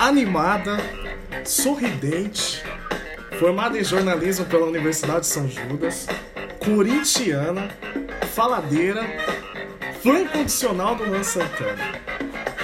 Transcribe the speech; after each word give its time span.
animada, 0.00 0.78
sorridente, 1.44 2.64
formada 3.38 3.78
em 3.78 3.84
jornalismo 3.84 4.46
pela 4.46 4.64
Universidade 4.64 5.20
de 5.20 5.26
São 5.26 5.46
Judas, 5.46 6.06
corintiana, 6.58 7.68
faladeira, 8.34 9.04
fã 10.02 10.20
incondicional 10.20 10.94
do 10.94 11.04
Luan 11.04 11.22
Santana. 11.22 12.00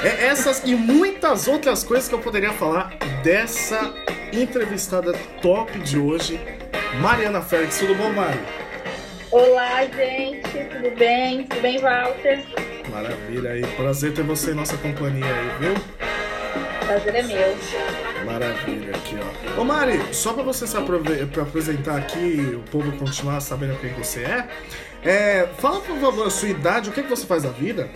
É 0.02 0.29
essas 0.29 0.62
e 0.64 0.75
muitas 0.75 1.46
outras 1.46 1.84
coisas 1.84 2.09
que 2.09 2.14
eu 2.14 2.20
poderia 2.20 2.54
falar 2.54 2.95
dessa 3.22 3.93
entrevistada 4.32 5.12
top 5.43 5.79
de 5.80 5.98
hoje, 5.98 6.41
Mariana 7.03 7.43
Félix. 7.43 7.79
Tudo 7.79 7.95
bom, 7.96 8.14
Mari? 8.14 8.41
Olá, 9.30 9.84
gente. 9.84 10.64
Tudo 10.73 10.96
bem? 10.96 11.45
Tudo 11.45 11.61
bem, 11.61 11.79
Walter? 11.80 12.43
Maravilha 12.91 13.50
aí. 13.50 13.66
Prazer 13.77 14.14
ter 14.14 14.23
você 14.23 14.52
em 14.52 14.55
nossa 14.55 14.78
companhia 14.78 15.27
aí, 15.27 15.50
viu? 15.60 15.95
Prazer 16.86 17.14
é 17.16 17.22
meu. 17.22 17.56
Maravilha 18.24 18.95
aqui, 18.96 19.16
ó. 19.56 19.60
Ô 19.60 19.64
Mari, 19.64 20.14
só 20.14 20.32
pra 20.32 20.42
você 20.42 20.66
se 20.66 20.76
aprove- 20.76 21.26
pra 21.26 21.42
apresentar 21.42 21.96
aqui, 21.96 22.54
o 22.54 22.70
povo 22.70 22.96
continuar 22.98 23.40
sabendo 23.40 23.78
quem 23.80 23.92
você 23.95 24.22
é, 24.24 24.48
é, 25.04 25.46
fala 25.59 25.80
por 25.80 25.96
favor 25.98 26.26
a 26.26 26.30
sua 26.30 26.48
idade, 26.48 26.90
o 26.90 26.92
que, 26.92 27.02
que 27.02 27.09
você 27.10 27.26
faz 27.26 27.42
da 27.42 27.50
vida? 27.50 27.88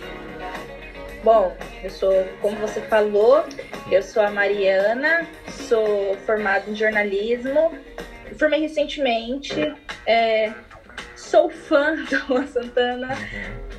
Bom, 1.23 1.55
eu 1.83 1.89
sou, 1.89 2.27
como 2.41 2.55
você 2.57 2.81
falou, 2.81 3.45
eu 3.91 4.01
sou 4.01 4.23
a 4.23 4.31
Mariana, 4.31 5.27
sou 5.47 6.17
formada 6.25 6.69
em 6.69 6.75
jornalismo, 6.75 7.73
formei 8.37 8.61
recentemente, 8.61 9.73
é, 10.07 10.51
sou 11.15 11.49
fã 11.49 11.95
do 12.09 12.25
Luan 12.33 12.47
Santana. 12.47 13.15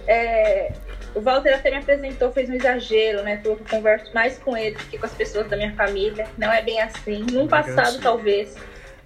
É, 0.07 0.73
o 1.15 1.21
Walter 1.21 1.55
até 1.55 1.71
me 1.71 1.77
apresentou, 1.79 2.33
fez 2.33 2.49
um 2.49 2.55
exagero, 2.55 3.23
né? 3.23 3.39
Falou 3.43 3.57
que 3.57 3.63
eu 3.65 3.79
converso 3.79 4.13
mais 4.15 4.39
com 4.39 4.57
ele 4.57 4.77
do 4.77 4.85
que 4.85 4.99
com 4.99 5.07
as 5.07 5.15
pessoas 5.15 5.49
da 5.49 5.57
minha 5.57 5.75
família. 5.75 6.27
Não 6.39 6.53
é 6.53 6.63
bem 6.63 6.81
assim. 6.81 7.25
Num 7.31 7.47
passado, 7.47 7.99
talvez. 8.01 8.57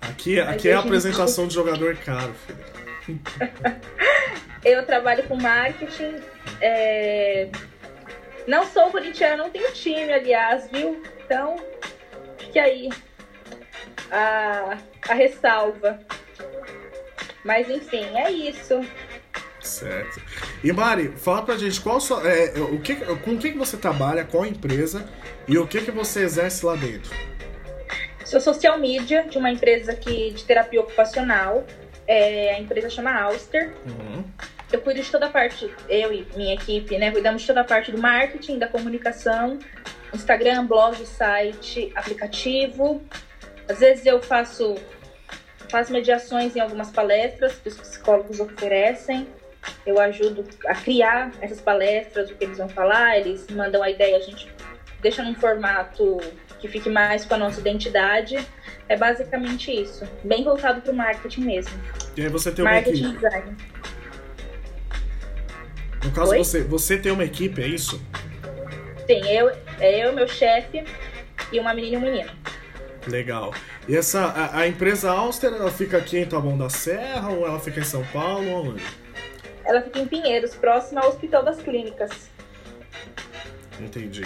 Aqui, 0.00 0.36
Mas 0.40 0.48
aqui 0.54 0.68
é 0.68 0.74
a 0.74 0.80
apresentação 0.80 1.46
de 1.48 1.54
jogador 1.54 1.96
caro, 1.96 2.34
filho. 2.34 3.20
Eu 4.64 4.84
trabalho 4.84 5.22
com 5.24 5.36
marketing. 5.36 6.16
é, 6.60 7.48
Não 8.46 8.64
sou 8.66 8.90
corintiana, 8.90 9.36
não 9.36 9.50
tenho 9.50 9.72
time, 9.72 10.12
aliás, 10.12 10.68
viu? 10.72 11.02
Então, 11.24 11.56
fique 12.38 12.58
aí 12.58 12.88
a, 14.10 14.76
a 15.08 15.14
ressalva. 15.14 16.00
Mas 17.44 17.70
enfim, 17.70 18.04
é 18.16 18.30
isso. 18.30 18.80
Certo. 19.66 20.20
E 20.62 20.72
Mari, 20.72 21.12
fala 21.16 21.42
pra 21.42 21.56
gente 21.56 21.80
qual 21.80 22.00
sua, 22.00 22.22
é, 22.28 22.58
o 22.58 22.80
que, 22.80 22.96
com 22.96 23.32
o 23.32 23.38
que, 23.38 23.52
que 23.52 23.58
você 23.58 23.76
trabalha, 23.76 24.24
qual 24.24 24.46
empresa 24.46 25.06
e 25.46 25.58
o 25.58 25.66
que, 25.66 25.80
que 25.80 25.90
você 25.90 26.22
exerce 26.22 26.64
lá 26.64 26.76
dentro. 26.76 27.10
Sou 28.24 28.40
social 28.40 28.78
media 28.78 29.22
de 29.24 29.38
uma 29.38 29.50
empresa 29.50 29.92
aqui 29.92 30.32
de 30.32 30.44
terapia 30.44 30.80
ocupacional. 30.80 31.64
É, 32.08 32.54
a 32.54 32.60
empresa 32.60 32.90
chama 32.90 33.12
Auster. 33.12 33.72
Uhum. 33.86 34.24
Eu 34.72 34.80
cuido 34.80 35.00
de 35.00 35.10
toda 35.10 35.26
a 35.26 35.30
parte, 35.30 35.72
eu 35.88 36.12
e 36.12 36.26
minha 36.36 36.54
equipe, 36.54 36.98
né? 36.98 37.12
Cuidamos 37.12 37.42
de 37.42 37.46
toda 37.46 37.60
a 37.60 37.64
parte 37.64 37.92
do 37.92 37.98
marketing, 37.98 38.58
da 38.58 38.66
comunicação, 38.66 39.60
Instagram, 40.12 40.66
blog, 40.66 41.06
site, 41.06 41.92
aplicativo. 41.94 43.00
Às 43.68 43.78
vezes 43.78 44.04
eu 44.04 44.20
faço, 44.20 44.74
faço 45.68 45.92
mediações 45.92 46.56
em 46.56 46.60
algumas 46.60 46.90
palestras 46.90 47.54
que 47.54 47.68
os 47.68 47.76
psicólogos 47.76 48.40
oferecem. 48.40 49.28
Eu 49.84 50.00
ajudo 50.00 50.44
a 50.66 50.74
criar 50.74 51.32
essas 51.40 51.60
palestras, 51.60 52.30
o 52.30 52.34
que 52.34 52.44
eles 52.44 52.58
vão 52.58 52.68
falar, 52.68 53.18
eles 53.18 53.46
mandam 53.50 53.82
a 53.82 53.90
ideia, 53.90 54.16
a 54.16 54.20
gente 54.20 54.50
deixa 55.00 55.22
num 55.22 55.34
formato 55.34 56.18
que 56.58 56.68
fique 56.68 56.88
mais 56.88 57.24
com 57.24 57.34
a 57.34 57.38
nossa 57.38 57.60
identidade. 57.60 58.38
É 58.88 58.96
basicamente 58.96 59.70
isso. 59.70 60.04
Bem 60.24 60.44
voltado 60.44 60.80
para 60.80 60.92
o 60.92 60.96
marketing 60.96 61.42
mesmo. 61.42 61.80
E 62.16 62.22
aí 62.22 62.28
você 62.28 62.50
tem 62.50 62.64
uma 62.64 62.72
marketing 62.72 63.04
equipe. 63.04 63.14
design. 63.16 63.56
No 66.04 66.12
caso, 66.12 66.30
Oi? 66.32 66.38
você, 66.38 66.62
você 66.62 66.96
tem 66.96 67.12
uma 67.12 67.24
equipe, 67.24 67.62
é 67.62 67.66
isso? 67.66 68.00
Sim, 69.06 69.26
eu, 69.28 69.50
é 69.80 70.06
eu, 70.06 70.12
meu 70.12 70.28
chefe 70.28 70.84
e 71.52 71.60
uma 71.60 71.74
menina 71.74 71.94
e 71.94 71.98
um 71.98 72.00
menino. 72.00 72.30
Legal. 73.06 73.52
E 73.88 73.96
essa, 73.96 74.24
a, 74.24 74.60
a 74.60 74.68
empresa 74.68 75.10
Auster, 75.10 75.52
ela 75.52 75.70
fica 75.70 75.96
aqui 75.96 76.18
em 76.18 76.26
Taboão 76.26 76.58
da 76.58 76.68
Serra 76.68 77.28
ou 77.30 77.46
ela 77.46 77.60
fica 77.60 77.80
em 77.80 77.84
São 77.84 78.04
Paulo? 78.06 78.70
Onde? 78.70 78.82
Ela 79.66 79.82
fica 79.82 79.98
em 79.98 80.06
Pinheiros, 80.06 80.54
próxima 80.54 81.00
ao 81.00 81.08
Hospital 81.08 81.42
das 81.42 81.60
Clínicas. 81.60 82.30
Entendi. 83.80 84.24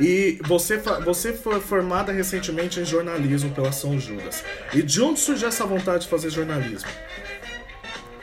E 0.00 0.40
você, 0.44 0.78
você 0.78 1.32
foi 1.32 1.60
formada 1.60 2.12
recentemente 2.12 2.80
em 2.80 2.84
jornalismo 2.84 3.54
pela 3.54 3.70
São 3.72 3.98
Judas. 3.98 4.44
E 4.72 4.82
de 4.82 5.02
onde 5.02 5.20
surgiu 5.20 5.48
essa 5.48 5.64
vontade 5.66 6.04
de 6.04 6.08
fazer 6.08 6.30
jornalismo? 6.30 6.88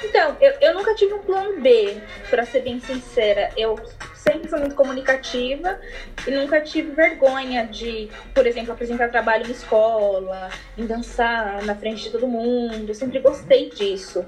Então, 0.04 0.38
eu, 0.40 0.54
eu 0.62 0.74
nunca 0.74 0.94
tive 0.96 1.14
um 1.14 1.20
plano 1.20 1.60
B, 1.60 1.98
pra 2.30 2.46
ser 2.46 2.62
bem 2.62 2.80
sincera. 2.80 3.52
Eu 3.58 3.80
sempre 4.16 4.48
fui 4.48 4.60
muito 4.60 4.76
comunicativa 4.76 5.80
e 6.26 6.32
nunca 6.32 6.62
tive 6.62 6.92
vergonha 6.92 7.66
de, 7.66 8.10
por 8.34 8.46
exemplo, 8.46 8.74
apresentar 8.74 9.10
trabalho 9.10 9.48
em 9.48 9.52
escola, 9.52 10.50
em 10.78 10.86
dançar 10.86 11.64
na 11.64 11.76
frente 11.76 12.04
de 12.04 12.12
todo 12.12 12.28
mundo. 12.28 12.90
Eu 12.90 12.96
sempre 12.96 13.20
gostei 13.20 13.70
disso. 13.70 14.26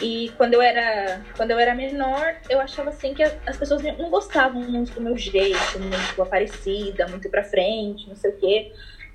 E 0.00 0.30
quando 0.36 0.54
eu 0.54 0.60
era, 0.60 1.22
quando 1.36 1.52
eu 1.52 1.58
era 1.58 1.74
menor, 1.74 2.34
eu 2.50 2.60
achava 2.60 2.90
assim 2.90 3.14
que 3.14 3.22
as 3.22 3.56
pessoas 3.56 3.82
não 3.82 4.10
gostavam 4.10 4.62
muito 4.62 4.92
do 4.92 5.00
meu 5.00 5.16
jeito, 5.16 5.78
muito 5.78 6.22
aparecida, 6.22 7.08
muito 7.08 7.30
pra 7.30 7.42
frente, 7.42 8.06
não 8.08 8.16
sei 8.16 8.30
o 8.30 8.36
quê. 8.36 8.72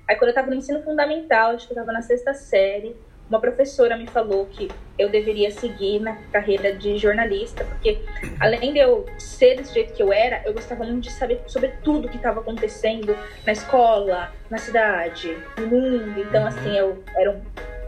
Aí 0.08 0.16
quando 0.16 0.30
eu 0.30 0.34
tava 0.34 0.48
no 0.48 0.56
ensino 0.56 0.82
fundamental, 0.82 1.52
acho 1.52 1.66
que 1.66 1.72
eu 1.72 1.76
tava 1.76 1.92
na 1.92 2.02
sexta 2.02 2.34
série, 2.34 2.96
uma 3.28 3.40
professora 3.40 3.96
me 3.96 4.06
falou 4.06 4.44
que 4.46 4.68
eu 4.98 5.08
deveria 5.08 5.50
seguir 5.50 6.00
na 6.00 6.16
carreira 6.32 6.74
de 6.74 6.98
jornalista, 6.98 7.64
porque 7.64 8.02
além 8.40 8.72
de 8.72 8.78
eu 8.80 9.06
ser 9.16 9.56
desse 9.56 9.72
jeito 9.72 9.94
que 9.94 10.02
eu 10.02 10.12
era, 10.12 10.42
eu 10.44 10.52
gostava 10.52 10.84
muito 10.84 11.04
de 11.04 11.12
saber 11.12 11.40
sobre 11.46 11.68
tudo 11.82 12.08
que 12.08 12.16
estava 12.16 12.40
acontecendo 12.40 13.16
na 13.46 13.52
escola, 13.52 14.32
na 14.50 14.58
cidade, 14.58 15.34
no 15.56 15.66
mundo. 15.68 16.20
Então, 16.20 16.44
assim, 16.44 16.76
eu 16.76 17.02
era 17.16 17.30
um, 17.30 17.40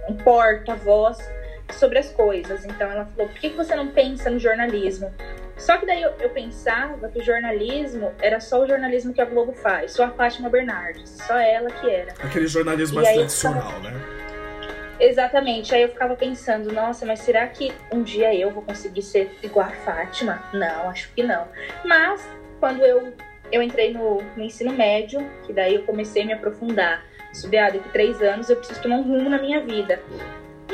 um 0.09 0.17
porta-voz 0.17 1.19
sobre 1.73 1.99
as 1.99 2.11
coisas. 2.11 2.65
Então, 2.65 2.91
ela 2.91 3.07
falou: 3.07 3.29
por 3.29 3.41
que 3.41 3.49
você 3.51 3.75
não 3.75 3.89
pensa 3.89 4.31
no 4.31 4.39
jornalismo? 4.39 5.13
Só 5.57 5.79
que 5.79 5.87
daí 5.87 6.03
eu, 6.03 6.11
eu 6.21 6.31
pensava 6.31 7.09
que 7.09 7.19
o 7.19 7.23
jornalismo 7.23 8.13
era 8.21 8.41
só 8.41 8.63
o 8.63 8.67
jornalismo 8.67 9.13
que 9.13 9.21
a 9.21 9.25
Globo 9.25 9.53
faz, 9.53 9.93
só 9.93 10.05
a 10.05 10.11
Fátima 10.11 10.51
Bernardes, 10.51 11.11
só 11.27 11.39
ela 11.39 11.71
que 11.71 11.89
era. 11.89 12.13
Aquele 12.21 12.47
jornalismo 12.47 13.01
E 13.01 13.03
mais 13.03 13.15
tradicional, 13.17 13.81
né? 13.81 13.93
Exatamente. 14.99 15.75
Aí 15.75 15.83
eu 15.83 15.89
ficava 15.89 16.17
pensando, 16.17 16.73
nossa, 16.73 17.05
mas 17.07 17.21
será 17.21 17.47
que 17.47 17.73
um 17.93 18.03
dia 18.03 18.35
eu 18.35 18.51
vou 18.51 18.63
conseguir 18.63 19.03
ser 19.03 19.31
igual 19.43 19.67
a 19.67 19.71
Fátima? 19.71 20.43
Não, 20.53 20.91
acho 20.91 21.13
que 21.15 21.23
não. 21.23 21.47
Mas 21.85 22.29
quando 22.61 22.85
eu, 22.85 23.13
eu 23.51 23.63
entrei 23.63 23.93
no, 23.93 24.23
no 24.37 24.43
ensino 24.43 24.73
médio, 24.73 25.21
que 25.45 25.53
daí 25.53 25.77
eu 25.77 25.83
comecei 25.85 26.23
a 26.23 26.27
me 26.27 26.33
aprofundar, 26.33 27.05
estudei 27.33 27.61
ah, 27.61 27.71
daqui 27.71 27.89
três 27.91 28.21
anos, 28.23 28.49
eu 28.49 28.57
preciso 28.57 28.81
tomar 28.83 28.97
um 28.97 29.03
rumo 29.03 29.29
na 29.29 29.39
minha 29.41 29.61
vida. 29.61 30.01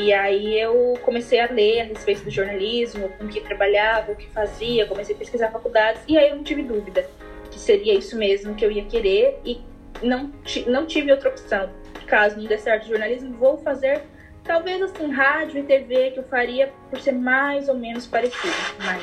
E 0.00 0.12
aí 0.12 0.58
eu 0.58 0.98
comecei 1.02 1.40
a 1.40 1.50
ler 1.50 1.82
a 1.82 1.84
respeito 1.84 2.24
do 2.24 2.30
jornalismo, 2.30 3.10
com 3.18 3.28
que 3.28 3.40
trabalhava, 3.40 4.12
o 4.12 4.16
que 4.16 4.28
fazia, 4.28 4.86
comecei 4.86 5.14
a 5.14 5.18
pesquisar 5.18 5.50
faculdades, 5.50 6.02
e 6.08 6.16
aí 6.16 6.30
eu 6.30 6.36
não 6.36 6.42
tive 6.42 6.62
dúvida 6.62 7.06
que 7.50 7.58
seria 7.58 7.94
isso 7.94 8.16
mesmo 8.16 8.54
que 8.54 8.64
eu 8.64 8.70
ia 8.70 8.84
querer 8.84 9.38
e 9.44 9.60
não, 10.02 10.32
não 10.66 10.86
tive 10.86 11.12
outra 11.12 11.28
opção 11.28 11.68
caso 12.10 12.36
não 12.38 12.44
dê 12.44 12.58
certo 12.58 12.88
jornalismo, 12.88 13.32
vou 13.36 13.56
fazer 13.58 14.02
talvez 14.42 14.82
assim 14.82 15.10
rádio 15.12 15.60
e 15.60 15.62
TV 15.62 16.10
que 16.10 16.18
eu 16.18 16.24
faria 16.24 16.72
por 16.90 16.98
ser 16.98 17.12
mais 17.12 17.68
ou 17.68 17.76
menos 17.76 18.06
parecido, 18.06 18.52
mas 18.84 19.02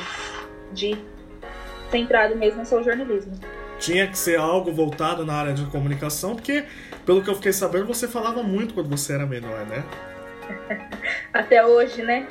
de 0.73 0.97
centrado 1.89 2.35
mesmo 2.35 2.61
é 2.61 2.65
só 2.65 2.79
o 2.79 2.83
jornalismo. 2.83 3.33
Tinha 3.79 4.07
que 4.07 4.17
ser 4.17 4.37
algo 4.37 4.71
voltado 4.73 5.25
na 5.25 5.33
área 5.33 5.53
de 5.53 5.63
comunicação, 5.67 6.35
porque, 6.35 6.65
pelo 7.05 7.23
que 7.23 7.29
eu 7.29 7.35
fiquei 7.35 7.53
sabendo, 7.53 7.85
você 7.85 8.07
falava 8.07 8.43
muito 8.43 8.73
quando 8.73 8.89
você 8.89 9.13
era 9.13 9.25
menor, 9.25 9.65
né? 9.67 9.83
Até 11.33 11.65
hoje, 11.65 12.01
né? 12.03 12.27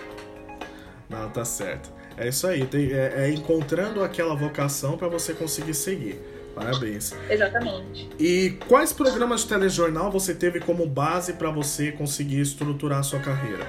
Não, 1.09 1.29
tá 1.31 1.45
certo. 1.45 1.91
É 2.17 2.29
isso 2.29 2.47
aí, 2.47 2.67
tem- 2.67 2.93
é, 2.93 3.25
é 3.27 3.31
encontrando 3.31 4.03
aquela 4.03 4.35
vocação 4.35 4.97
pra 4.97 5.09
você 5.09 5.35
conseguir 5.35 5.75
seguir. 5.75 6.19
Parabéns. 6.55 7.15
Exatamente. 7.29 8.09
E 8.19 8.59
quais 8.67 8.91
programas 8.91 9.43
de 9.43 9.49
telejornal 9.49 10.11
você 10.11 10.35
teve 10.35 10.59
como 10.59 10.87
base 10.87 11.35
pra 11.35 11.51
você 11.51 11.93
conseguir 11.93 12.41
estruturar 12.41 13.01
a 13.01 13.03
sua 13.03 13.21
carreira? 13.21 13.67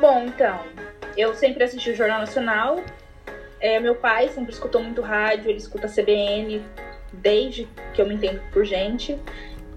Bom, 0.00 0.24
então, 0.26 0.58
eu 1.16 1.32
sempre 1.34 1.62
assisti 1.62 1.90
o 1.90 1.94
Jornal 1.94 2.18
Nacional. 2.18 2.82
É, 3.60 3.78
meu 3.78 3.94
pai 3.94 4.28
sempre 4.30 4.52
escutou 4.52 4.82
muito 4.82 5.00
rádio, 5.00 5.48
ele 5.48 5.58
escuta 5.58 5.86
CBN 5.86 6.60
desde 7.12 7.68
que 7.94 8.02
eu 8.02 8.08
me 8.08 8.14
entendo 8.14 8.40
por 8.52 8.64
gente. 8.64 9.16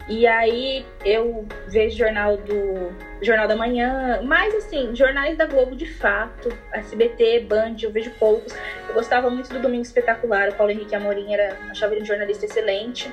E 0.08 0.28
aí 0.28 0.86
eu 1.04 1.48
vejo 1.68 1.98
jornal 1.98 2.38
do 2.38 2.94
Jornal 3.24 3.48
da 3.48 3.56
Manhã, 3.56 4.22
mais 4.22 4.54
assim, 4.54 4.96
jornais 4.96 5.36
da 5.36 5.48
Globo 5.48 5.76
de 5.76 5.88
fato, 5.88 6.56
SBT, 6.74 7.40
Band, 7.40 7.76
eu 7.82 7.90
vejo 7.90 8.12
poucos. 8.20 8.54
Eu 8.88 8.94
gostava 8.94 9.32
muito 9.32 9.52
do 9.52 9.60
Domingo 9.60 9.82
Espetacular, 9.82 10.50
o 10.50 10.54
Paulo 10.54 10.72
Henrique 10.72 10.94
Amorim 10.94 11.34
era, 11.34 11.58
achava 11.72 11.94
ele 11.94 12.04
um 12.04 12.06
jornalista 12.06 12.46
excelente. 12.46 13.12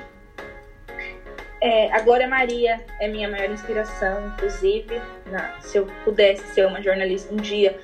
É, 1.59 1.91
a 1.91 2.01
Glória 2.01 2.27
Maria 2.27 2.81
é 2.99 3.07
minha 3.07 3.27
maior 3.27 3.49
inspiração, 3.49 4.27
inclusive. 4.27 5.01
Na, 5.25 5.59
se 5.61 5.77
eu 5.77 5.87
pudesse 6.03 6.45
ser 6.53 6.67
uma 6.67 6.81
jornalista 6.81 7.33
um 7.33 7.37
dia 7.37 7.75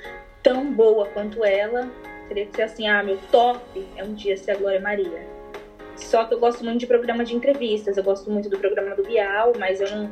tão 0.44 0.72
boa 0.72 1.08
quanto 1.08 1.44
ela, 1.44 1.90
teria 2.28 2.46
que 2.46 2.56
ser 2.56 2.64
assim: 2.64 2.88
ah, 2.88 3.02
meu 3.02 3.18
top 3.32 3.88
é 3.96 4.04
um 4.04 4.14
dia 4.14 4.38
ser 4.38 4.52
a 4.52 4.56
Glória 4.56 4.80
Maria. 4.80 5.39
Só 6.00 6.26
que 6.26 6.34
eu 6.34 6.40
gosto 6.40 6.64
muito 6.64 6.80
de 6.80 6.88
programa 6.88 7.24
de 7.24 7.36
entrevistas, 7.36 7.98
eu 7.98 8.04
gosto 8.04 8.32
muito 8.32 8.50
do 8.50 8.58
programa 8.58 8.96
do 8.96 9.04
Bial, 9.04 9.54
mas 9.58 9.82
eu 9.82 9.90
não. 9.92 10.10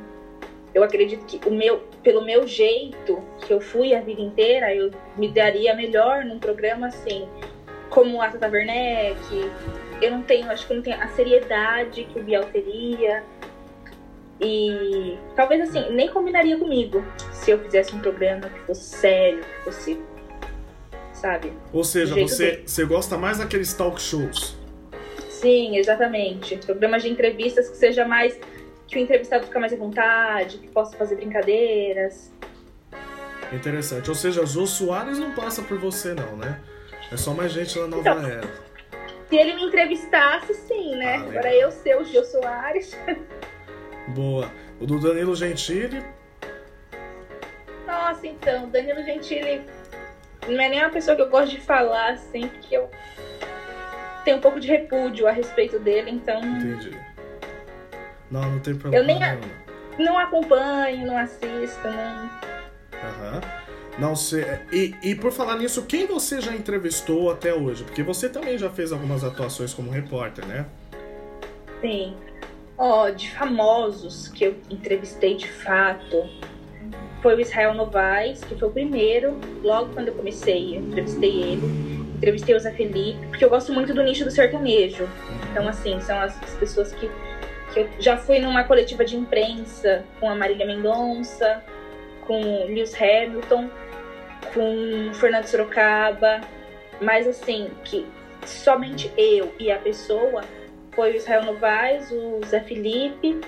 Eu 0.73 0.83
acredito 0.83 1.25
que 1.25 1.47
o 1.47 1.51
meu, 1.51 1.79
pelo 2.03 2.23
meu 2.23 2.45
jeito 2.45 3.23
que 3.45 3.51
eu 3.51 3.59
fui 3.59 3.95
a 3.95 4.01
vida 4.01 4.21
inteira, 4.21 4.73
eu 4.75 4.91
me 5.17 5.29
daria 5.29 5.73
melhor 5.73 6.23
num 6.25 6.37
programa 6.37 6.87
assim, 6.87 7.27
como 7.89 8.21
a 8.21 8.29
Tata 8.29 8.47
Werneck. 8.47 9.17
Eu 10.01 10.11
não 10.11 10.21
tenho, 10.21 10.51
acho 10.51 10.67
que 10.67 10.73
eu 10.73 10.77
não 10.77 10.83
tenho 10.83 11.01
a 11.01 11.07
seriedade 11.07 12.03
que 12.03 12.19
o 12.19 12.23
Bial 12.23 12.43
teria. 12.45 13.23
E 14.39 15.17
talvez 15.35 15.69
assim, 15.69 15.91
nem 15.91 16.09
combinaria 16.09 16.57
comigo 16.59 17.03
se 17.31 17.49
eu 17.49 17.59
fizesse 17.59 17.95
um 17.95 17.99
programa 17.99 18.41
que 18.41 18.59
fosse 18.59 18.83
sério, 18.83 19.39
que 19.39 19.63
fosse. 19.63 19.99
Sabe? 21.13 21.51
Ou 21.73 21.83
seja, 21.83 22.13
você, 22.13 22.61
você 22.63 22.85
gosta 22.85 23.17
mais 23.17 23.39
daqueles 23.39 23.73
talk 23.73 23.99
shows? 23.99 24.56
Sim, 25.39 25.77
exatamente. 25.77 26.57
Programas 26.57 27.03
de 27.03 27.09
entrevistas 27.09 27.69
que 27.69 27.77
seja 27.77 28.05
mais. 28.05 28.39
que 28.87 28.97
o 28.97 28.99
entrevistado 29.01 29.45
fica 29.45 29.59
mais 29.59 29.73
à 29.73 29.75
vontade, 29.75 30.57
que 30.57 30.67
possa 30.69 30.95
fazer 30.97 31.15
brincadeiras. 31.15 32.31
Interessante. 33.53 34.09
Ou 34.09 34.15
seja, 34.15 34.45
Jô 34.45 34.65
Soares 34.65 35.19
não 35.19 35.31
passa 35.33 35.61
por 35.61 35.77
você, 35.77 36.13
não, 36.13 36.35
né? 36.37 36.59
É 37.11 37.17
só 37.17 37.33
mais 37.33 37.51
gente 37.51 37.77
na 37.79 37.87
nova 37.87 38.01
então, 38.01 38.25
era. 38.27 38.47
Se 39.29 39.35
ele 39.35 39.53
me 39.55 39.63
entrevistasse, 39.65 40.53
sim, 40.53 40.95
né? 40.95 41.15
Ah, 41.17 41.21
Agora 41.29 41.53
eu 41.53 41.71
ser 41.71 41.97
o 41.97 42.03
Jô 42.03 42.23
Soares. 42.23 42.97
Boa. 44.09 44.51
O 44.79 44.85
do 44.85 44.99
Danilo 44.99 45.35
Gentili. 45.35 46.03
Nossa, 47.85 48.25
então, 48.27 48.69
Danilo 48.69 49.03
Gentili 49.03 49.61
não 50.47 50.61
é 50.61 50.69
nem 50.69 50.79
uma 50.79 50.89
pessoa 50.89 51.15
que 51.15 51.21
eu 51.21 51.29
gosto 51.29 51.51
de 51.51 51.61
falar, 51.61 52.11
assim, 52.11 52.47
porque 52.47 52.75
eu 52.77 52.89
tenho 54.27 54.39
um 54.39 54.41
pouco 54.41 54.59
de 54.59 54.67
repúdio 54.67 55.25
a 55.25 55.31
respeito 55.31 55.79
dele, 55.79 56.11
então. 56.11 56.43
Entendi. 56.43 56.91
Não, 58.29 58.41
não 58.41 58.59
tem 58.59 58.75
problema. 58.75 59.01
Eu 59.01 59.07
nem 59.07 59.23
a... 59.23 59.39
não 59.97 60.17
acompanho, 60.17 61.07
não 61.07 61.17
assisto, 61.17 61.87
não. 61.87 62.29
Aham. 63.01 63.41
Não 63.97 64.15
sei. 64.17 64.43
E, 64.69 64.93
e 65.01 65.15
por 65.15 65.31
falar 65.31 65.57
nisso, 65.57 65.85
quem 65.85 66.05
você 66.05 66.41
já 66.41 66.53
entrevistou 66.53 67.31
até 67.31 67.53
hoje? 67.53 67.85
Porque 67.85 68.03
você 68.03 68.27
também 68.27 68.57
já 68.57 68.69
fez 68.69 68.91
algumas 68.91 69.23
atuações 69.23 69.73
como 69.73 69.89
repórter, 69.89 70.45
né? 70.45 70.65
Sim. 71.79 72.13
Ó, 72.77 73.05
oh, 73.05 73.11
de 73.11 73.31
famosos 73.31 74.27
que 74.27 74.43
eu 74.43 74.57
entrevistei 74.69 75.37
de 75.37 75.49
fato, 75.49 76.29
foi 77.21 77.35
o 77.35 77.39
Israel 77.39 77.73
Novaes, 77.73 78.43
que 78.43 78.55
foi 78.55 78.67
o 78.67 78.71
primeiro, 78.71 79.39
logo 79.63 79.93
quando 79.93 80.09
eu 80.09 80.13
comecei, 80.15 80.75
eu 80.75 80.81
entrevistei 80.81 81.53
ele. 81.53 81.86
Entrevistei 82.17 82.55
o 82.55 82.59
Zé 82.59 82.71
Felipe, 82.71 83.25
porque 83.27 83.45
eu 83.45 83.49
gosto 83.49 83.71
muito 83.71 83.93
do 83.93 84.03
nicho 84.03 84.23
do 84.23 84.31
sertanejo. 84.31 85.07
Então, 85.51 85.67
assim, 85.67 85.99
são 86.01 86.19
as, 86.19 86.41
as 86.41 86.55
pessoas 86.55 86.91
que, 86.91 87.09
que 87.73 87.79
eu 87.79 87.89
já 87.99 88.17
fui 88.17 88.39
numa 88.39 88.63
coletiva 88.63 89.05
de 89.05 89.15
imprensa 89.15 90.03
com 90.19 90.29
a 90.29 90.35
Marília 90.35 90.65
Mendonça, 90.65 91.63
com 92.25 92.65
Lewis 92.65 92.93
Hamilton, 92.99 93.69
com 94.53 95.13
Fernando 95.13 95.45
Sorocaba, 95.45 96.41
mas 96.99 97.27
assim, 97.27 97.69
que 97.83 98.05
somente 98.45 99.11
eu 99.17 99.53
e 99.59 99.71
a 99.71 99.77
pessoa 99.77 100.43
foi 100.93 101.13
o 101.13 101.15
Israel 101.15 101.43
Novaes, 101.45 102.11
o 102.11 102.41
Zé 102.45 102.59
Felipe, 102.61 103.39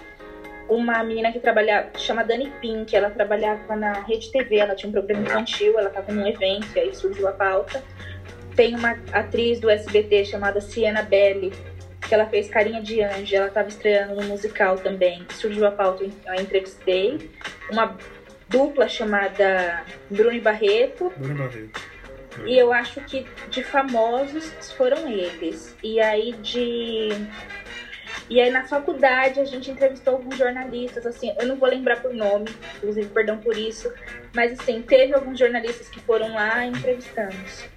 uma 0.69 1.03
menina 1.03 1.31
que 1.31 1.39
trabalhava, 1.39 1.89
chama 1.97 2.23
Dani 2.23 2.51
Pink, 2.61 2.95
ela 2.95 3.09
trabalhava 3.09 3.75
na 3.75 3.93
Rede 4.01 4.31
TV, 4.31 4.57
ela 4.57 4.75
tinha 4.75 4.89
um 4.89 4.93
programa 4.93 5.23
infantil, 5.23 5.77
ela 5.79 5.89
estava 5.89 6.11
num 6.11 6.27
evento, 6.27 6.67
e 6.75 6.79
aí 6.79 6.95
surgiu 6.95 7.27
a 7.27 7.31
pauta. 7.31 7.83
Tem 8.59 8.75
uma 8.75 8.99
atriz 9.13 9.57
do 9.57 9.69
SBT 9.69 10.25
chamada 10.25 10.59
Siena 10.59 11.01
Belli, 11.01 11.53
que 12.05 12.13
ela 12.13 12.25
fez 12.25 12.49
Carinha 12.49 12.81
de 12.81 13.01
Anjo, 13.01 13.33
ela 13.33 13.47
estava 13.47 13.69
estreando 13.69 14.15
no 14.15 14.23
musical 14.23 14.77
também, 14.77 15.25
surgiu 15.29 15.65
a 15.65 15.71
pauta, 15.71 16.03
eu 16.03 16.33
entrevistei. 16.33 17.31
Uma 17.71 17.97
dupla 18.49 18.89
chamada 18.89 19.85
Bruno 20.09 20.33
e 20.33 20.41
Barreto. 20.41 21.09
Bruno 21.15 21.35
Barreto. 21.35 21.81
E 22.45 22.57
eu 22.57 22.73
acho 22.73 22.99
que 23.05 23.25
de 23.49 23.63
famosos 23.63 24.51
foram 24.73 25.07
eles. 25.07 25.73
E 25.81 26.01
aí 26.01 26.33
de. 26.33 27.11
E 28.29 28.41
aí 28.41 28.51
na 28.51 28.65
faculdade 28.65 29.39
a 29.39 29.45
gente 29.45 29.71
entrevistou 29.71 30.15
alguns 30.15 30.37
jornalistas, 30.37 31.05
assim, 31.05 31.33
eu 31.39 31.47
não 31.47 31.55
vou 31.55 31.69
lembrar 31.69 32.01
por 32.01 32.13
nome, 32.13 32.49
inclusive 32.75 33.07
perdão 33.07 33.37
por 33.37 33.57
isso, 33.57 33.89
mas 34.35 34.59
assim, 34.59 34.81
teve 34.81 35.13
alguns 35.13 35.39
jornalistas 35.39 35.87
que 35.87 36.01
foram 36.01 36.33
lá 36.33 36.65
e 36.65 36.71
entrevistamos. 36.71 37.69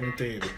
Entendo. 0.00 0.48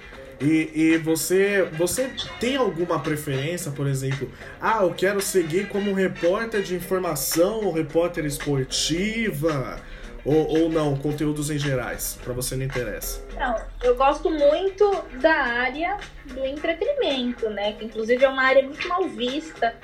E, 0.41 0.71
e 0.75 0.99
você, 0.99 1.63
você 1.73 2.11
tem 2.41 2.57
alguma 2.57 2.99
preferência, 2.99 3.71
por 3.71 3.87
exemplo? 3.87 4.31
Ah, 4.61 4.81
eu 4.83 4.93
quero 4.93 5.21
seguir 5.21 5.69
como 5.69 5.93
repórter 5.93 6.63
de 6.63 6.75
informação 6.75 7.65
ou 7.65 7.73
repórter 7.73 8.25
esportiva? 8.25 9.81
Ou, 10.25 10.63
ou 10.63 10.69
não, 10.69 10.97
conteúdos 10.97 11.51
em 11.51 11.59
gerais, 11.59 12.17
para 12.23 12.33
você 12.33 12.55
não 12.55 12.65
interessa? 12.65 13.25
Não, 13.37 13.57
eu 13.83 13.97
gosto 13.97 14.31
muito 14.31 15.05
da 15.21 15.35
área 15.35 15.97
do 16.27 16.45
entretenimento, 16.45 17.51
né? 17.51 17.73
Que 17.73 17.85
inclusive 17.85 18.25
é 18.25 18.29
uma 18.29 18.43
área 18.43 18.63
muito 18.63 18.87
mal 18.89 19.09
vista, 19.09 19.75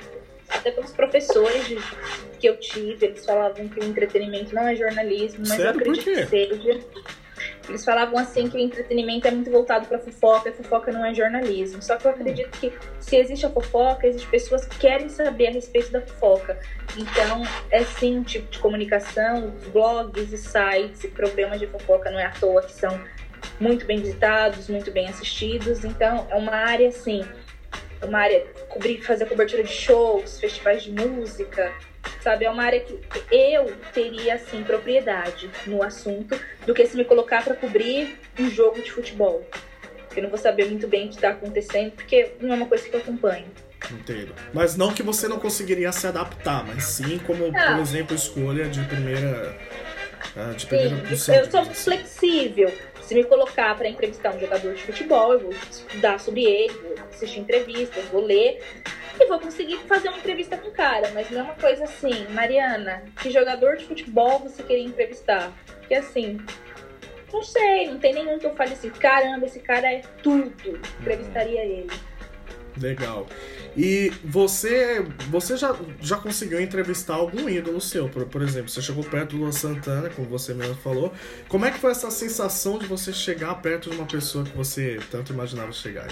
até 0.47 0.71
pelos 0.71 0.91
professores 0.91 1.67
de, 1.67 1.77
que 2.39 2.47
eu 2.47 2.57
tive, 2.57 3.05
eles 3.05 3.25
falavam 3.25 3.67
que 3.67 3.79
o 3.79 3.83
entretenimento 3.83 4.55
não 4.55 4.67
é 4.67 4.75
jornalismo, 4.75 5.39
mas 5.39 5.57
Sério? 5.57 5.65
eu 5.65 5.71
acredito 5.71 6.05
que 6.05 6.25
seja. 6.27 6.79
Eles 7.69 7.85
falavam 7.85 8.17
assim 8.17 8.49
que 8.49 8.57
o 8.57 8.59
entretenimento 8.59 9.27
é 9.27 9.31
muito 9.31 9.51
voltado 9.51 9.87
para 9.87 9.99
fofoca, 9.99 10.49
e 10.49 10.51
fofoca 10.51 10.91
não 10.91 11.05
é 11.05 11.13
jornalismo. 11.13 11.81
Só 11.81 11.95
que 11.97 12.05
eu 12.05 12.11
acredito 12.11 12.49
que 12.59 12.73
se 12.99 13.15
existe 13.15 13.45
a 13.45 13.49
fofoca, 13.49 14.07
existem 14.07 14.29
pessoas 14.29 14.65
que 14.65 14.77
querem 14.79 15.07
saber 15.07 15.47
a 15.47 15.51
respeito 15.51 15.91
da 15.91 16.01
fofoca. 16.01 16.59
Então, 16.97 17.43
é 17.69 17.83
sim 17.83 18.17
um 18.17 18.23
tipo 18.23 18.49
de 18.49 18.57
comunicação, 18.57 19.53
blogs 19.71 20.33
e 20.33 20.37
sites 20.37 21.03
e 21.03 21.07
programas 21.09 21.59
de 21.59 21.67
fofoca 21.67 22.09
não 22.09 22.19
é 22.19 22.25
à 22.25 22.31
toa 22.31 22.63
que 22.63 22.71
são 22.71 22.99
muito 23.59 23.85
bem 23.85 23.99
visitados, 23.99 24.67
muito 24.67 24.91
bem 24.91 25.07
assistidos. 25.07 25.85
Então, 25.85 26.27
é 26.29 26.35
uma 26.35 26.55
área 26.55 26.87
assim, 26.87 27.23
uma 28.01 28.19
área 28.19 28.45
cobrir, 28.67 29.01
fazer 29.03 29.25
cobertura 29.25 29.63
de 29.63 29.71
shows, 29.71 30.39
festivais 30.39 30.83
de 30.83 30.91
música, 30.91 31.71
sabe? 32.21 32.45
É 32.45 32.49
uma 32.49 32.63
área 32.63 32.79
que 32.79 32.99
eu 33.31 33.73
teria, 33.93 34.35
assim, 34.35 34.63
propriedade 34.63 35.49
no 35.65 35.83
assunto 35.83 36.39
do 36.65 36.73
que 36.73 36.85
se 36.85 36.95
me 36.97 37.05
colocar 37.05 37.43
para 37.43 37.55
cobrir 37.55 38.19
um 38.37 38.49
jogo 38.49 38.81
de 38.81 38.91
futebol. 38.91 39.45
Eu 40.15 40.23
não 40.23 40.29
vou 40.29 40.39
saber 40.39 40.65
muito 40.65 40.87
bem 40.87 41.05
o 41.05 41.09
que 41.09 41.15
está 41.15 41.29
acontecendo, 41.29 41.91
porque 41.91 42.33
não 42.41 42.51
é 42.53 42.55
uma 42.55 42.65
coisa 42.65 42.87
que 42.87 42.95
eu 42.95 42.99
acompanho. 42.99 43.45
Entendo. 43.91 44.33
Mas 44.53 44.75
não 44.75 44.93
que 44.93 45.01
você 45.01 45.27
não 45.27 45.39
conseguiria 45.39 45.91
se 45.91 46.05
adaptar, 46.05 46.65
mas 46.65 46.83
sim 46.83 47.19
como, 47.19 47.51
não. 47.51 47.73
por 47.73 47.81
exemplo, 47.81 48.15
escolha 48.15 48.67
de 48.67 48.81
primeira. 48.83 49.57
Ah, 50.35 50.53
de 50.55 50.65
primeira 50.65 51.15
sim, 51.15 51.33
eu 51.33 51.49
sou 51.49 51.65
flexível. 51.65 52.71
Se 53.01 53.15
me 53.15 53.23
colocar 53.23 53.75
para 53.75 53.87
entrevistar 53.87 54.35
um 54.35 54.39
jogador 54.39 54.75
de 54.75 54.83
futebol, 54.83 55.33
eu 55.33 55.39
vou 55.39 55.51
estudar 55.51 56.19
sobre 56.19 56.43
ele, 56.43 56.73
vou 56.73 56.95
assistir 57.09 57.39
entrevistas, 57.39 58.05
vou 58.05 58.23
ler 58.23 58.61
e 59.19 59.25
vou 59.25 59.39
conseguir 59.39 59.77
fazer 59.87 60.09
uma 60.09 60.17
entrevista 60.17 60.57
com 60.57 60.69
o 60.69 60.71
cara, 60.71 61.11
mas 61.13 61.29
não 61.29 61.39
é 61.39 61.43
uma 61.43 61.55
coisa 61.55 61.85
assim, 61.85 62.27
Mariana, 62.31 63.03
que 63.21 63.31
jogador 63.31 63.77
de 63.77 63.85
futebol 63.85 64.39
você 64.39 64.61
queria 64.63 64.83
entrevistar? 64.83 65.51
Porque 65.79 65.95
assim, 65.95 66.39
não 67.31 67.43
sei, 67.43 67.87
não 67.87 67.99
tem 67.99 68.13
nenhum 68.13 68.39
que 68.39 68.45
eu 68.45 68.55
fale 68.55 68.73
assim, 68.73 68.89
caramba, 68.89 69.45
esse 69.45 69.59
cara 69.59 69.91
é 69.91 70.01
tudo. 70.23 70.79
Entrevistaria 70.99 71.63
ele. 71.63 71.89
Legal. 72.79 73.27
E 73.75 74.11
você 74.23 75.05
você 75.29 75.57
já, 75.57 75.75
já 76.01 76.17
conseguiu 76.17 76.59
entrevistar 76.59 77.15
algum 77.15 77.49
ídolo 77.49 77.79
seu, 77.79 78.09
por, 78.09 78.25
por 78.25 78.41
exemplo, 78.41 78.69
você 78.69 78.81
chegou 78.81 79.03
perto 79.03 79.35
do 79.35 79.43
Luan 79.43 79.51
Santana, 79.51 80.09
como 80.09 80.27
você 80.27 80.53
mesmo 80.53 80.75
falou. 80.75 81.13
Como 81.47 81.65
é 81.65 81.71
que 81.71 81.77
foi 81.77 81.91
essa 81.91 82.09
sensação 82.09 82.77
de 82.77 82.85
você 82.85 83.13
chegar 83.13 83.53
perto 83.55 83.89
de 83.89 83.95
uma 83.95 84.05
pessoa 84.05 84.43
que 84.43 84.55
você 84.55 84.99
tanto 85.11 85.33
imaginava 85.33 85.71
chegar? 85.71 86.07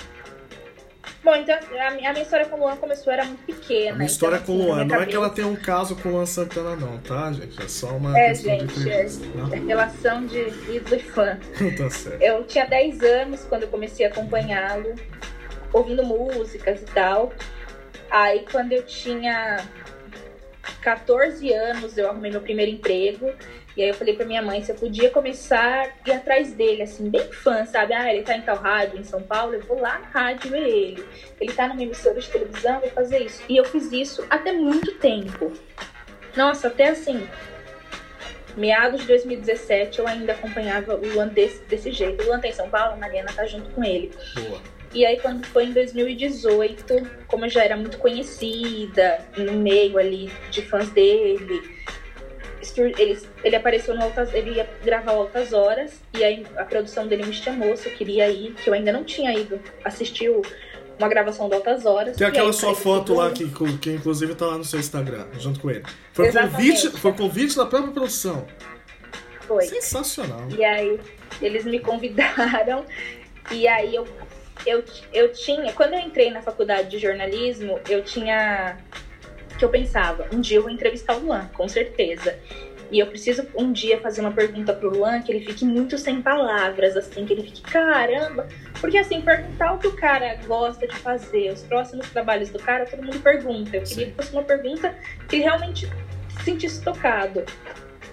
Bom, 1.27 1.36
então 1.36 1.57
a 1.57 1.91
minha, 1.91 2.22
história 2.22 2.46
com 2.46 2.55
o 2.55 2.60
Luan 2.62 2.77
começou, 2.77 3.12
era 3.12 3.25
muito 3.25 3.43
pequena. 3.43 3.91
A 3.91 3.96
minha 3.96 4.05
história 4.05 4.38
então, 4.38 4.46
com 4.46 4.53
o 4.53 4.62
assim, 4.62 4.65
Luan, 4.67 4.77
não 4.77 4.88
cabeça... 4.88 5.03
é 5.03 5.12
que 5.12 5.15
ela 5.17 5.29
tem 5.29 5.43
um 5.43 5.55
caso 5.57 5.96
com 5.98 6.07
o 6.07 6.12
Luan 6.13 6.25
Santana, 6.25 6.74
não, 6.77 6.98
tá, 7.00 7.34
gente? 7.34 7.62
É 7.62 7.67
só 7.67 7.89
uma 7.98 8.17
é, 8.17 8.29
questão 8.29 8.60
gente, 8.60 8.79
de 8.79 8.89
é, 8.89 9.05
é 9.51 9.60
relação 9.67 10.25
de 10.25 10.39
ídolo 10.74 10.96
e 10.96 11.00
fã. 11.00 11.38
tá 11.77 11.89
certo. 11.89 12.22
Eu 12.22 12.46
tinha 12.46 12.65
10 12.65 13.03
anos 13.03 13.43
quando 13.43 13.63
eu 13.63 13.67
comecei 13.67 14.05
a 14.05 14.10
acompanhá-lo, 14.10 14.96
ouvindo 15.74 16.01
músicas 16.01 16.81
e 16.81 16.86
tal. 16.86 17.34
Aí 18.10 18.46
quando 18.50 18.72
eu 18.72 18.84
tinha 18.84 19.57
14 20.81 21.51
anos, 21.51 21.98
eu 21.98 22.10
arrumei 22.10 22.31
meu 22.31 22.39
primeiro 22.39 22.72
emprego 22.72 23.34
E 23.77 23.84
aí 23.84 23.89
eu 23.89 23.93
falei 23.93 24.15
pra 24.15 24.25
minha 24.25 24.41
mãe 24.41 24.63
se 24.63 24.72
eu 24.72 24.75
podia 24.75 25.12
começar 25.12 25.93
a 26.03 26.10
ir 26.10 26.12
atrás 26.12 26.51
dele, 26.51 26.81
assim, 26.81 27.12
bem 27.12 27.31
fã, 27.31 27.63
sabe? 27.63 27.93
Ah, 27.93 28.12
ele 28.12 28.24
tá 28.24 28.36
em 28.36 28.41
tal 28.41 28.57
rádio 28.57 29.00
em 29.00 29.03
São 29.03 29.22
Paulo, 29.22 29.53
eu 29.53 29.62
vou 29.62 29.79
lá 29.79 30.00
na 30.00 30.07
rádio 30.07 30.50
ver 30.50 30.67
ele. 30.67 31.05
Ele 31.39 31.53
tá 31.53 31.67
numa 31.67 31.84
emissora 31.84 32.19
de 32.19 32.27
televisão, 32.27 32.79
vou 32.79 32.89
fazer 32.89 33.22
isso. 33.22 33.43
E 33.48 33.55
eu 33.55 33.63
fiz 33.63 33.91
isso 33.91 34.25
até 34.31 34.51
muito 34.51 34.96
tempo. 34.96 35.53
Nossa, 36.36 36.69
até 36.69 36.89
assim, 36.89 37.29
meados 38.55 39.01
de 39.01 39.07
2017 39.07 40.00
eu 40.00 40.07
ainda 40.07 40.34
acompanhava 40.34 40.96
o 40.96 41.13
Luan 41.13 41.27
desse, 41.27 41.62
desse 41.65 41.91
jeito. 41.91 42.24
O 42.24 42.25
Luan 42.25 42.39
tá 42.39 42.48
em 42.48 42.53
São 42.53 42.72
Paulo, 42.72 42.93
a 42.93 42.98
Mariana 42.98 43.31
tá 43.31 43.46
junto 43.46 43.69
com 43.69 43.84
ele. 43.84 44.12
Boa. 44.34 44.60
E 44.91 45.05
aí, 45.05 45.19
quando 45.19 45.46
foi 45.46 45.65
em 45.65 45.74
2018, 45.74 47.25
como 47.27 47.46
eu 47.46 47.50
já 47.50 47.63
era 47.63 47.77
muito 47.77 48.00
conhecida 48.00 49.19
no 49.38 49.53
meio 49.53 50.00
ali 50.00 50.31
de 50.50 50.63
fãs 50.63 50.89
dele, 50.89 51.76
ele, 52.78 53.20
ele 53.44 53.56
apareceu 53.56 53.96
no 53.96 54.04
Altas, 54.04 54.34
ele 54.34 54.52
ia 54.52 54.70
gravar 54.84 55.12
Altas 55.12 55.54
Horas, 55.54 56.02
e 56.14 56.24
aí 56.24 56.46
a 56.58 56.64
produção 56.64 57.08
dele 57.08 57.26
me 57.26 57.34
chamou 57.34 57.76
se 57.76 57.88
eu 57.88 57.94
queria 57.94 58.30
ir, 58.30 58.54
que 58.54 58.70
eu 58.70 58.74
ainda 58.74 58.92
não 58.92 59.04
tinha 59.04 59.34
ido 59.34 59.60
assistir 59.84 60.32
uma 60.98 61.08
gravação 61.08 61.48
de 61.48 61.56
Altas 61.56 61.86
Horas. 61.86 62.18
Tem 62.18 62.28
aquela 62.28 62.54
sua 62.54 62.76
foto 62.76 63.14
lá 63.14 63.32
que, 63.32 63.50
que 63.80 63.92
inclusive 63.92 64.36
tá 64.36 64.48
lá 64.48 64.58
no 64.58 64.66
seu 64.66 64.80
Instagram, 64.80 65.28
junto 65.40 65.60
com 65.60 65.70
ele. 65.70 65.84
Foi 66.14 66.32
convite, 66.32 66.90
foi 66.92 67.14
convite 67.14 67.56
da 67.56 67.66
própria 67.66 67.92
produção. 67.92 68.48
Foi. 69.42 69.66
Sensacional. 69.66 70.48
E 70.58 70.64
aí 70.64 71.00
eles 71.42 71.64
me 71.66 71.80
convidaram 71.80 72.86
e 73.52 73.68
aí 73.68 73.96
eu 73.96 74.06
eu, 74.66 74.84
eu 75.14 75.32
tinha, 75.32 75.72
quando 75.74 75.94
eu 75.94 76.00
entrei 76.00 76.32
na 76.32 76.42
faculdade 76.42 76.90
de 76.90 77.00
jornalismo, 77.00 77.80
eu 77.88 78.04
tinha 78.04 78.78
que 79.58 79.66
eu 79.66 79.70
pensava, 79.70 80.28
um 80.32 80.40
dia 80.40 80.58
eu 80.58 80.62
vou 80.62 80.72
entrevistar 80.72 81.16
o 81.16 81.20
Luan, 81.20 81.50
com 81.54 81.68
certeza. 81.68 82.38
E 82.90 83.00
eu 83.00 83.08
preciso 83.08 83.46
um 83.56 83.72
dia 83.72 84.00
fazer 84.00 84.22
uma 84.22 84.32
pergunta 84.32 84.74
pro 84.74 84.90
Luan 84.90 85.22
que 85.22 85.32
ele 85.32 85.46
fique 85.46 85.66
muito 85.66 85.98
sem 85.98 86.22
palavras, 86.22 86.96
assim, 86.96 87.26
que 87.26 87.34
ele 87.34 87.44
fique, 87.44 87.62
caramba. 87.62 88.48
Porque 88.80 88.98
assim, 88.98 89.22
perguntar 89.22 89.74
o 89.74 89.78
que 89.78 89.88
o 89.88 89.96
cara 89.96 90.36
gosta 90.48 90.88
de 90.88 90.96
fazer, 90.96 91.52
os 91.52 91.64
próximos 91.64 92.10
trabalhos 92.10 92.50
do 92.50 92.60
cara, 92.60 92.86
todo 92.86 93.04
mundo 93.04 93.20
pergunta. 93.20 93.76
Eu 93.76 93.84
queria 93.84 94.06
Sim. 94.06 94.12
que 94.12 94.16
fosse 94.16 94.32
uma 94.32 94.44
pergunta 94.44 94.96
que 95.28 95.36
ele 95.36 95.44
realmente 95.44 95.90
se 96.38 96.44
sentisse 96.46 96.82
tocado. 96.82 97.44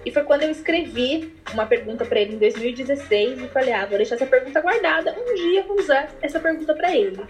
E 0.05 0.11
foi 0.11 0.23
quando 0.25 0.43
eu 0.43 0.51
escrevi 0.51 1.33
uma 1.53 1.67
pergunta 1.67 2.05
para 2.05 2.21
ele 2.21 2.35
em 2.35 2.39
2016 2.39 3.43
e 3.43 3.49
falei, 3.49 3.73
ah, 3.73 3.87
vou 3.87 3.97
deixar 3.97 4.17
essa 4.17 4.27
pergunta 4.27 4.61
guardada, 4.61 5.17
um 5.19 5.35
dia 5.35 5.63
vou 5.63 5.79
usar 5.79 6.09
essa 6.21 6.39
pergunta 6.39 6.75
para 6.75 6.95
ele. 6.95 7.23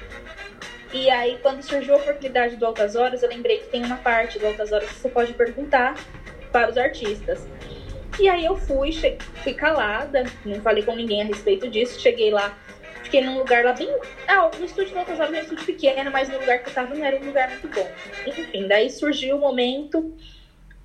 E 0.94 1.10
aí, 1.10 1.36
quando 1.42 1.60
surgiu 1.60 1.94
a 1.94 1.96
oportunidade 1.96 2.54
do 2.54 2.64
Altas 2.64 2.94
Horas, 2.94 3.20
eu 3.20 3.28
lembrei 3.28 3.58
que 3.58 3.66
tem 3.66 3.84
uma 3.84 3.96
parte 3.96 4.38
do 4.38 4.46
Altas 4.46 4.70
Horas 4.70 4.88
que 4.88 4.94
você 4.94 5.08
pode 5.08 5.32
perguntar 5.34 5.96
para 6.52 6.70
os 6.70 6.78
artistas. 6.78 7.44
E 8.20 8.28
aí 8.28 8.44
eu 8.44 8.56
fui, 8.56 8.92
fui 9.42 9.52
calada, 9.54 10.22
não 10.44 10.60
falei 10.60 10.84
com 10.84 10.94
ninguém 10.94 11.22
a 11.22 11.24
respeito 11.24 11.68
disso, 11.68 12.00
cheguei 12.00 12.30
lá, 12.30 12.56
fiquei 13.02 13.20
num 13.20 13.36
lugar 13.36 13.64
lá 13.64 13.72
bem. 13.72 13.88
Ah, 14.28 14.48
o 14.56 14.64
estúdio 14.64 14.92
do 14.92 15.00
Altas 15.00 15.18
Horas 15.18 15.34
é 15.34 15.38
um 15.38 15.42
estúdio 15.42 15.66
pequeno, 15.66 16.12
mas 16.12 16.28
no 16.28 16.38
lugar 16.38 16.60
que 16.60 16.70
eu 16.70 16.74
tava 16.74 16.94
não 16.94 17.04
era 17.04 17.16
um 17.16 17.24
lugar 17.24 17.50
muito 17.50 17.66
bom. 17.66 17.90
Enfim, 18.24 18.68
daí 18.68 18.88
surgiu 18.88 19.36
o 19.36 19.40
momento 19.40 20.16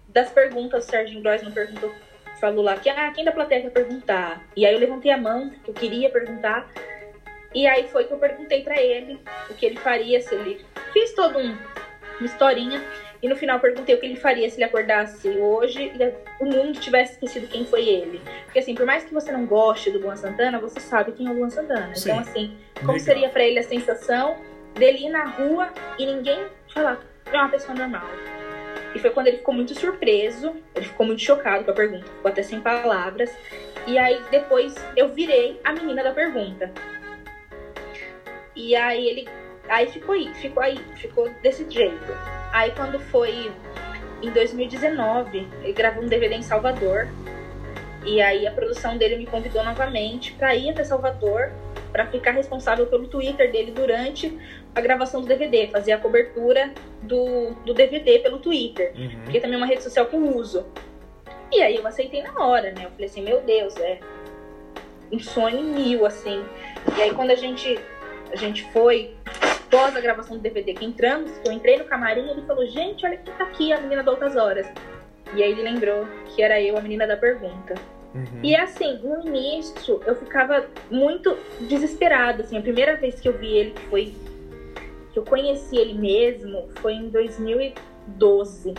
das 0.07 0.31
perguntas, 0.31 0.87
o 0.87 0.89
Serginho 0.89 1.21
Grossman 1.21 1.51
perguntou, 1.51 1.93
falou 2.41 2.63
lá 2.63 2.75
que 2.77 2.89
ah, 2.89 3.11
quem 3.11 3.23
da 3.23 3.31
plateia 3.31 3.61
quer 3.61 3.69
perguntar? 3.69 4.43
E 4.55 4.65
aí 4.65 4.73
eu 4.73 4.79
levantei 4.79 5.11
a 5.11 5.17
mão, 5.17 5.51
que 5.63 5.69
eu 5.69 5.73
queria 5.75 6.09
perguntar. 6.09 6.67
E 7.53 7.65
aí 7.67 7.87
foi 7.87 8.05
que 8.05 8.13
eu 8.13 8.17
perguntei 8.17 8.61
para 8.61 8.79
ele 8.81 9.19
o 9.49 9.53
que 9.53 9.65
ele 9.65 9.77
faria 9.77 10.21
se 10.21 10.33
ele. 10.35 10.65
Fiz 10.93 11.13
todo 11.13 11.39
um, 11.39 11.57
uma 12.19 12.25
historinha. 12.25 12.81
E 13.21 13.27
no 13.27 13.35
final 13.35 13.59
perguntei 13.59 13.95
o 13.95 13.99
que 13.99 14.05
ele 14.05 14.15
faria 14.15 14.49
se 14.49 14.55
ele 14.55 14.63
acordasse 14.63 15.27
hoje 15.27 15.91
e 15.93 16.43
o 16.43 16.45
mundo 16.45 16.79
tivesse 16.79 17.13
esquecido 17.13 17.47
quem 17.47 17.65
foi 17.65 17.85
ele. 17.87 18.21
Porque 18.45 18.59
assim, 18.59 18.73
por 18.73 18.85
mais 18.85 19.03
que 19.03 19.13
você 19.13 19.29
não 19.31 19.45
goste 19.45 19.91
do 19.91 19.99
Luan 19.99 20.15
Santana, 20.15 20.57
você 20.57 20.79
sabe 20.79 21.11
quem 21.11 21.27
é 21.27 21.29
o 21.29 21.33
Luan 21.33 21.49
Santana. 21.49 21.93
Sim. 21.93 22.11
Então 22.11 22.21
assim, 22.21 22.57
como 22.75 22.93
Legal. 22.93 23.05
seria 23.05 23.29
para 23.29 23.43
ele 23.43 23.59
a 23.59 23.63
sensação 23.63 24.37
dele 24.73 25.07
ir 25.07 25.09
na 25.09 25.25
rua 25.25 25.69
e 25.97 26.05
ninguém 26.05 26.47
falar, 26.73 27.01
é 27.25 27.37
uma 27.37 27.49
pessoa 27.49 27.77
normal. 27.77 28.07
E 28.95 28.99
foi 28.99 29.09
quando 29.11 29.27
ele 29.27 29.37
ficou 29.37 29.53
muito 29.53 29.77
surpreso, 29.77 30.55
ele 30.73 30.85
ficou 30.85 31.05
muito 31.05 31.21
chocado 31.21 31.65
com 31.65 31.71
a 31.71 31.73
pergunta, 31.73 32.05
ficou 32.05 32.31
até 32.31 32.41
sem 32.41 32.61
palavras. 32.61 33.29
E 33.85 33.97
aí 33.97 34.19
depois 34.31 34.75
eu 34.95 35.09
virei 35.09 35.59
a 35.63 35.73
menina 35.73 36.03
da 36.03 36.11
pergunta. 36.11 36.71
E 38.59 38.75
aí 38.75 39.07
ele. 39.07 39.27
Aí 39.69 39.87
ficou 39.87 40.15
aí, 40.15 40.33
ficou 40.35 40.61
aí, 40.61 40.77
ficou 40.97 41.29
desse 41.41 41.69
jeito. 41.69 42.11
Aí 42.51 42.71
quando 42.71 42.99
foi 42.99 43.51
em 44.21 44.31
2019, 44.31 45.47
ele 45.63 45.73
gravou 45.73 46.03
um 46.03 46.07
DVD 46.07 46.35
em 46.35 46.41
Salvador. 46.41 47.07
E 48.05 48.21
aí 48.21 48.45
a 48.45 48.51
produção 48.51 48.97
dele 48.97 49.15
me 49.15 49.25
convidou 49.25 49.63
novamente 49.63 50.33
para 50.33 50.55
ir 50.55 50.71
até 50.71 50.83
Salvador 50.83 51.51
para 51.91 52.05
ficar 52.07 52.31
responsável 52.31 52.85
pelo 52.87 53.07
Twitter 53.07 53.51
dele 53.51 53.71
durante 53.71 54.37
a 54.75 54.81
gravação 54.81 55.21
do 55.21 55.27
DVD, 55.27 55.67
fazer 55.67 55.91
a 55.91 55.97
cobertura 55.97 56.71
do, 57.01 57.51
do 57.65 57.73
DVD 57.73 58.19
pelo 58.19 58.39
Twitter, 58.39 58.93
uhum. 58.95 59.21
porque 59.23 59.39
também 59.39 59.55
é 59.55 59.57
uma 59.57 59.65
rede 59.65 59.83
social 59.83 60.05
que 60.05 60.15
eu 60.15 60.35
uso. 60.35 60.65
E 61.51 61.61
aí 61.61 61.77
eu 61.77 61.87
aceitei 61.87 62.21
na 62.21 62.45
hora, 62.45 62.71
né? 62.71 62.85
Eu 62.85 62.91
falei 62.91 63.07
assim, 63.07 63.23
meu 63.23 63.41
Deus, 63.41 63.75
é 63.77 63.99
um 65.11 65.19
sonho 65.19 65.63
mil, 65.63 66.05
assim. 66.05 66.43
E 66.95 67.01
aí 67.01 67.13
quando 67.13 67.31
a 67.31 67.35
gente, 67.35 67.79
a 68.31 68.35
gente 68.35 68.63
foi, 68.71 69.15
pós 69.69 69.95
a 69.95 70.01
gravação 70.01 70.37
do 70.37 70.41
DVD, 70.41 70.73
que 70.73 70.85
entramos, 70.85 71.31
que 71.39 71.47
eu 71.47 71.51
entrei 71.51 71.77
no 71.77 71.85
camarim, 71.85 72.29
ele 72.29 72.41
falou, 72.43 72.65
gente, 72.65 73.05
olha 73.05 73.17
quem 73.17 73.33
tá 73.33 73.43
aqui, 73.43 73.73
a 73.73 73.79
menina 73.81 74.03
da 74.03 74.11
Outras 74.11 74.35
Horas. 74.35 74.67
E 75.33 75.43
aí 75.43 75.51
ele 75.51 75.61
lembrou 75.61 76.07
que 76.27 76.41
era 76.41 76.61
eu, 76.61 76.77
a 76.77 76.81
menina 76.81 77.05
da 77.05 77.15
pergunta. 77.15 77.75
Uhum. 78.13 78.39
E 78.41 78.55
assim, 78.55 78.99
no 79.03 79.27
início 79.27 80.01
eu 80.05 80.15
ficava 80.15 80.65
muito 80.89 81.37
desesperada, 81.61 82.43
assim, 82.43 82.57
a 82.57 82.61
primeira 82.61 82.95
vez 82.95 83.19
que 83.19 83.29
eu 83.29 83.37
vi 83.37 83.47
ele, 83.47 83.71
que 83.71 83.81
foi 83.81 84.15
que 85.11 85.17
eu 85.17 85.23
conheci 85.23 85.75
ele 85.75 85.95
mesmo, 85.95 86.69
foi 86.81 86.93
em 86.93 87.09
2012. 87.09 88.75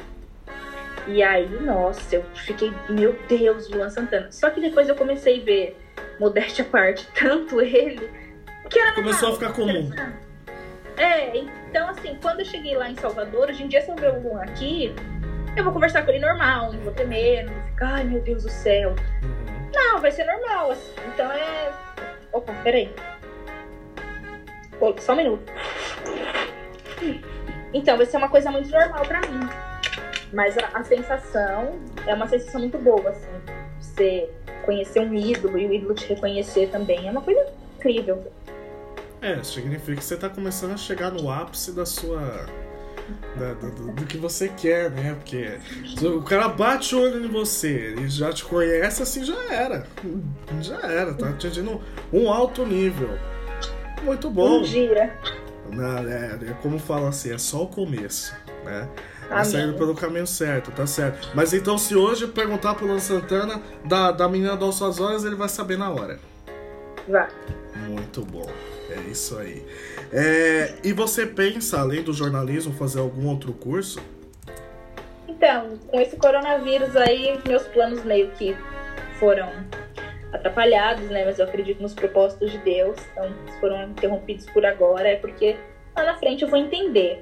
E 1.09 1.23
aí, 1.23 1.49
nossa, 1.63 2.17
eu 2.17 2.23
fiquei, 2.35 2.73
meu 2.89 3.19
Deus, 3.29 3.69
Luan 3.69 3.91
Santana. 3.91 4.31
Só 4.31 4.51
que 4.51 4.61
depois 4.61 4.89
eu 4.89 4.95
comecei 4.95 5.41
a 5.41 5.45
ver, 5.45 5.77
modéstia 6.19 6.65
à 6.65 6.69
parte, 6.69 7.07
tanto 7.19 7.61
ele, 7.61 8.09
que 8.71 8.79
era 8.79 8.93
Começou 8.93 9.31
a 9.31 9.33
ficar 9.35 9.53
comum. 9.53 9.91
É, 10.97 11.37
então 11.37 11.89
assim, 11.89 12.17
quando 12.23 12.41
eu 12.41 12.47
cheguei 12.47 12.77
lá 12.77 12.91
em 12.91 12.97
Salvador, 12.97 13.49
hoje 13.49 13.63
em 13.63 13.69
dia 13.69 13.81
se 13.83 13.91
eu 13.91 13.97
ver 13.97 14.13
Luan 14.23 14.43
aqui, 14.43 14.95
eu 15.57 15.65
vou 15.65 15.73
conversar 15.73 16.03
com 16.03 16.11
ele 16.11 16.21
normal, 16.21 16.73
não 16.73 16.81
vou 16.81 16.93
temer, 16.93 17.47
não 17.47 17.55
vou 17.55 17.63
ficar, 17.65 17.95
ai 17.95 18.05
meu 18.05 18.21
Deus 18.21 18.45
do 18.45 18.51
céu. 18.51 18.95
Uhum. 19.23 19.51
Não, 19.75 20.01
vai 20.01 20.11
ser 20.11 20.25
normal, 20.25 20.73
assim. 20.73 20.95
Então 21.13 21.31
é. 21.31 21.73
Opa, 22.33 22.53
peraí. 22.63 22.93
Só 24.99 25.13
um 25.13 25.17
minuto. 25.17 25.53
Então, 27.73 27.97
vai 27.97 28.07
ser 28.07 28.17
uma 28.17 28.29
coisa 28.29 28.51
muito 28.51 28.71
normal 28.71 29.03
para 29.05 29.21
mim. 29.21 29.41
Mas 30.33 30.57
a, 30.57 30.67
a, 30.75 30.85
sensação 30.85 31.79
é 32.07 32.15
uma 32.15 32.27
sensação 32.27 32.61
muito 32.61 32.79
boa, 32.79 33.11
assim. 33.11 33.29
Você 33.81 34.31
conhecer 34.65 35.01
um 35.01 35.15
ídolo 35.15 35.59
e 35.59 35.67
o 35.67 35.73
ídolo 35.75 35.95
te 35.95 36.07
reconhecer 36.07 36.69
também 36.69 37.09
é 37.09 37.11
uma 37.11 37.21
coisa 37.21 37.47
incrível. 37.77 38.33
É, 39.23 39.43
significa 39.43 39.97
que 39.97 40.05
você 40.05 40.17
tá 40.17 40.29
começando 40.29 40.73
a 40.73 40.77
chegar 40.77 41.11
no 41.11 41.31
ápice 41.31 41.73
da 41.73 41.85
sua. 41.85 42.47
Da, 43.37 43.55
do, 43.55 43.93
do, 43.93 44.07
que 44.07 44.17
você 44.17 44.49
quer, 44.49 44.91
né? 44.91 45.15
Porque 45.15 45.59
o 46.07 46.23
cara 46.23 46.49
bate 46.49 46.95
o 46.95 47.01
olho 47.01 47.25
em 47.25 47.29
você 47.29 47.95
e 47.99 48.09
já 48.09 48.33
te 48.33 48.45
conhece, 48.45 49.03
assim 49.03 49.25
já 49.25 49.53
era. 49.53 49.87
Já 50.61 50.77
era, 50.77 51.13
tá 51.13 51.29
atingindo 51.29 51.81
um 52.13 52.31
alto 52.31 52.65
nível. 52.65 53.11
Muito 54.03 54.31
bom. 54.31 54.61
Um 54.61 54.63
dia. 54.63 55.13
Não, 55.71 55.99
é, 55.99 56.39
é 56.51 56.57
como 56.63 56.79
fala 56.79 57.09
assim, 57.09 57.33
é 57.33 57.39
só 57.39 57.65
o 57.65 57.67
começo, 57.67 58.35
né? 58.65 58.89
Tá 59.29 59.45
saindo 59.45 59.75
pelo 59.75 59.95
caminho 59.95 60.27
certo, 60.27 60.73
tá 60.73 60.87
certo. 60.87 61.31
Mas 61.35 61.53
então, 61.53 61.79
se 61.79 61.95
hoje 61.95 62.27
perguntar 62.27 62.75
pro 62.75 62.87
Luan 62.87 62.99
Santana 62.99 63.63
da, 63.85 64.11
da 64.11 64.29
menina 64.29 64.57
das 64.57 64.75
suas 64.75 64.99
horas, 64.99 65.25
ele 65.25 65.37
vai 65.37 65.49
saber 65.49 65.79
na 65.79 65.91
hora. 65.91 66.19
Vai. 67.07 67.29
Muito 67.89 68.23
bom. 68.23 68.51
É 68.91 69.11
isso 69.11 69.39
aí. 69.39 69.65
É, 70.13 70.75
e 70.83 70.93
você 70.93 71.25
pensa, 71.25 71.81
além 71.81 72.03
do 72.03 72.13
jornalismo, 72.13 72.73
fazer 72.73 72.99
algum 72.99 73.29
outro 73.29 73.53
curso? 73.53 74.03
Então, 75.29 75.79
com 75.87 76.01
esse 76.01 76.17
coronavírus 76.17 76.97
aí, 76.97 77.39
meus 77.47 77.63
planos 77.69 78.05
meio 78.05 78.31
que 78.33 78.57
foram 79.19 79.49
atrapalhados, 80.33 81.09
né? 81.09 81.25
Mas 81.25 81.39
eu 81.39 81.45
acredito 81.45 81.81
nos 81.81 81.95
propósitos 81.95 82.51
de 82.51 82.59
Deus. 82.59 82.97
Então, 83.13 83.33
foram 83.61 83.85
interrompidos 83.85 84.47
por 84.47 84.67
agora, 84.67 85.09
é 85.09 85.17
porque 85.17 85.57
lá 85.97 86.05
na 86.05 86.19
frente 86.19 86.43
eu 86.43 86.49
vou 86.49 86.59
entender. 86.59 87.21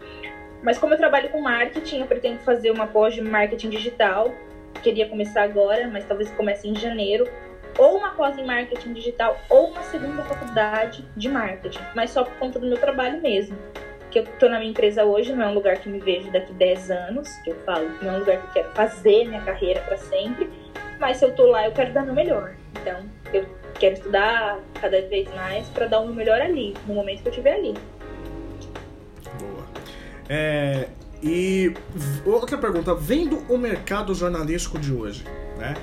Mas 0.63 0.79
como 0.79 0.95
eu 0.95 0.99
trabalho 0.99 1.29
com 1.29 1.41
marketing, 1.41 2.01
eu 2.01 2.07
pretendo 2.07 2.41
fazer 2.41 2.71
uma 2.71 2.87
pós 2.87 3.15
de 3.15 3.21
marketing 3.21 3.71
digital. 3.71 4.35
Queria 4.83 5.09
começar 5.09 5.43
agora, 5.43 5.89
mas 5.89 6.05
talvez 6.05 6.31
comece 6.31 6.67
em 6.67 6.75
janeiro. 6.75 7.29
Ou 7.77 7.99
uma 7.99 8.11
pós 8.11 8.39
em 8.39 8.45
marketing 8.45 8.93
digital, 8.93 9.39
ou 9.49 9.71
uma 9.71 9.83
segunda 9.83 10.23
faculdade 10.23 11.05
de 11.17 11.29
marketing. 11.29 11.81
Mas 11.95 12.11
só 12.11 12.25
por 12.25 12.35
conta 12.35 12.59
do 12.59 12.67
meu 12.67 12.79
trabalho 12.79 13.21
mesmo. 13.21 13.57
Que 14.11 14.21
eu 14.21 14.27
tô 14.39 14.49
na 14.49 14.59
minha 14.59 14.71
empresa 14.71 15.05
hoje, 15.05 15.35
não 15.35 15.45
é 15.45 15.49
um 15.49 15.55
lugar 15.55 15.77
que 15.79 15.89
me 15.89 16.01
vejo 16.01 16.31
daqui 16.31 16.53
10 16.55 16.91
anos, 16.91 17.29
que 17.45 17.51
eu 17.51 17.57
falo, 17.67 17.89
não 18.01 18.15
é 18.15 18.17
um 18.17 18.19
lugar 18.21 18.39
que 18.39 18.47
eu 18.47 18.53
quero 18.63 18.75
fazer 18.75 19.27
minha 19.27 19.43
carreira 19.43 19.81
para 19.81 19.99
sempre 19.99 20.49
mas 20.99 21.19
se 21.19 21.25
eu 21.25 21.33
tô 21.33 21.47
lá, 21.47 21.67
eu 21.67 21.73
quero 21.73 21.93
dar 21.93 22.05
meu 22.05 22.15
melhor. 22.15 22.55
Então, 22.81 23.05
eu 23.33 23.47
quero 23.75 23.95
estudar 23.95 24.59
cada 24.81 25.01
vez 25.03 25.33
mais 25.35 25.67
para 25.69 25.87
dar 25.87 26.01
o 26.01 26.07
meu 26.07 26.15
melhor 26.15 26.41
ali, 26.41 26.75
no 26.87 26.95
momento 26.95 27.23
que 27.23 27.29
eu 27.29 27.31
estiver 27.31 27.55
ali. 27.55 27.75
Boa. 29.39 29.65
É, 30.29 30.89
e 31.23 31.73
outra 32.27 32.59
pergunta, 32.59 32.95
vendo 32.95 33.39
o 33.49 33.57
mercado 33.57 34.15
jornalístico 34.15 34.79
de 34.79 34.93
hoje, 34.93 35.25
né? 35.57 35.75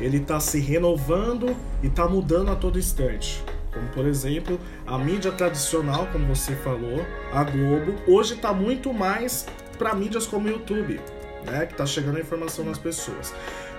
Ele 0.00 0.16
está 0.16 0.40
se 0.40 0.58
renovando 0.58 1.54
e 1.82 1.88
está 1.88 2.08
mudando 2.08 2.50
a 2.50 2.56
todo 2.56 2.78
instante. 2.78 3.42
Como 3.72 3.86
por 3.88 4.06
exemplo, 4.06 4.58
a 4.86 4.98
mídia 4.98 5.30
tradicional, 5.30 6.08
como 6.10 6.34
você 6.34 6.54
falou, 6.56 7.04
a 7.32 7.44
Globo, 7.44 7.94
hoje 8.06 8.34
está 8.34 8.52
muito 8.52 8.92
mais 8.92 9.46
para 9.78 9.94
mídias 9.94 10.26
como 10.26 10.48
o 10.48 10.50
YouTube, 10.50 11.00
né? 11.44 11.66
Que 11.66 11.72
está 11.72 11.86
chegando 11.86 12.16
a 12.16 12.20
informação 12.20 12.64
nas 12.64 12.78
pessoas. 12.78 13.32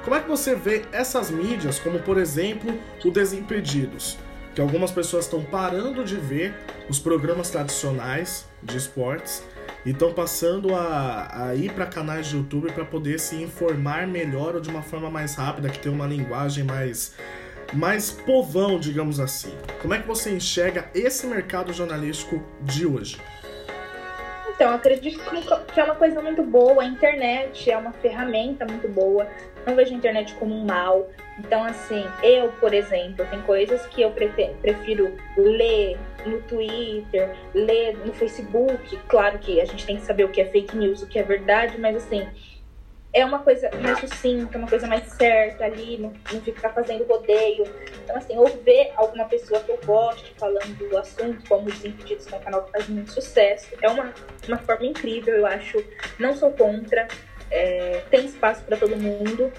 Como 0.03 0.15
é 0.15 0.19
que 0.19 0.29
você 0.29 0.55
vê 0.55 0.83
essas 0.91 1.29
mídias, 1.29 1.77
como 1.77 1.99
por 1.99 2.17
exemplo 2.17 2.73
o 3.03 3.11
Desimpedidos? 3.11 4.17
Que 4.55 4.61
algumas 4.61 4.91
pessoas 4.91 5.25
estão 5.25 5.43
parando 5.43 6.03
de 6.03 6.15
ver 6.15 6.55
os 6.89 6.99
programas 6.99 7.49
tradicionais 7.49 8.45
de 8.63 8.77
esportes 8.77 9.43
e 9.85 9.91
estão 9.91 10.13
passando 10.13 10.75
a, 10.75 11.47
a 11.47 11.55
ir 11.55 11.71
para 11.73 11.85
canais 11.85 12.27
de 12.27 12.37
YouTube 12.37 12.71
para 12.71 12.85
poder 12.85 13.19
se 13.19 13.41
informar 13.41 14.07
melhor 14.07 14.55
ou 14.55 14.61
de 14.61 14.69
uma 14.69 14.81
forma 14.81 15.09
mais 15.09 15.35
rápida, 15.35 15.69
que 15.69 15.79
tem 15.79 15.91
uma 15.91 16.07
linguagem 16.07 16.63
mais 16.63 17.15
mais 17.73 18.11
povão, 18.11 18.77
digamos 18.79 19.19
assim. 19.19 19.55
Como 19.81 19.93
é 19.93 19.99
que 19.99 20.07
você 20.07 20.29
enxerga 20.29 20.89
esse 20.93 21.25
mercado 21.25 21.71
jornalístico 21.71 22.43
de 22.61 22.85
hoje? 22.85 23.17
Então, 24.53 24.75
acredito 24.75 25.19
que 25.73 25.79
é 25.79 25.83
uma 25.83 25.95
coisa 25.95 26.21
muito 26.21 26.43
boa. 26.43 26.83
A 26.83 26.85
internet 26.85 27.71
é 27.71 27.77
uma 27.77 27.91
ferramenta 27.93 28.65
muito 28.65 28.87
boa. 28.87 29.27
Não 29.65 29.75
vejo 29.75 29.93
a 29.93 29.97
internet 29.97 30.35
como 30.35 30.53
um 30.53 30.65
mal. 30.65 31.09
Então, 31.39 31.63
assim, 31.63 32.05
eu, 32.21 32.49
por 32.59 32.73
exemplo, 32.73 33.25
tem 33.25 33.41
coisas 33.41 33.83
que 33.87 34.01
eu 34.01 34.11
prefiro 34.11 35.17
ler 35.35 35.97
no 36.25 36.41
Twitter, 36.43 37.35
ler 37.53 37.97
no 38.05 38.13
Facebook. 38.13 38.97
Claro 39.07 39.39
que 39.39 39.59
a 39.59 39.65
gente 39.65 39.85
tem 39.85 39.97
que 39.97 40.03
saber 40.03 40.25
o 40.25 40.29
que 40.29 40.41
é 40.41 40.45
fake 40.45 40.75
news, 40.75 41.01
o 41.01 41.07
que 41.07 41.19
é 41.19 41.23
verdade, 41.23 41.79
mas 41.79 41.95
assim, 41.95 42.27
é 43.13 43.25
uma 43.25 43.39
coisa 43.39 43.69
mais 43.81 43.99
sucinta, 43.99 44.57
uma 44.57 44.67
coisa 44.67 44.87
mais 44.87 45.05
certa 45.13 45.65
ali, 45.65 45.97
não, 45.97 46.13
não 46.31 46.41
ficar 46.41 46.69
fazendo 46.69 47.03
rodeio. 47.05 47.65
Então, 48.03 48.15
assim, 48.15 48.37
ou 48.37 48.47
ver 48.47 48.93
alguma 48.95 49.25
pessoa 49.25 49.59
que 49.59 49.71
eu 49.71 49.79
goste 49.85 50.33
falando 50.37 50.89
do 50.89 50.97
assunto, 50.97 51.47
como 51.47 51.67
os 51.67 51.83
Impedidos, 51.83 52.25
que 52.25 52.33
é 52.33 52.37
um 52.37 52.41
canal 52.41 52.63
que 52.63 52.71
faz 52.71 52.87
muito 52.87 53.11
sucesso, 53.11 53.67
é 53.81 53.89
uma, 53.89 54.13
uma 54.47 54.57
forma 54.59 54.85
incrível, 54.85 55.35
eu 55.35 55.45
acho. 55.45 55.83
Não 56.17 56.33
sou 56.35 56.51
contra, 56.51 57.07
é, 57.49 58.01
tem 58.09 58.25
espaço 58.25 58.63
para 58.63 58.77
todo 58.77 58.95
mundo. 58.95 59.51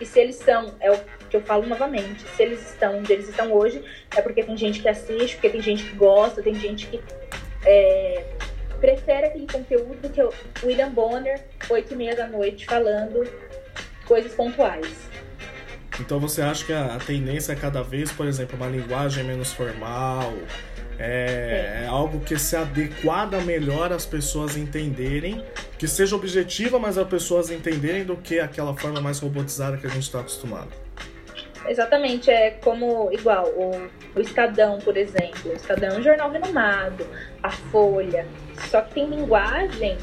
E 0.00 0.06
se 0.06 0.20
eles 0.20 0.36
são, 0.36 0.74
é 0.80 0.90
o 0.90 1.00
que 1.32 1.36
eu 1.38 1.40
falo 1.40 1.66
novamente, 1.66 2.22
se 2.36 2.42
eles 2.42 2.60
estão 2.72 2.98
onde 2.98 3.10
eles 3.10 3.26
estão 3.26 3.50
hoje, 3.54 3.82
é 4.14 4.20
porque 4.20 4.42
tem 4.42 4.54
gente 4.54 4.80
que 4.80 4.88
assiste, 4.88 5.36
porque 5.36 5.48
tem 5.48 5.62
gente 5.62 5.82
que 5.82 5.96
gosta, 5.96 6.42
tem 6.42 6.54
gente 6.54 6.86
que 6.86 7.00
é, 7.64 8.22
prefere 8.78 9.28
aquele 9.28 9.46
conteúdo 9.50 10.10
que 10.10 10.22
o 10.22 10.30
William 10.62 10.90
Bonner, 10.90 11.42
8 11.70 11.90
e 11.90 11.96
meia 11.96 12.14
da 12.14 12.26
noite, 12.26 12.66
falando 12.66 13.26
coisas 14.04 14.34
pontuais. 14.34 14.86
Então 15.98 16.20
você 16.20 16.42
acha 16.42 16.66
que 16.66 16.72
a, 16.72 16.98
tendência 16.98 17.52
é 17.52 17.56
cada 17.56 17.82
vez, 17.82 18.12
por 18.12 18.26
exemplo, 18.26 18.54
uma 18.54 18.66
linguagem 18.66 19.24
menos 19.24 19.54
formal, 19.54 20.34
é, 20.98 21.84
é, 21.84 21.86
algo 21.86 22.20
que 22.20 22.38
se 22.38 22.56
adequada 22.56 23.40
melhor 23.40 23.90
às 23.90 24.04
pessoas 24.04 24.54
entenderem, 24.54 25.42
que 25.78 25.88
seja 25.88 26.14
objetiva, 26.14 26.78
mas 26.78 26.98
as 26.98 27.08
pessoas 27.08 27.50
entenderem 27.50 28.04
do 28.04 28.18
que 28.18 28.38
aquela 28.38 28.76
forma 28.76 29.00
mais 29.00 29.18
robotizada 29.18 29.78
que 29.78 29.86
a 29.86 29.90
gente 29.90 30.02
está 30.02 30.20
acostumado. 30.20 30.81
Exatamente, 31.68 32.30
é 32.30 32.50
como 32.50 33.10
igual 33.12 33.46
o, 33.48 33.90
o 34.16 34.20
Estadão, 34.20 34.78
por 34.78 34.96
exemplo. 34.96 35.50
O 35.50 35.54
Estadão 35.54 35.90
é 35.90 35.98
um 35.98 36.02
jornal 36.02 36.30
renomado, 36.30 37.06
a 37.42 37.50
Folha. 37.50 38.26
Só 38.68 38.80
que 38.80 38.94
tem 38.94 39.06
linguagem 39.06 39.96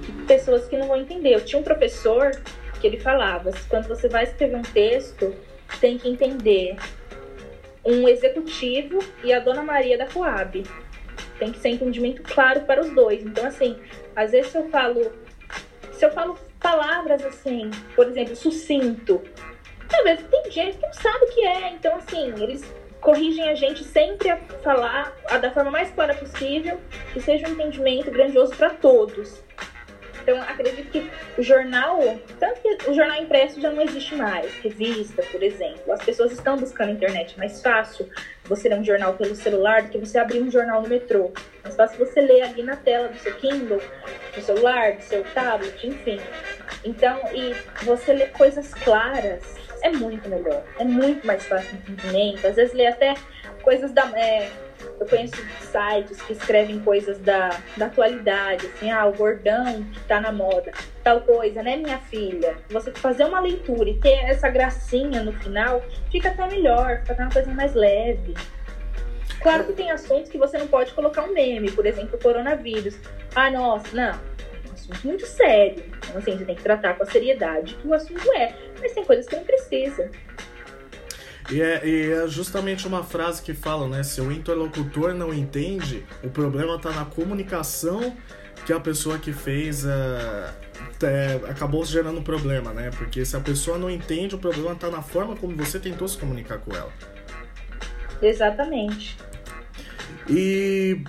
de 0.00 0.12
pessoas 0.24 0.66
que 0.68 0.76
não 0.76 0.86
vão 0.86 0.96
entender. 0.96 1.34
Eu 1.34 1.44
tinha 1.44 1.60
um 1.60 1.64
professor 1.64 2.30
que 2.80 2.86
ele 2.86 2.98
falava: 2.98 3.50
quando 3.68 3.88
você 3.88 4.08
vai 4.08 4.24
escrever 4.24 4.56
um 4.56 4.62
texto, 4.62 5.34
tem 5.80 5.98
que 5.98 6.08
entender 6.08 6.76
um 7.84 8.08
executivo 8.08 8.98
e 9.24 9.32
a 9.32 9.40
Dona 9.40 9.62
Maria 9.62 9.98
da 9.98 10.06
Coab. 10.06 10.62
Tem 11.38 11.50
que 11.50 11.58
ser 11.58 11.70
entendimento 11.70 12.22
claro 12.22 12.62
para 12.62 12.80
os 12.80 12.90
dois. 12.94 13.24
Então, 13.24 13.46
assim, 13.46 13.76
às 14.14 14.30
vezes 14.30 14.54
eu 14.54 14.68
falo. 14.68 15.12
Se 15.92 16.04
eu 16.04 16.12
falo 16.12 16.38
palavras 16.58 17.24
assim, 17.24 17.70
por 17.96 18.06
exemplo, 18.06 18.36
sucinto, 18.36 19.22
talvez 19.90 20.22
tem 20.22 20.50
gente 20.50 20.78
que 20.78 20.86
não 20.86 20.92
sabe 20.92 21.24
o 21.24 21.28
que 21.28 21.44
é. 21.44 21.70
Então, 21.72 21.96
assim, 21.96 22.32
eles 22.42 22.64
corrigem 23.00 23.48
a 23.48 23.54
gente 23.54 23.82
sempre 23.84 24.30
a 24.30 24.36
falar 24.62 25.14
a, 25.28 25.38
da 25.38 25.50
forma 25.50 25.70
mais 25.70 25.90
clara 25.90 26.14
possível, 26.14 26.80
que 27.12 27.20
seja 27.20 27.48
um 27.48 27.52
entendimento 27.52 28.10
grandioso 28.10 28.54
para 28.54 28.70
todos. 28.70 29.42
Então, 30.22 30.40
acredito 30.42 30.90
que 30.90 31.10
o 31.38 31.42
jornal, 31.42 31.98
tanto 32.38 32.60
que 32.60 32.90
o 32.90 32.94
jornal 32.94 33.22
impresso 33.22 33.58
já 33.58 33.70
não 33.70 33.82
existe 33.82 34.14
mais, 34.14 34.52
revista, 34.56 35.22
por 35.22 35.42
exemplo. 35.42 35.90
As 35.92 36.04
pessoas 36.04 36.32
estão 36.32 36.56
buscando 36.56 36.92
internet. 36.92 37.34
É 37.34 37.38
mais 37.38 37.62
fácil 37.62 38.08
você 38.44 38.68
ler 38.68 38.78
um 38.78 38.84
jornal 38.84 39.14
pelo 39.14 39.34
celular 39.34 39.82
do 39.82 39.88
que 39.88 39.98
você 39.98 40.18
abrir 40.18 40.42
um 40.42 40.50
jornal 40.50 40.82
no 40.82 40.88
metrô. 40.88 41.32
É 41.60 41.62
mais 41.64 41.74
fácil 41.74 41.98
você 41.98 42.20
ler 42.20 42.42
ali 42.42 42.62
na 42.62 42.76
tela 42.76 43.08
do 43.08 43.18
seu 43.18 43.34
Kindle, 43.36 43.80
do 44.34 44.42
celular, 44.42 44.92
do 44.92 45.02
seu 45.02 45.24
tablet, 45.32 45.86
enfim. 45.86 46.20
Então, 46.84 47.18
e 47.32 47.54
você 47.84 48.12
lê 48.12 48.26
coisas 48.26 48.74
claras 48.74 49.42
é 49.82 49.90
muito 49.90 50.28
melhor. 50.28 50.62
É 50.78 50.84
muito 50.84 51.26
mais 51.26 51.44
fácil 51.46 51.76
de 51.78 51.92
entendimento. 51.92 52.46
Às 52.46 52.56
vezes 52.56 52.74
lê 52.74 52.86
até 52.86 53.14
coisas 53.62 53.92
da. 53.92 54.10
É, 54.18 54.50
eu 54.98 55.06
conheço 55.06 55.36
sites 55.60 56.20
que 56.22 56.32
escrevem 56.32 56.80
coisas 56.80 57.18
da, 57.18 57.50
da 57.76 57.86
atualidade, 57.86 58.66
assim, 58.66 58.90
ah, 58.90 59.06
o 59.06 59.12
gordão 59.12 59.82
que 59.84 60.00
tá 60.00 60.20
na 60.20 60.32
moda, 60.32 60.72
tal 61.02 61.20
coisa, 61.20 61.62
né, 61.62 61.76
minha 61.76 61.98
filha? 61.98 62.56
Você 62.70 62.90
fazer 62.92 63.24
uma 63.24 63.40
leitura 63.40 63.90
e 63.90 63.98
ter 63.98 64.24
essa 64.24 64.48
gracinha 64.48 65.22
no 65.22 65.32
final, 65.32 65.82
fica 66.10 66.30
até 66.30 66.46
melhor, 66.46 67.00
fica 67.00 67.12
até 67.12 67.22
uma 67.22 67.32
coisa 67.32 67.52
mais 67.52 67.74
leve. 67.74 68.34
Claro 69.42 69.64
que 69.64 69.72
tem 69.72 69.90
assuntos 69.90 70.30
que 70.30 70.36
você 70.36 70.58
não 70.58 70.66
pode 70.66 70.92
colocar 70.92 71.22
um 71.22 71.32
meme, 71.32 71.70
por 71.70 71.86
exemplo, 71.86 72.16
o 72.16 72.22
coronavírus. 72.22 72.98
Ah, 73.34 73.50
nossa, 73.50 73.88
não. 73.94 74.20
É 74.90 74.94
assunto 74.94 75.06
muito 75.06 75.26
sério. 75.26 75.84
Então, 75.98 76.18
assim, 76.18 76.36
você 76.36 76.44
tem 76.44 76.54
que 76.54 76.62
tratar 76.62 76.94
com 76.94 77.02
a 77.02 77.06
seriedade 77.06 77.74
que 77.74 77.86
o 77.86 77.94
assunto 77.94 78.28
é. 78.32 78.54
Mas 78.80 78.92
tem 78.92 79.04
coisas 79.04 79.26
que 79.26 79.36
não 79.36 79.44
precisa. 79.44 80.10
E 81.50 81.60
é, 81.60 81.86
e 81.86 82.12
é, 82.12 82.28
justamente 82.28 82.86
uma 82.86 83.02
frase 83.02 83.42
que 83.42 83.54
fala, 83.54 83.88
né? 83.88 84.02
Se 84.02 84.20
o 84.20 84.30
interlocutor 84.30 85.14
não 85.14 85.32
entende, 85.32 86.04
o 86.22 86.30
problema 86.30 86.76
está 86.76 86.90
na 86.90 87.04
comunicação 87.04 88.16
que 88.64 88.72
a 88.72 88.78
pessoa 88.78 89.18
que 89.18 89.32
fez 89.32 89.84
uh, 89.84 89.88
é, 91.02 91.40
acabou 91.48 91.84
gerando 91.84 92.20
um 92.20 92.22
problema, 92.22 92.72
né? 92.72 92.90
Porque 92.96 93.24
se 93.24 93.36
a 93.36 93.40
pessoa 93.40 93.78
não 93.78 93.90
entende, 93.90 94.34
o 94.34 94.38
problema 94.38 94.72
está 94.72 94.90
na 94.90 95.02
forma 95.02 95.34
como 95.36 95.56
você 95.56 95.78
tentou 95.80 96.06
se 96.06 96.18
comunicar 96.18 96.58
com 96.58 96.74
ela. 96.74 96.92
Exatamente. 98.22 99.16
E 100.28 101.02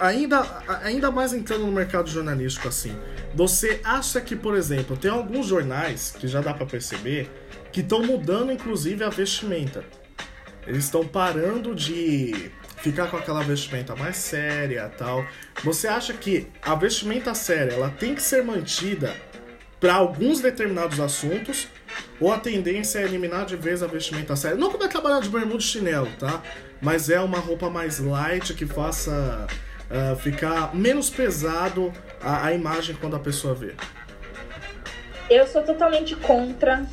ainda, 0.00 0.62
ainda 0.82 1.10
mais 1.10 1.32
entrando 1.32 1.66
no 1.66 1.72
mercado 1.72 2.08
jornalístico 2.08 2.68
assim, 2.68 2.96
você 3.34 3.80
acha 3.84 4.20
que, 4.20 4.34
por 4.34 4.56
exemplo, 4.56 4.96
tem 4.96 5.10
alguns 5.10 5.46
jornais 5.46 6.14
que 6.18 6.26
já 6.26 6.40
dá 6.40 6.54
para 6.54 6.66
perceber 6.66 7.30
que 7.72 7.80
estão 7.80 8.02
mudando 8.02 8.52
inclusive 8.52 9.04
a 9.04 9.08
vestimenta. 9.08 9.84
Eles 10.66 10.84
estão 10.84 11.06
parando 11.06 11.74
de 11.74 12.50
ficar 12.78 13.08
com 13.08 13.16
aquela 13.16 13.42
vestimenta 13.42 13.94
mais 13.94 14.16
séria, 14.16 14.90
tal. 14.96 15.24
Você 15.62 15.86
acha 15.86 16.12
que 16.12 16.48
a 16.62 16.74
vestimenta 16.74 17.34
séria, 17.34 17.72
ela 17.72 17.90
tem 17.90 18.14
que 18.14 18.22
ser 18.22 18.42
mantida 18.42 19.14
para 19.78 19.94
alguns 19.94 20.40
determinados 20.40 20.98
assuntos 20.98 21.68
ou 22.18 22.32
a 22.32 22.38
tendência 22.38 22.98
é 22.98 23.04
eliminar 23.04 23.46
de 23.46 23.56
vez 23.56 23.82
a 23.82 23.86
vestimenta 23.86 24.34
séria? 24.34 24.56
Não 24.56 24.70
como 24.70 24.84
é 24.84 24.88
trabalhar 24.88 25.20
de 25.20 25.28
bermuda 25.28 25.58
e 25.58 25.62
chinelo, 25.62 26.08
tá? 26.18 26.42
Mas 26.80 27.08
é 27.10 27.20
uma 27.20 27.38
roupa 27.38 27.70
mais 27.70 27.98
light 27.98 28.54
que 28.54 28.66
faça 28.66 29.46
uh, 29.90 30.16
ficar 30.16 30.74
menos 30.74 31.10
pesado 31.10 31.92
a, 32.20 32.46
a 32.46 32.52
imagem 32.52 32.96
quando 32.96 33.16
a 33.16 33.20
pessoa 33.20 33.54
vê. 33.54 33.74
Eu 35.28 35.46
sou 35.46 35.62
totalmente 35.62 36.14
contra 36.16 36.86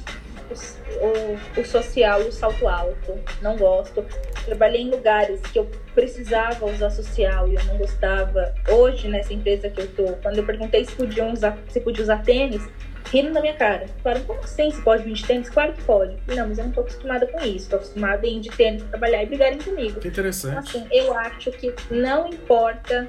o, 1.02 1.60
o 1.60 1.66
social 1.66 2.22
o 2.22 2.32
salto 2.32 2.68
alto. 2.68 3.20
Não 3.42 3.58
gosto. 3.58 4.06
Trabalhei 4.46 4.82
em 4.82 4.90
lugares 4.90 5.40
que 5.42 5.60
eu 5.60 5.70
precisava 5.94 6.66
usar 6.66 6.90
social 6.90 7.48
e 7.48 7.56
eu 7.56 7.64
não 7.66 7.78
gostava. 7.78 8.54
Hoje, 8.70 9.08
nessa 9.08 9.34
empresa 9.34 9.70
que 9.70 9.82
eu 9.82 9.88
tô, 9.88 10.04
quando 10.22 10.38
eu 10.38 10.46
perguntei 10.46 10.86
se 10.86 10.92
podia 10.94 11.26
usar, 11.26 11.58
se 11.70 11.80
podia 11.80 12.04
usar 12.04 12.24
tênis, 12.24 12.62
rindo 13.14 13.30
na 13.30 13.42
minha 13.42 13.54
cara. 13.54 13.86
Falaram, 14.02 14.24
como 14.24 14.40
assim? 14.40 14.72
Você 14.72 14.82
pode 14.82 15.04
vir 15.04 15.14
de 15.14 15.26
tênis? 15.26 15.50
Claro 15.50 15.74
que 15.74 15.84
pode. 15.84 16.18
Não, 16.28 16.48
mas 16.48 16.58
eu 16.58 16.66
não 16.66 16.72
tô 16.72 16.82
acostumada 16.82 17.28
com 17.28 17.40
isso. 17.42 17.70
Tô 17.70 17.76
acostumada 17.76 18.26
em 18.26 18.38
ir 18.38 18.42
de 18.42 18.50
tênis 18.50 18.82
trabalhar 18.84 19.22
e 19.22 19.28
brigarem 19.28 19.60
comigo. 19.60 20.00
Que 20.00 20.08
interessante. 20.08 20.52
Então, 20.70 20.82
assim, 20.82 20.88
eu 20.92 21.16
acho 21.16 21.52
que 21.52 21.74
não 21.92 22.28
importa 22.28 23.08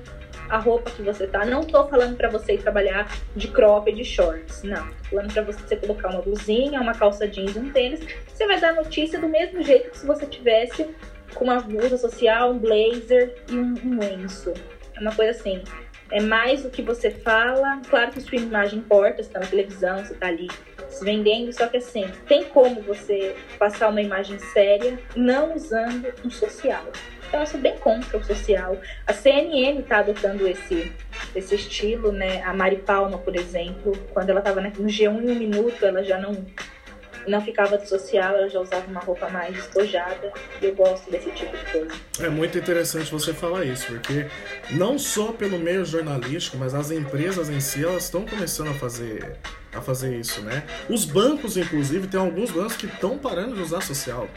a 0.51 0.59
roupa 0.59 0.90
que 0.90 1.01
você 1.01 1.27
tá. 1.27 1.47
Não 1.47 1.64
tô 1.64 1.88
falando 1.88 2.17
para 2.17 2.29
você 2.29 2.53
ir 2.53 2.59
trabalhar 2.59 3.11
de 3.35 3.49
crop 3.49 3.90
e 3.90 3.95
de 3.95 4.05
shorts. 4.05 4.62
Não. 4.62 4.87
Tô 4.87 5.17
falando 5.17 5.33
para 5.33 5.43
você 5.43 5.75
colocar 5.77 6.11
uma 6.11 6.21
blusinha, 6.21 6.81
uma 6.83 6.95
calça 6.95 7.27
jeans, 7.27 7.57
um 7.57 7.71
tênis. 7.71 8.01
Você 8.29 8.47
vai 8.47 8.61
dar 8.61 8.75
notícia 8.75 9.19
do 9.19 9.27
mesmo 9.27 9.62
jeito 9.62 9.90
que 9.90 9.99
se 9.99 10.07
você 10.07 10.27
tivesse 10.27 10.87
com 11.35 11.45
uma 11.45 11.61
blusa 11.61 11.97
social, 11.97 12.53
um 12.53 12.59
blazer 12.59 13.35
e 13.49 13.55
um, 13.55 13.75
um 13.83 13.99
lenço. 13.99 14.53
É 14.95 15.01
uma 15.01 15.14
coisa 15.14 15.31
assim. 15.31 15.62
É 16.14 16.20
mais 16.20 16.64
o 16.64 16.70
que 16.70 16.81
você 16.81 17.11
fala. 17.11 17.81
Claro 17.90 18.12
que 18.12 18.20
sua 18.20 18.38
imagem 18.38 18.79
importa, 18.79 19.20
você 19.20 19.29
tá 19.29 19.40
na 19.40 19.46
televisão, 19.46 19.98
você 19.98 20.14
tá 20.14 20.29
ali 20.29 20.48
se 20.88 21.05
vendendo, 21.05 21.53
só 21.53 21.66
que 21.66 21.79
assim, 21.79 22.07
tem 22.29 22.44
como 22.44 22.81
você 22.83 23.35
passar 23.59 23.88
uma 23.88 24.00
imagem 24.00 24.38
séria 24.38 24.96
não 25.16 25.57
usando 25.57 26.14
um 26.24 26.31
social. 26.31 26.85
Então 27.27 27.40
eu 27.40 27.46
sou 27.46 27.59
bem 27.59 27.77
contra 27.79 28.16
o 28.16 28.22
social. 28.22 28.79
A 29.05 29.12
CNN 29.12 29.81
está 29.81 29.98
adotando 29.98 30.46
esse, 30.46 30.92
esse 31.35 31.57
estilo, 31.57 32.12
né? 32.12 32.44
A 32.44 32.55
Mari 32.55 32.77
Palma, 32.77 33.18
por 33.18 33.35
exemplo, 33.35 33.92
quando 34.12 34.31
ela 34.31 34.38
estava 34.38 34.61
no 34.61 34.70
G1 34.70 35.20
em 35.20 35.31
um 35.33 35.35
minuto, 35.35 35.85
ela 35.85 36.05
já 36.05 36.16
não 36.16 36.46
não 37.27 37.41
ficava 37.41 37.79
de 37.79 37.89
social, 37.89 38.37
ela 38.37 38.49
já 38.49 38.61
usava 38.61 38.87
uma 38.87 39.01
roupa 39.01 39.29
mais 39.29 39.55
despojada. 39.55 40.33
E 40.61 40.67
eu 40.67 40.75
gosto 40.75 41.11
desse 41.11 41.31
tipo 41.31 41.57
de 41.57 41.65
coisa. 41.73 41.95
É 42.21 42.29
muito 42.29 42.59
interessante 42.59 43.11
você 43.11 43.33
falar 43.33 43.65
isso, 43.65 43.87
porque 43.87 44.27
não 44.71 44.99
só 44.99 45.33
pelo 45.33 45.59
meio 45.59 45.85
jornalístico, 45.85 46.57
mas 46.57 46.75
as 46.75 46.91
empresas 46.91 47.49
em 47.49 47.61
si, 47.61 47.85
elas 47.85 48.05
estão 48.05 48.27
começando 48.27 48.69
a 48.69 48.75
fazer 48.75 49.37
a 49.73 49.81
fazer 49.81 50.17
isso, 50.17 50.41
né? 50.41 50.63
Os 50.89 51.05
bancos, 51.05 51.57
inclusive, 51.57 52.07
tem 52.07 52.21
alguns 52.21 52.53
bancos 52.53 52.77
que 52.77 52.87
estão 52.87 53.19
parando 53.19 53.57
de 53.57 53.63
usar 53.63 53.81
social 53.81 54.29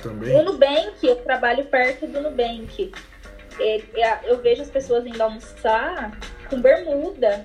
também. 0.00 0.32
O 0.36 0.44
Nubank, 0.44 0.94
eu 1.02 1.16
trabalho 1.16 1.64
perto 1.64 2.06
do 2.06 2.20
Nubank. 2.20 2.92
Eu 4.24 4.38
vejo 4.40 4.62
as 4.62 4.70
pessoas 4.70 5.04
indo 5.06 5.20
almoçar 5.20 6.16
com 6.48 6.60
bermuda. 6.60 7.44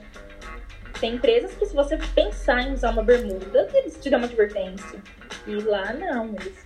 Tem 0.99 1.15
empresas 1.15 1.53
que 1.53 1.65
se 1.65 1.73
você 1.73 1.97
pensar 2.13 2.61
em 2.61 2.73
usar 2.73 2.91
uma 2.91 3.03
bermuda, 3.03 3.69
eles 3.73 3.97
te 3.99 4.09
dão 4.09 4.19
uma 4.19 4.27
advertência. 4.27 4.99
E 5.47 5.55
lá 5.55 5.93
não, 5.93 6.35
eles 6.35 6.65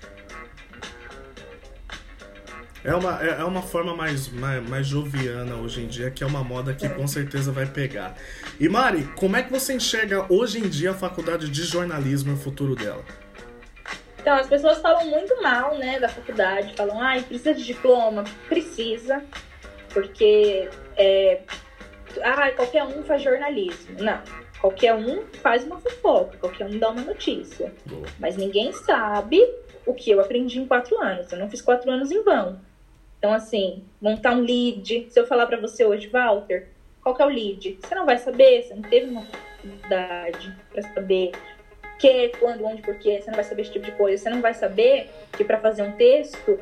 é 2.84 2.93
uma, 2.93 3.24
é, 3.24 3.39
é 3.39 3.43
uma 3.46 3.62
forma 3.62 3.96
mais, 3.96 4.28
mais, 4.28 4.69
mais, 4.69 4.86
joviana 4.86 5.56
hoje 5.56 5.82
em 5.82 5.88
dia, 5.88 6.12
que 6.12 6.22
é 6.22 6.28
uma 6.28 6.43
moda 6.43 6.74
que 6.74 6.89
com 6.89 7.08
certeza 7.08 7.50
vai 7.50 7.65
pegar. 7.65 8.13
E 8.60 8.67
Mari, 8.67 9.04
como 9.15 9.38
é 9.38 9.43
que 9.43 9.50
você 9.50 9.74
enxerga 9.74 10.26
hoje 10.30 10.60
em 10.60 10.67
dia 10.67 10.91
a 10.91 10.93
faculdade 10.93 11.50
de 11.50 11.63
jornalismo 11.63 12.32
e 12.32 12.34
o 12.34 12.38
futuro 12.38 12.76
dela? 12.76 13.04
Então, 14.19 14.36
as 14.36 14.48
pessoas 14.48 14.80
falam 14.80 15.06
muito 15.08 15.41
mal, 15.41 15.78
né, 15.78 16.00
da 16.00 16.10
faculdade, 16.10 16.74
falam, 16.76 17.02
ai, 17.02 17.22
precisa 17.24 17.54
de 17.54 17.63
diploma, 17.63 18.26
precisa, 18.50 19.24
porque 19.93 20.69
é, 20.98 21.41
ah, 22.21 22.52
qualquer 22.52 22.84
um 22.84 23.04
faz 23.04 23.21
jornalismo. 23.21 23.97
Não, 23.99 24.21
qualquer 24.60 24.93
um 24.93 25.26
faz 25.41 25.63
uma 25.63 25.80
fofoca, 25.80 26.38
qualquer 26.38 26.65
um 26.65 26.78
dá 26.78 26.89
uma 26.89 27.02
notícia. 27.02 27.73
Boa. 27.86 28.06
Mas 28.19 28.38
ninguém 28.38 28.71
sabe 28.71 29.41
o 29.86 29.93
que 29.93 30.12
eu 30.12 30.19
aprendi 30.19 30.60
em 30.60 30.67
quatro 30.67 31.02
anos. 31.02 31.32
Eu 31.32 31.39
não 31.39 31.49
fiz 31.49 31.62
quatro 31.62 31.89
anos 31.89 32.12
em 32.12 32.21
vão. 32.23 32.60
Então, 33.17 33.34
assim, 33.34 33.84
montar 34.02 34.34
um 34.34 34.41
lead. 34.41 35.08
Se 35.10 35.19
eu 35.19 35.26
falar 35.26 35.45
para 35.47 35.58
você 35.58 35.86
hoje, 35.86 36.08
Walter, 36.08 36.67
qual 37.02 37.15
que 37.15 37.21
é 37.21 37.26
o 37.26 37.30
lead? 37.30 37.80
Você 37.82 37.95
não 37.95 38.06
vai 38.06 38.17
saber, 38.17 38.63
você 38.63 38.73
não 38.73 38.82
teve 38.82 39.10
uma 39.10 39.21
oportunidade 39.21 40.56
para 40.71 40.82
saber 40.82 41.32
que, 41.99 42.30
quando, 42.39 42.65
onde, 42.65 42.82
porquê, 42.82 43.21
você 43.21 43.28
não 43.28 43.36
vai 43.36 43.45
saber 43.45 43.62
esse 43.62 43.71
tipo 43.71 43.86
de 43.86 43.93
coisa. 43.93 44.21
Você 44.21 44.30
não 44.30 44.41
vai 44.41 44.54
saber 44.54 45.10
que 45.32 45.43
para 45.43 45.58
fazer 45.58 45.84
um 45.84 45.93
texto 45.93 46.60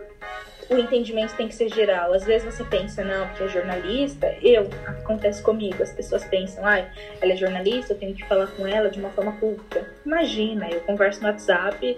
o 0.71 0.79
entendimento 0.79 1.35
tem 1.35 1.47
que 1.47 1.55
ser 1.55 1.69
geral. 1.69 2.13
Às 2.13 2.23
vezes 2.23 2.53
você 2.53 2.63
pensa, 2.63 3.03
não, 3.03 3.27
porque 3.27 3.43
é 3.43 3.47
jornalista, 3.47 4.33
eu, 4.41 4.69
acontece 4.87 5.43
comigo, 5.43 5.83
as 5.83 5.91
pessoas 5.91 6.23
pensam, 6.23 6.65
ai, 6.65 6.89
ela 7.21 7.33
é 7.33 7.35
jornalista, 7.35 7.93
eu 7.93 7.97
tenho 7.97 8.15
que 8.15 8.25
falar 8.25 8.47
com 8.47 8.65
ela 8.65 8.89
de 8.89 8.99
uma 8.99 9.09
forma 9.09 9.33
culta. 9.33 9.85
Imagina, 10.05 10.69
eu 10.69 10.79
converso 10.81 11.21
no 11.21 11.27
WhatsApp 11.27 11.97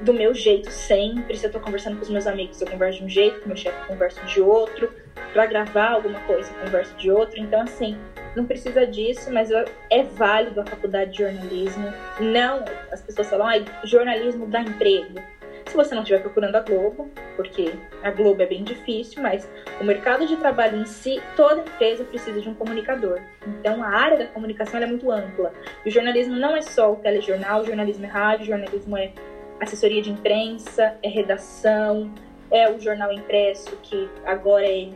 do 0.00 0.12
meu 0.12 0.32
jeito 0.32 0.70
sempre. 0.70 1.36
Se 1.36 1.46
eu 1.46 1.50
tô 1.50 1.58
conversando 1.58 1.96
com 1.96 2.02
os 2.02 2.10
meus 2.10 2.26
amigos, 2.26 2.60
eu 2.60 2.68
converso 2.68 2.98
de 2.98 3.04
um 3.04 3.08
jeito, 3.08 3.40
com 3.40 3.48
meu 3.48 3.56
chefe 3.56 3.86
converso 3.86 4.24
de 4.26 4.40
outro. 4.40 4.92
Pra 5.32 5.46
gravar 5.46 5.92
alguma 5.92 6.20
coisa, 6.20 6.50
eu 6.50 6.64
converso 6.64 6.94
de 6.96 7.10
outro. 7.10 7.40
Então, 7.40 7.62
assim, 7.62 7.98
não 8.36 8.46
precisa 8.46 8.86
disso, 8.86 9.32
mas 9.32 9.50
eu, 9.50 9.64
é 9.90 10.02
válido 10.02 10.60
a 10.60 10.66
faculdade 10.66 11.12
de 11.12 11.18
jornalismo. 11.18 11.92
Não, 12.20 12.64
as 12.90 13.00
pessoas 13.02 13.28
falam, 13.28 13.48
ah, 13.48 13.86
jornalismo 13.86 14.46
dá 14.46 14.60
emprego. 14.60 15.20
Se 15.66 15.76
você 15.76 15.94
não 15.94 16.02
estiver 16.02 16.20
procurando 16.20 16.56
a 16.56 16.60
Globo, 16.60 17.10
porque 17.34 17.74
a 18.02 18.10
Globo 18.10 18.40
é 18.42 18.46
bem 18.46 18.62
difícil, 18.62 19.22
mas 19.22 19.48
o 19.80 19.84
mercado 19.84 20.26
de 20.26 20.36
trabalho 20.36 20.78
em 20.78 20.86
si, 20.86 21.20
toda 21.34 21.60
empresa 21.60 22.04
precisa 22.04 22.40
de 22.40 22.48
um 22.48 22.54
comunicador. 22.54 23.20
Então 23.46 23.82
a 23.82 23.88
área 23.88 24.16
da 24.18 24.26
comunicação 24.26 24.80
é 24.80 24.86
muito 24.86 25.10
ampla. 25.10 25.52
E 25.84 25.88
o 25.88 25.92
jornalismo 25.92 26.36
não 26.36 26.56
é 26.56 26.62
só 26.62 26.92
o 26.92 26.96
telejornal, 26.96 27.62
o 27.62 27.66
jornalismo 27.66 28.04
é 28.04 28.08
rádio, 28.08 28.44
o 28.44 28.46
jornalismo 28.46 28.96
é 28.96 29.12
assessoria 29.60 30.02
de 30.02 30.10
imprensa, 30.10 30.96
é 31.02 31.08
redação, 31.08 32.12
é 32.50 32.70
o 32.70 32.80
jornal 32.80 33.12
impresso 33.12 33.76
que 33.82 34.08
agora 34.24 34.66
é, 34.66 34.90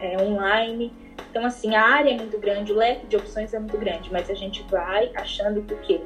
é 0.00 0.18
online. 0.20 0.92
Então, 1.30 1.44
assim, 1.44 1.76
a 1.76 1.82
área 1.82 2.10
é 2.10 2.16
muito 2.16 2.38
grande, 2.38 2.72
o 2.72 2.76
leque 2.76 3.06
de 3.06 3.16
opções 3.16 3.52
é 3.54 3.58
muito 3.58 3.78
grande, 3.78 4.10
mas 4.10 4.28
a 4.30 4.34
gente 4.34 4.62
vai 4.64 5.12
achando 5.14 5.62
que 5.62 5.74
o 5.74 5.78
quê? 5.78 6.00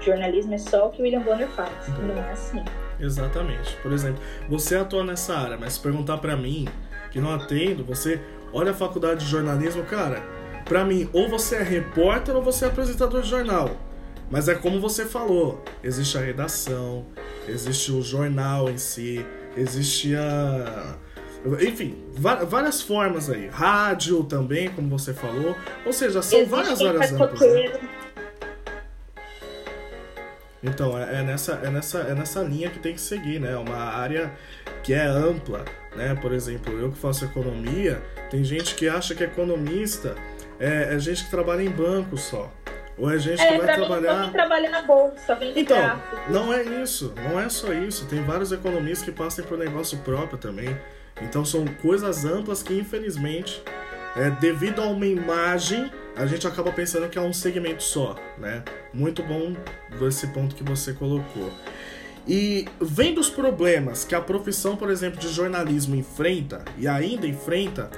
Jornalismo 0.00 0.54
é 0.54 0.58
só 0.58 0.86
o 0.86 0.90
que 0.90 1.00
o 1.00 1.04
William 1.04 1.20
Bonner 1.20 1.48
faz. 1.48 1.88
Não 1.98 2.16
é 2.16 2.30
assim. 2.30 2.62
Exatamente. 2.98 3.76
Por 3.82 3.92
exemplo, 3.92 4.22
você 4.48 4.76
atua 4.76 5.04
nessa 5.04 5.36
área, 5.36 5.56
mas 5.56 5.74
se 5.74 5.80
perguntar 5.80 6.18
para 6.18 6.36
mim, 6.36 6.66
que 7.10 7.20
não 7.20 7.32
atendo, 7.32 7.84
você 7.84 8.20
olha 8.52 8.70
a 8.70 8.74
faculdade 8.74 9.24
de 9.24 9.30
jornalismo, 9.30 9.82
cara, 9.84 10.22
para 10.64 10.84
mim, 10.84 11.08
ou 11.12 11.28
você 11.28 11.56
é 11.56 11.62
repórter 11.62 12.34
ou 12.34 12.42
você 12.42 12.64
é 12.64 12.68
apresentador 12.68 13.22
de 13.22 13.28
jornal. 13.28 13.70
Mas 14.30 14.48
é 14.48 14.54
como 14.54 14.80
você 14.80 15.04
falou, 15.04 15.62
existe 15.84 16.18
a 16.18 16.20
redação, 16.20 17.06
existe 17.46 17.92
o 17.92 18.02
jornal 18.02 18.68
em 18.68 18.78
si, 18.78 19.24
existe 19.56 20.16
a. 20.16 20.96
Enfim, 21.60 21.96
várias 22.16 22.82
formas 22.82 23.30
aí. 23.30 23.46
Rádio 23.46 24.24
também, 24.24 24.68
como 24.68 24.88
você 24.88 25.14
falou. 25.14 25.54
Ou 25.84 25.92
seja, 25.92 26.20
são 26.22 26.44
várias 26.44 26.80
áreas 26.80 27.12
amplas. 27.12 27.40
Né? 27.40 27.78
Então, 30.66 30.98
é, 30.98 31.20
é, 31.20 31.22
nessa, 31.22 31.60
é, 31.62 31.70
nessa, 31.70 31.98
é 32.00 32.14
nessa 32.14 32.42
linha 32.42 32.68
que 32.68 32.78
tem 32.78 32.94
que 32.94 33.00
seguir, 33.00 33.40
né? 33.40 33.56
Uma 33.56 33.76
área 33.76 34.32
que 34.82 34.92
é 34.92 35.04
ampla, 35.06 35.64
né? 35.94 36.14
Por 36.20 36.32
exemplo, 36.32 36.72
eu 36.78 36.90
que 36.90 36.98
faço 36.98 37.24
economia, 37.24 38.02
tem 38.30 38.42
gente 38.42 38.74
que 38.74 38.88
acha 38.88 39.14
que 39.14 39.22
economista 39.22 40.16
é, 40.58 40.94
é 40.94 40.98
gente 40.98 41.24
que 41.24 41.30
trabalha 41.30 41.62
em 41.62 41.70
banco 41.70 42.16
só. 42.16 42.52
Ou 42.98 43.12
é 43.12 43.18
gente 43.18 43.40
é, 43.40 43.52
que 43.52 43.58
vai 43.58 43.76
trabalhar. 43.76 44.26
Mim, 44.26 44.32
trabalha 44.32 44.70
na 44.70 44.82
bolsa, 44.82 45.34
vende 45.34 45.60
Então, 45.60 46.02
não 46.30 46.52
é 46.52 46.62
isso. 46.62 47.12
Não 47.28 47.38
é 47.38 47.48
só 47.48 47.72
isso. 47.72 48.06
Tem 48.06 48.24
vários 48.24 48.52
economistas 48.52 49.04
que 49.04 49.12
passam 49.12 49.44
por 49.44 49.58
negócio 49.58 49.98
próprio 49.98 50.38
também. 50.38 50.76
Então 51.20 51.44
são 51.44 51.64
coisas 51.66 52.24
amplas 52.24 52.62
que, 52.62 52.74
infelizmente, 52.74 53.62
é, 54.16 54.30
devido 54.30 54.82
a 54.82 54.86
uma 54.86 55.06
imagem, 55.06 55.90
a 56.16 56.26
gente 56.26 56.46
acaba 56.46 56.72
pensando 56.72 57.08
que 57.08 57.18
é 57.18 57.20
um 57.20 57.32
segmento 57.32 57.82
só, 57.82 58.16
né? 58.38 58.64
Muito 58.92 59.22
bom 59.22 59.54
esse 60.06 60.26
ponto 60.28 60.54
que 60.54 60.62
você 60.62 60.92
colocou. 60.92 61.50
E 62.26 62.66
vendo 62.80 63.18
os 63.20 63.30
problemas 63.30 64.04
que 64.04 64.14
a 64.14 64.20
profissão, 64.20 64.76
por 64.76 64.90
exemplo, 64.90 65.20
de 65.20 65.28
jornalismo 65.28 65.94
enfrenta 65.94 66.64
e 66.76 66.88
ainda 66.88 67.26
enfrenta, 67.26 67.90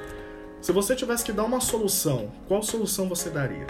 se 0.61 0.73
você 0.73 0.95
tivesse 0.95 1.25
que 1.25 1.33
dar 1.33 1.45
uma 1.45 1.61
solução, 1.61 2.31
qual 2.47 2.63
solução 2.63 3.09
você 3.09 3.31
daria? 3.31 3.67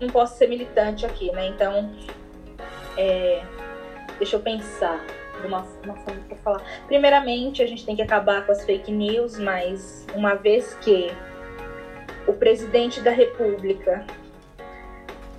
não 0.00 0.08
posso 0.08 0.36
ser 0.36 0.48
militante 0.48 1.04
aqui, 1.04 1.30
né? 1.32 1.48
Então, 1.48 1.90
é, 2.96 3.42
deixa 4.18 4.36
eu 4.36 4.40
pensar 4.40 5.04
de 5.40 5.46
uma, 5.46 5.66
uma 5.84 5.94
forma 5.96 6.22
para 6.28 6.36
falar. 6.38 6.62
Primeiramente, 6.86 7.62
a 7.62 7.66
gente 7.66 7.84
tem 7.84 7.96
que 7.96 8.02
acabar 8.02 8.46
com 8.46 8.52
as 8.52 8.64
fake 8.64 8.90
news, 8.90 9.38
mas 9.38 10.06
uma 10.14 10.34
vez 10.34 10.74
que 10.80 11.10
o 12.28 12.34
presidente 12.34 13.00
da 13.00 13.10
República 13.10 14.04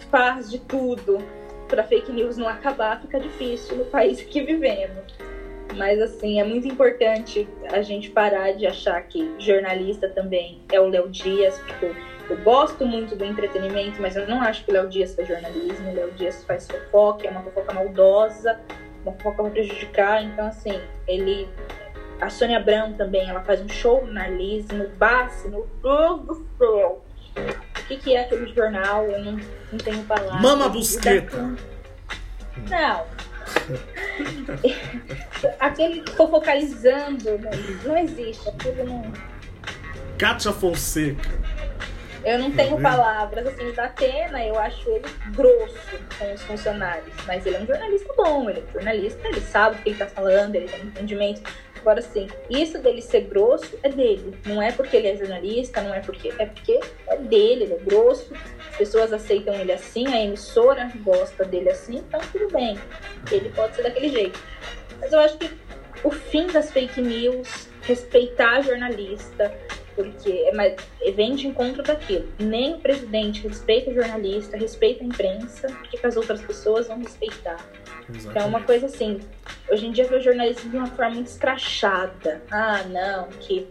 faz 0.09 0.49
de 0.49 0.59
tudo 0.59 1.19
para 1.67 1.83
fake 1.83 2.11
news 2.11 2.35
não 2.35 2.49
acabar, 2.49 2.99
fica 2.99 3.19
difícil 3.19 3.77
no 3.77 3.85
país 3.85 4.21
que 4.21 4.41
vivemos. 4.41 5.13
Mas 5.77 6.01
assim, 6.01 6.39
é 6.39 6.43
muito 6.43 6.67
importante 6.67 7.47
a 7.71 7.81
gente 7.81 8.09
parar 8.09 8.53
de 8.53 8.65
achar 8.65 9.01
que 9.03 9.35
jornalista 9.37 10.09
também 10.09 10.61
é 10.71 10.79
o 10.79 10.87
Léo 10.87 11.07
Dias, 11.09 11.59
porque 11.59 11.93
eu 12.29 12.37
gosto 12.37 12.85
muito 12.85 13.15
do 13.15 13.23
entretenimento, 13.23 14.01
mas 14.01 14.15
eu 14.15 14.27
não 14.27 14.41
acho 14.41 14.65
que 14.65 14.71
o 14.71 14.73
Léo 14.73 14.87
Dias 14.87 15.15
faz 15.15 15.27
jornalismo. 15.27 15.89
O 15.89 15.95
Léo 15.95 16.11
Dias 16.11 16.43
faz 16.43 16.67
fofoca, 16.67 17.27
é 17.27 17.31
uma 17.31 17.41
fofoca 17.41 17.73
maldosa, 17.73 18.59
uma 19.03 19.13
fofoca 19.13 19.43
pra 19.43 19.51
prejudicar. 19.51 20.23
Então, 20.23 20.47
assim, 20.47 20.79
ele. 21.07 21.47
A 22.21 22.29
Sônia 22.29 22.57
Abrão 22.57 22.93
também, 22.93 23.29
ela 23.29 23.41
faz 23.41 23.61
um 23.61 23.69
show 23.69 24.05
na 24.05 24.27
Lise, 24.27 24.73
no 24.73 24.89
Bassi, 24.89 25.47
meu 25.47 25.67
Deus 25.81 26.25
do 26.25 26.45
céu. 26.57 27.05
O 27.37 27.87
que, 27.87 27.97
que 27.97 28.15
é 28.15 28.21
aquele 28.21 28.53
jornal? 28.53 29.05
Eu 29.05 29.23
não, 29.23 29.39
não 29.71 29.79
tenho 29.79 30.03
palavras. 30.03 30.41
Mama 30.41 30.69
Busqueta! 30.69 31.55
Não. 32.69 33.19
aquele 35.59 36.03
fofocalizando, 36.11 37.39
não, 37.39 37.51
não 37.85 37.97
existe. 37.97 38.47
Aquilo 38.49 38.85
não 38.85 39.11
Kátia 40.19 40.51
Fonseca. 40.51 41.29
Eu 42.25 42.39
não 42.39 42.51
tenho 42.51 42.75
tá 42.75 42.81
palavras 42.81 43.47
assim 43.47 43.71
da 43.71 43.85
Atena, 43.85 44.43
eu 44.43 44.59
acho 44.59 44.89
ele 44.89 45.07
grosso 45.31 45.97
com 46.17 46.33
os 46.33 46.41
funcionários. 46.41 47.15
Mas 47.25 47.45
ele 47.45 47.55
é 47.55 47.59
um 47.61 47.65
jornalista 47.65 48.13
bom, 48.17 48.49
ele 48.49 48.59
é 48.59 48.63
um 48.63 48.73
jornalista, 48.73 49.27
ele 49.29 49.39
sabe 49.39 49.77
o 49.77 49.81
que 49.81 49.89
ele 49.89 49.97
tá 49.97 50.07
falando, 50.07 50.55
ele 50.55 50.67
tem 50.67 50.81
entendimento. 50.81 51.41
Agora 51.81 52.01
sim, 52.01 52.27
isso 52.49 52.77
dele 52.79 53.01
ser 53.01 53.21
grosso 53.21 53.77
é 53.83 53.89
dele. 53.89 54.37
Não 54.45 54.61
é 54.61 54.71
porque 54.71 54.97
ele 54.97 55.07
é 55.07 55.15
jornalista, 55.15 55.81
não 55.81 55.93
é 55.93 56.01
porque. 56.01 56.33
É 56.37 56.45
porque 56.45 56.79
é 57.07 57.17
dele, 57.17 57.63
ele 57.65 57.73
é 57.73 57.77
grosso, 57.77 58.33
as 58.71 58.77
pessoas 58.77 59.13
aceitam 59.13 59.53
ele 59.55 59.71
assim, 59.71 60.07
a 60.07 60.21
emissora 60.21 60.91
gosta 61.03 61.45
dele 61.45 61.69
assim, 61.69 61.97
então 61.97 62.19
tudo 62.31 62.51
bem. 62.51 62.77
Ele 63.31 63.49
pode 63.49 63.75
ser 63.75 63.83
daquele 63.83 64.09
jeito. 64.09 64.39
Mas 64.99 65.13
eu 65.13 65.19
acho 65.19 65.37
que 65.37 65.49
o 66.03 66.11
fim 66.11 66.47
das 66.47 66.71
fake 66.71 67.01
news, 67.01 67.69
respeitar 67.83 68.61
jornalista, 68.61 69.53
porque 69.95 70.31
é, 70.31 70.53
mas, 70.53 70.75
vem 71.13 71.35
de 71.35 71.47
encontro 71.47 71.83
daquilo. 71.83 72.27
Nem 72.39 72.75
o 72.75 72.79
presidente 72.79 73.45
respeita 73.47 73.89
o 73.91 73.93
jornalista, 73.93 74.57
respeita 74.57 75.03
a 75.03 75.07
imprensa, 75.07 75.67
porque 75.67 75.99
as 76.05 76.15
outras 76.15 76.41
pessoas 76.41 76.87
vão 76.87 76.99
respeitar. 76.99 77.57
Exatamente. 78.09 78.27
Então 78.29 78.41
é 78.43 78.45
uma 78.45 78.61
coisa 78.63 78.87
assim, 78.87 79.19
hoje 79.69 79.87
em 79.87 79.91
dia 79.91 80.07
vê 80.07 80.15
o 80.15 80.21
jornalismo 80.21 80.69
de 80.69 80.77
uma 80.77 80.87
forma 80.87 81.15
muito 81.15 81.27
escrachada. 81.27 82.41
Ah, 82.49 82.83
não, 82.83 83.27
que 83.39 83.67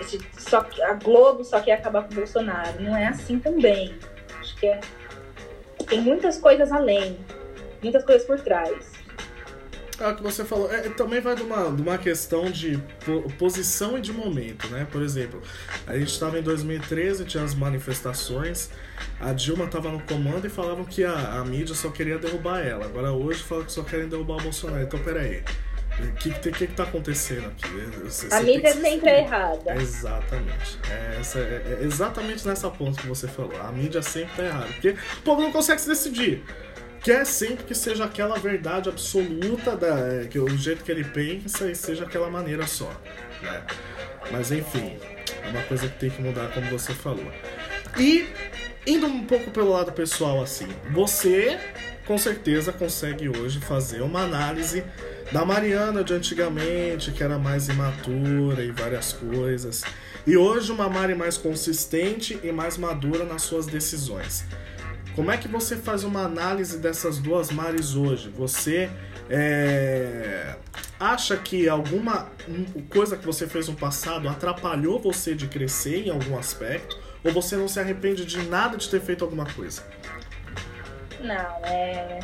esse, 0.00 0.18
só 0.38 0.66
a 0.82 0.94
Globo 0.94 1.44
só 1.44 1.60
quer 1.60 1.74
acabar 1.74 2.04
com 2.04 2.12
o 2.12 2.16
Bolsonaro. 2.16 2.80
Não 2.82 2.96
é 2.96 3.06
assim 3.06 3.38
também. 3.38 3.94
Acho 4.40 4.56
que 4.56 4.66
é, 4.66 4.80
tem 5.86 6.00
muitas 6.00 6.38
coisas 6.38 6.72
além, 6.72 7.18
muitas 7.82 8.04
coisas 8.04 8.26
por 8.26 8.40
trás. 8.40 8.91
É 10.00 10.08
o 10.08 10.16
que 10.16 10.22
você 10.22 10.44
falou. 10.44 10.72
É, 10.72 10.88
também 10.90 11.20
vai 11.20 11.34
de 11.34 11.42
uma, 11.42 11.70
de 11.70 11.82
uma 11.82 11.98
questão 11.98 12.50
de 12.50 12.78
posição 13.38 13.98
e 13.98 14.00
de 14.00 14.12
momento, 14.12 14.66
né? 14.68 14.86
Por 14.90 15.02
exemplo, 15.02 15.40
a 15.86 15.98
gente 15.98 16.12
estava 16.12 16.38
em 16.38 16.42
2013, 16.42 17.24
tinha 17.24 17.44
as 17.44 17.54
manifestações, 17.54 18.70
a 19.20 19.32
Dilma 19.32 19.66
estava 19.66 19.90
no 19.90 20.00
comando 20.00 20.46
e 20.46 20.50
falavam 20.50 20.84
que 20.84 21.04
a, 21.04 21.40
a 21.40 21.44
mídia 21.44 21.74
só 21.74 21.90
queria 21.90 22.18
derrubar 22.18 22.60
ela. 22.60 22.86
Agora 22.86 23.12
hoje 23.12 23.42
fala 23.42 23.64
que 23.64 23.72
só 23.72 23.82
querem 23.82 24.08
derrubar 24.08 24.38
o 24.38 24.42
Bolsonaro. 24.42 24.82
Então, 24.82 24.98
peraí. 25.00 25.42
O 26.00 26.12
que, 26.14 26.30
que, 26.30 26.50
que, 26.50 26.66
tá 26.68 26.84
acontecendo 26.84 27.48
aqui? 27.48 27.68
Você, 28.02 28.26
a 28.32 28.42
mídia 28.42 28.72
sempre 28.72 29.10
é 29.10 29.20
errada. 29.20 29.74
Exatamente. 29.76 30.78
É, 30.90 31.18
essa, 31.20 31.38
é, 31.38 31.78
é 31.80 31.84
exatamente 31.84 32.48
nessa 32.48 32.70
ponta 32.70 33.00
que 33.00 33.06
você 33.06 33.28
falou. 33.28 33.60
A 33.60 33.70
mídia 33.70 34.00
sempre 34.00 34.34
tá 34.36 34.44
errada. 34.44 34.66
Porque 34.68 34.90
o 34.90 35.22
povo 35.22 35.42
não 35.42 35.52
consegue 35.52 35.82
se 35.82 35.88
decidir 35.88 36.42
quer 37.02 37.26
sempre 37.26 37.64
que 37.64 37.74
seja 37.74 38.04
aquela 38.04 38.38
verdade 38.38 38.88
absoluta, 38.88 39.76
da, 39.76 39.98
é, 39.98 40.26
que 40.26 40.38
o 40.38 40.48
jeito 40.56 40.84
que 40.84 40.90
ele 40.90 41.04
pensa 41.04 41.70
e 41.70 41.74
seja 41.74 42.04
aquela 42.04 42.30
maneira 42.30 42.66
só. 42.66 42.90
Né? 43.42 43.62
Mas 44.30 44.52
enfim, 44.52 44.96
é 45.44 45.48
uma 45.48 45.62
coisa 45.62 45.88
que 45.88 45.98
tem 45.98 46.10
que 46.10 46.22
mudar, 46.22 46.52
como 46.52 46.70
você 46.70 46.94
falou. 46.94 47.30
E 47.98 48.26
indo 48.86 49.06
um 49.06 49.24
pouco 49.24 49.50
pelo 49.50 49.70
lado 49.70 49.92
pessoal, 49.92 50.42
assim, 50.42 50.68
você 50.92 51.58
com 52.06 52.18
certeza 52.18 52.72
consegue 52.72 53.28
hoje 53.28 53.60
fazer 53.60 54.02
uma 54.02 54.22
análise 54.22 54.84
da 55.30 55.44
Mariana 55.44 56.04
de 56.04 56.12
antigamente, 56.12 57.10
que 57.10 57.22
era 57.22 57.38
mais 57.38 57.68
imatura 57.68 58.62
e 58.62 58.70
várias 58.70 59.12
coisas, 59.12 59.82
e 60.26 60.36
hoje 60.36 60.70
uma 60.70 60.88
Mari 60.88 61.14
mais 61.14 61.36
consistente 61.36 62.38
e 62.42 62.52
mais 62.52 62.76
madura 62.76 63.24
nas 63.24 63.42
suas 63.42 63.66
decisões. 63.66 64.44
Como 65.14 65.30
é 65.30 65.36
que 65.36 65.46
você 65.46 65.76
faz 65.76 66.04
uma 66.04 66.22
análise 66.22 66.78
dessas 66.78 67.18
duas 67.18 67.50
mares 67.50 67.94
hoje? 67.94 68.30
Você 68.30 68.90
é, 69.28 70.56
acha 70.98 71.36
que 71.36 71.68
alguma 71.68 72.28
coisa 72.88 73.16
que 73.16 73.26
você 73.26 73.46
fez 73.46 73.68
no 73.68 73.74
passado 73.74 74.28
atrapalhou 74.28 74.98
você 74.98 75.34
de 75.34 75.46
crescer 75.48 76.06
em 76.06 76.10
algum 76.10 76.38
aspecto? 76.38 76.98
Ou 77.22 77.30
você 77.30 77.56
não 77.56 77.68
se 77.68 77.78
arrepende 77.78 78.24
de 78.24 78.42
nada 78.48 78.76
de 78.76 78.88
ter 78.88 79.00
feito 79.00 79.22
alguma 79.22 79.44
coisa? 79.46 79.82
Não, 81.20 81.64
é 81.64 82.18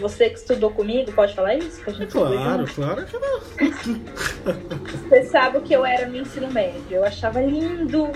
você 0.00 0.30
que 0.30 0.38
estudou 0.38 0.70
comigo, 0.70 1.12
pode 1.12 1.34
falar 1.34 1.54
isso? 1.54 1.82
Que 1.82 1.90
a 1.90 1.92
gente 1.92 2.10
claro, 2.10 2.64
claro 2.74 3.04
que 3.06 3.18
não. 3.18 3.40
Você 5.08 5.24
sabe 5.24 5.58
o 5.58 5.62
que 5.62 5.72
eu 5.72 5.84
era 5.84 6.06
no 6.06 6.16
ensino 6.16 6.50
médio. 6.50 6.82
Eu 6.90 7.04
achava 7.04 7.40
lindo 7.40 8.10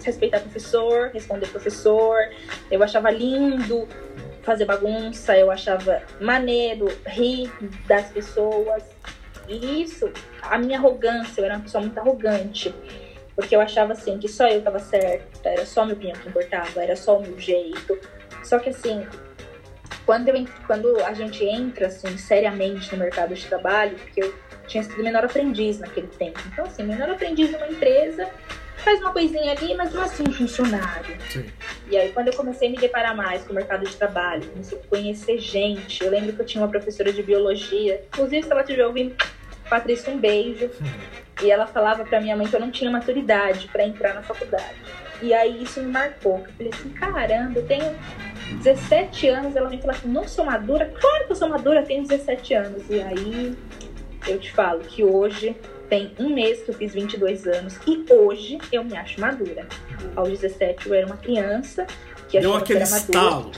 respeitar 0.00 0.40
professor, 0.40 1.10
responder 1.12 1.48
professor. 1.48 2.16
Eu 2.70 2.82
achava 2.82 3.10
lindo 3.10 3.86
fazer 4.42 4.64
bagunça. 4.64 5.36
Eu 5.36 5.50
achava 5.50 6.02
maneiro 6.20 6.86
rir 7.06 7.52
das 7.86 8.10
pessoas. 8.10 8.82
E 9.48 9.82
isso, 9.82 10.10
a 10.40 10.56
minha 10.58 10.78
arrogância, 10.78 11.40
eu 11.40 11.44
era 11.44 11.54
uma 11.54 11.62
pessoa 11.62 11.82
muito 11.82 11.98
arrogante. 11.98 12.74
Porque 13.34 13.56
eu 13.56 13.60
achava 13.60 13.92
assim 13.92 14.18
que 14.18 14.28
só 14.28 14.46
eu 14.46 14.58
estava 14.58 14.78
certa, 14.78 15.48
era 15.48 15.64
só 15.64 15.84
minha 15.84 15.94
opinião 15.94 16.16
que 16.16 16.28
importava, 16.28 16.82
era 16.82 16.94
só 16.94 17.18
o 17.18 17.22
meu 17.22 17.38
jeito. 17.38 17.98
Só 18.44 18.58
que 18.58 18.70
assim, 18.70 19.06
quando, 20.04 20.28
eu, 20.28 20.46
quando 20.66 21.04
a 21.04 21.12
gente 21.14 21.44
entra 21.44 21.86
assim, 21.86 22.16
seriamente 22.16 22.92
no 22.92 22.98
mercado 22.98 23.34
de 23.34 23.46
trabalho, 23.46 23.96
porque 23.96 24.22
eu 24.22 24.34
tinha 24.66 24.82
sido 24.82 25.02
menor 25.02 25.24
aprendiz 25.24 25.78
naquele 25.78 26.06
tempo. 26.06 26.40
Então, 26.52 26.64
assim, 26.64 26.82
menor 26.82 27.10
aprendiz 27.10 27.50
numa 27.50 27.68
empresa, 27.68 28.28
faz 28.78 29.00
uma 29.00 29.12
coisinha 29.12 29.52
ali, 29.52 29.74
mas 29.74 29.92
não 29.92 30.02
assim 30.02 30.24
um 30.28 30.32
funcionário. 30.32 31.16
Sim. 31.30 31.46
E 31.90 31.96
aí, 31.96 32.10
quando 32.12 32.28
eu 32.28 32.34
comecei 32.34 32.68
a 32.68 32.70
me 32.70 32.76
deparar 32.76 33.16
mais 33.16 33.44
com 33.44 33.52
o 33.52 33.54
mercado 33.54 33.84
de 33.84 33.94
trabalho, 33.96 34.46
comecei 34.48 34.78
a 34.78 34.86
conhecer 34.88 35.38
gente. 35.38 36.02
Eu 36.02 36.10
lembro 36.10 36.32
que 36.32 36.40
eu 36.40 36.46
tinha 36.46 36.62
uma 36.62 36.70
professora 36.70 37.12
de 37.12 37.22
biologia, 37.22 38.02
inclusive, 38.12 38.42
se 38.42 38.50
ela 38.50 38.62
estiver 38.62 38.86
ouvindo, 38.86 39.16
Patrícia, 39.68 40.12
um 40.12 40.18
beijo. 40.18 40.70
E 41.42 41.50
ela 41.50 41.66
falava 41.66 42.04
pra 42.04 42.20
minha 42.20 42.36
mãe 42.36 42.46
que 42.46 42.54
eu 42.54 42.60
não 42.60 42.70
tinha 42.70 42.90
maturidade 42.90 43.68
para 43.68 43.86
entrar 43.86 44.14
na 44.14 44.22
faculdade. 44.22 44.76
E 45.22 45.32
aí 45.32 45.62
isso 45.62 45.80
me 45.80 45.90
marcou. 45.90 46.44
Eu 46.46 46.52
falei 46.52 46.72
assim, 46.72 46.90
caramba, 46.90 47.58
eu 47.58 47.66
tenho 47.66 47.96
17 48.58 49.28
anos. 49.28 49.56
Ela 49.56 49.68
me 49.68 49.78
falou 49.78 49.96
assim, 49.96 50.08
não 50.08 50.26
sou 50.26 50.44
madura? 50.44 50.92
Claro 51.00 51.26
que 51.26 51.32
eu 51.32 51.36
sou 51.36 51.48
madura, 51.48 51.82
tenho 51.82 52.02
17 52.02 52.54
anos. 52.54 52.82
E 52.88 53.00
aí 53.00 53.56
eu 54.26 54.38
te 54.38 54.52
falo 54.52 54.80
que 54.80 55.02
hoje 55.02 55.56
tem 55.88 56.12
um 56.18 56.30
mês 56.30 56.62
que 56.62 56.70
eu 56.70 56.74
fiz 56.74 56.94
22 56.94 57.46
anos 57.46 57.78
e 57.86 58.04
hoje 58.10 58.58
eu 58.70 58.84
me 58.84 58.96
acho 58.96 59.20
madura. 59.20 59.66
Aos 60.16 60.28
17 60.28 60.88
eu 60.88 60.94
era 60.94 61.06
uma 61.06 61.16
criança 61.16 61.86
que 62.28 62.40
Deu 62.40 62.54
aquele 62.54 62.80
que 62.80 62.84
era 62.84 62.98
estalo. 62.98 63.50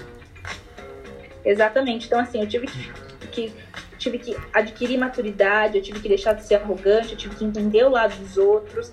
Exatamente. 1.44 2.07
Então 2.07 2.18
assim, 2.18 2.40
eu 2.40 2.48
tive 2.48 2.66
que, 2.66 2.92
que 3.30 3.52
tive 3.98 4.18
que 4.18 4.37
adquirir 4.52 4.98
maturidade, 4.98 5.78
eu 5.78 5.83
tive 5.83 6.00
que 6.00 6.09
deixar 6.09 6.35
de 6.35 6.44
ser 6.44 6.57
arrogante, 6.57 7.12
eu 7.12 7.16
tive 7.16 7.37
que 7.37 7.44
entender 7.44 7.85
o 7.85 7.88
lado 7.88 8.14
dos 8.16 8.37
outros, 8.37 8.90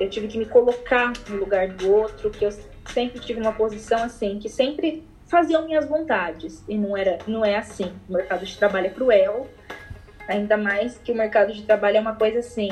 eu 0.00 0.10
tive 0.10 0.26
que 0.26 0.36
me 0.36 0.44
colocar 0.44 1.12
no 1.28 1.36
lugar 1.36 1.68
do 1.68 1.90
outro, 1.90 2.30
que 2.30 2.44
eu 2.44 2.52
sempre 2.92 3.20
tive 3.20 3.40
uma 3.40 3.52
posição 3.52 4.02
assim, 4.02 4.38
que 4.38 4.48
sempre 4.48 5.04
faziam 5.34 5.64
minhas 5.64 5.84
vontades. 5.84 6.64
E 6.68 6.78
não 6.78 6.96
era, 6.96 7.18
não 7.26 7.44
é 7.44 7.56
assim. 7.56 7.92
O 8.08 8.12
mercado 8.12 8.46
de 8.46 8.56
trabalho 8.56 8.86
é 8.86 8.90
cruel, 8.90 9.48
ainda 10.28 10.56
mais 10.56 10.96
que 10.98 11.10
o 11.10 11.14
mercado 11.14 11.52
de 11.52 11.62
trabalho 11.62 11.96
é 11.96 12.00
uma 12.00 12.14
coisa 12.14 12.38
assim. 12.38 12.70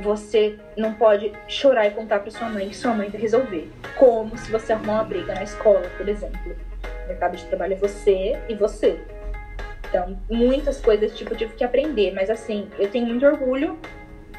Você 0.00 0.58
não 0.76 0.92
pode 0.92 1.32
chorar 1.48 1.86
e 1.86 1.92
contar 1.92 2.20
para 2.20 2.30
sua 2.30 2.50
mãe 2.50 2.68
que 2.68 2.76
sua 2.76 2.92
mãe 2.92 3.08
vai 3.08 3.18
resolver. 3.18 3.70
Como 3.96 4.36
se 4.36 4.52
você 4.52 4.74
arrumar 4.74 4.94
uma 4.94 5.04
briga 5.04 5.34
na 5.34 5.42
escola, 5.42 5.88
por 5.96 6.06
exemplo. 6.06 6.54
O 7.04 7.08
mercado 7.08 7.34
de 7.34 7.44
trabalho 7.46 7.72
é 7.72 7.76
você 7.76 8.38
e 8.46 8.54
você. 8.54 9.00
Então, 9.88 10.20
muitas 10.30 10.78
coisas, 10.78 11.16
tipo, 11.16 11.32
eu 11.32 11.36
tive 11.38 11.54
que 11.54 11.64
aprender. 11.64 12.12
Mas, 12.12 12.28
assim, 12.28 12.68
eu 12.78 12.90
tenho 12.90 13.06
muito 13.06 13.24
orgulho 13.24 13.78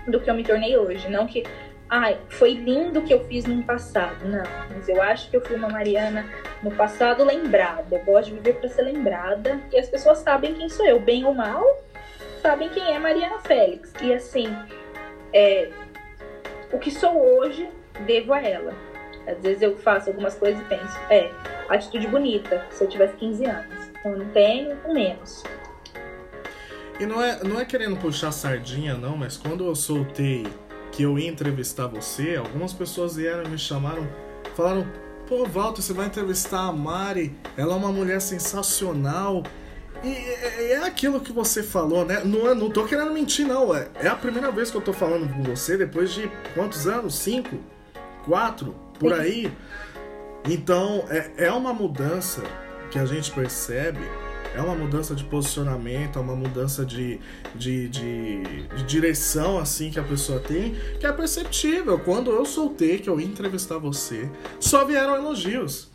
do 0.08 0.20
que 0.22 0.30
eu 0.30 0.36
me 0.36 0.44
tornei 0.44 0.78
hoje. 0.78 1.10
Não 1.10 1.26
que, 1.26 1.44
ai, 1.90 2.20
foi 2.30 2.54
lindo 2.54 3.00
o 3.00 3.04
que 3.04 3.14
eu 3.14 3.26
fiz 3.26 3.46
no 3.46 3.64
passado. 3.64 4.26
Não, 4.26 4.44
mas 4.70 4.88
eu 4.88 5.02
acho 5.02 5.30
que 5.30 5.38
eu 5.38 5.42
fui 5.42 5.56
uma 5.56 5.70
Mariana 5.70 6.26
no 6.62 6.72
passado 6.72 7.24
lembrada. 7.24 7.96
Eu 7.96 8.04
gosto 8.04 8.30
de 8.30 8.36
viver 8.36 8.56
para 8.56 8.70
ser 8.70 8.84
lembrada. 8.84 9.60
E 9.72 9.80
as 9.80 9.90
pessoas 9.90 10.20
sabem 10.20 10.54
quem 10.54 10.70
sou 10.70 10.86
eu, 10.86 11.00
bem 11.00 11.26
ou 11.26 11.34
mal, 11.34 11.66
sabem 12.42 12.70
quem 12.70 12.84
é 12.94 13.00
Mariana 13.00 13.40
Félix. 13.40 13.92
E, 14.02 14.14
assim, 14.14 14.56
é, 15.34 15.70
o 16.72 16.78
que 16.78 16.92
sou 16.92 17.18
hoje, 17.18 17.68
devo 18.06 18.34
a 18.34 18.42
ela. 18.42 18.74
Às 19.28 19.40
vezes 19.42 19.62
eu 19.62 19.78
faço 19.78 20.10
algumas 20.10 20.36
coisas 20.36 20.60
e 20.62 20.66
penso, 20.66 20.98
é, 21.10 21.32
atitude 21.70 22.08
bonita, 22.08 22.66
se 22.72 22.84
eu 22.84 22.88
tivesse 22.88 23.16
15 23.16 23.46
anos. 23.46 23.90
Então 24.00 24.12
eu 24.12 24.20
não 24.20 24.30
tenho, 24.30 24.78
menos. 24.94 25.44
E 27.00 27.06
não 27.06 27.22
é, 27.22 27.44
não 27.44 27.60
é 27.60 27.66
querendo 27.66 27.96
puxar 27.98 28.32
sardinha, 28.32 28.96
não, 28.96 29.16
mas 29.16 29.38
quando 29.38 29.66
eu 29.66 29.76
soltei 29.76 30.46
que 30.92 31.04
eu 31.04 31.18
ia 31.18 31.30
entrevistar 31.30 31.88
você, 31.88 32.36
algumas 32.36 32.74
pessoas 32.74 33.16
vieram 33.16 33.50
me 33.50 33.58
chamaram, 33.58 34.08
falaram: 34.56 34.88
pô, 35.28 35.46
Walter, 35.46 35.82
você 35.82 35.94
vai 35.94 36.08
entrevistar 36.08 36.62
a 36.62 36.72
Mari, 36.72 37.36
ela 37.56 37.74
é 37.74 37.78
uma 37.78 37.92
mulher 37.92 38.20
sensacional. 38.20 39.44
E 40.04 40.08
é, 40.08 40.72
é 40.74 40.78
aquilo 40.86 41.20
que 41.20 41.32
você 41.32 41.62
falou, 41.62 42.06
né? 42.06 42.22
Não, 42.24 42.56
não 42.56 42.70
tô 42.70 42.86
querendo 42.86 43.12
mentir, 43.12 43.46
não. 43.46 43.76
É, 43.76 43.90
é 43.96 44.08
a 44.08 44.16
primeira 44.16 44.50
vez 44.52 44.72
que 44.72 44.78
eu 44.78 44.82
tô 44.82 44.94
falando 44.94 45.32
com 45.34 45.44
você 45.44 45.78
depois 45.78 46.12
de 46.14 46.32
quantos 46.54 46.88
anos? 46.88 47.18
Cinco? 47.18 47.60
Quatro? 48.26 48.74
Por 48.98 49.14
aí? 49.14 49.52
Então, 50.46 51.06
é, 51.10 51.46
é 51.46 51.52
uma 51.52 51.74
mudança 51.74 52.42
que 52.90 52.98
a 52.98 53.06
gente 53.06 53.32
percebe, 53.32 54.00
é 54.60 54.62
uma 54.62 54.76
mudança 54.76 55.16
de 55.16 55.24
posicionamento, 55.24 56.20
é 56.20 56.22
uma 56.22 56.36
mudança 56.36 56.86
de, 56.86 57.18
de, 57.56 57.88
de, 57.88 58.44
de, 58.44 58.84
direção 58.84 59.58
assim 59.58 59.90
que 59.90 59.98
a 59.98 60.04
pessoa 60.04 60.40
tem, 60.40 60.76
que 61.00 61.06
é 61.06 61.12
perceptível. 61.14 61.98
Quando 61.98 62.30
eu 62.30 62.46
soltei 62.46 63.00
que 63.00 63.10
eu 63.10 63.20
ia 63.20 63.26
entrevistar 63.26 63.78
você, 63.78 64.30
só 64.60 64.84
vieram 64.84 65.16
elogios. 65.16 65.90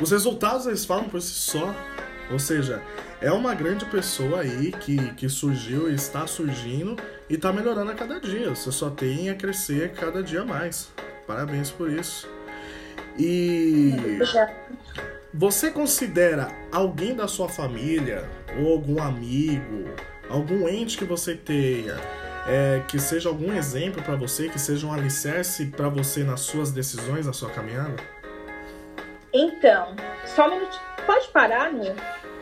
Os 0.00 0.10
resultados 0.10 0.66
eles 0.66 0.84
falam 0.84 1.08
por 1.08 1.22
si 1.22 1.32
só. 1.32 1.74
Ou 2.30 2.38
seja, 2.38 2.82
é 3.20 3.32
uma 3.32 3.54
grande 3.54 3.86
pessoa 3.86 4.40
aí 4.40 4.72
que, 4.72 5.14
que 5.14 5.28
surgiu 5.28 5.90
e 5.90 5.94
está 5.94 6.26
surgindo 6.26 6.96
e 7.30 7.34
está 7.34 7.50
melhorando 7.50 7.92
a 7.92 7.94
cada 7.94 8.20
dia. 8.20 8.50
Você 8.50 8.70
só 8.70 8.90
tem 8.90 9.30
a 9.30 9.34
crescer 9.34 9.92
cada 9.92 10.22
dia 10.22 10.44
mais. 10.44 10.90
Parabéns 11.26 11.70
por 11.70 11.90
isso. 11.90 12.28
E 13.18 13.94
você 15.34 15.70
considera 15.70 16.48
alguém 16.70 17.14
da 17.14 17.26
sua 17.26 17.48
família 17.48 18.28
ou 18.60 18.72
algum 18.72 19.02
amigo, 19.02 19.84
algum 20.28 20.68
ente 20.68 20.98
que 20.98 21.04
você 21.04 21.34
tenha, 21.34 21.96
é, 22.46 22.82
que 22.86 22.98
seja 22.98 23.28
algum 23.28 23.52
exemplo 23.54 24.02
para 24.02 24.14
você, 24.14 24.48
que 24.48 24.58
seja 24.58 24.86
um 24.86 24.92
alicerce 24.92 25.66
para 25.66 25.88
você 25.88 26.22
nas 26.22 26.40
suas 26.40 26.70
decisões, 26.70 27.26
na 27.26 27.32
sua 27.32 27.50
caminhada? 27.50 27.96
Então, 29.32 29.96
só 30.26 30.48
um 30.48 30.50
minuto. 30.50 30.78
Pode 31.06 31.28
parar 31.28 31.72
no, 31.72 31.84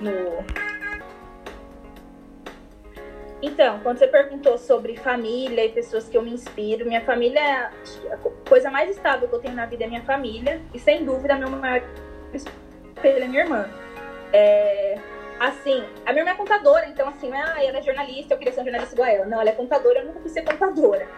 no 0.01 0.45
então, 3.43 3.81
quando 3.81 3.99
você 3.99 4.07
perguntou 4.07 4.59
sobre 4.59 4.97
família 4.97 5.65
e 5.65 5.71
pessoas 5.71 6.09
que 6.09 6.17
eu 6.17 6.23
me 6.23 6.31
inspiro, 6.31 6.85
minha 6.85 7.01
família, 7.01 7.41
é 7.41 7.71
a 8.13 8.19
coisa 8.47 8.71
mais 8.71 8.91
estável 8.91 9.29
que 9.29 9.35
eu 9.35 9.39
tenho 9.39 9.55
na 9.55 9.65
vida 9.65 9.85
é 9.85 9.87
minha 9.87 10.03
família. 10.03 10.61
E 10.75 10.79
sem 10.79 11.05
dúvida, 11.05 11.37
meu 11.37 11.49
maior 11.49 11.83
espelho 13.01 13.25
é 13.25 13.29
minha 13.29 13.43
irmã. 13.43 13.69
É, 14.33 14.99
assim, 15.41 15.83
a 16.05 16.13
minha 16.13 16.23
irmã 16.23 16.33
é 16.33 16.35
contadora, 16.35 16.87
então 16.87 17.09
assim, 17.09 17.33
ah, 17.33 17.57
ela 17.63 17.79
é 17.79 17.83
jornalista, 17.83 18.35
eu 18.35 18.39
queria 18.39 18.53
ser 18.53 18.61
um 18.61 18.65
jornalista 18.65 18.95
igual 18.95 19.09
a 19.09 19.13
ela. 19.13 19.27
Não, 19.27 19.41
ela 19.41 19.51
é 19.51 19.55
contadora, 19.55 20.01
eu 20.01 20.07
nunca 20.07 20.21
quis 20.21 20.33
ser 20.33 20.43
contadora. 20.43 21.09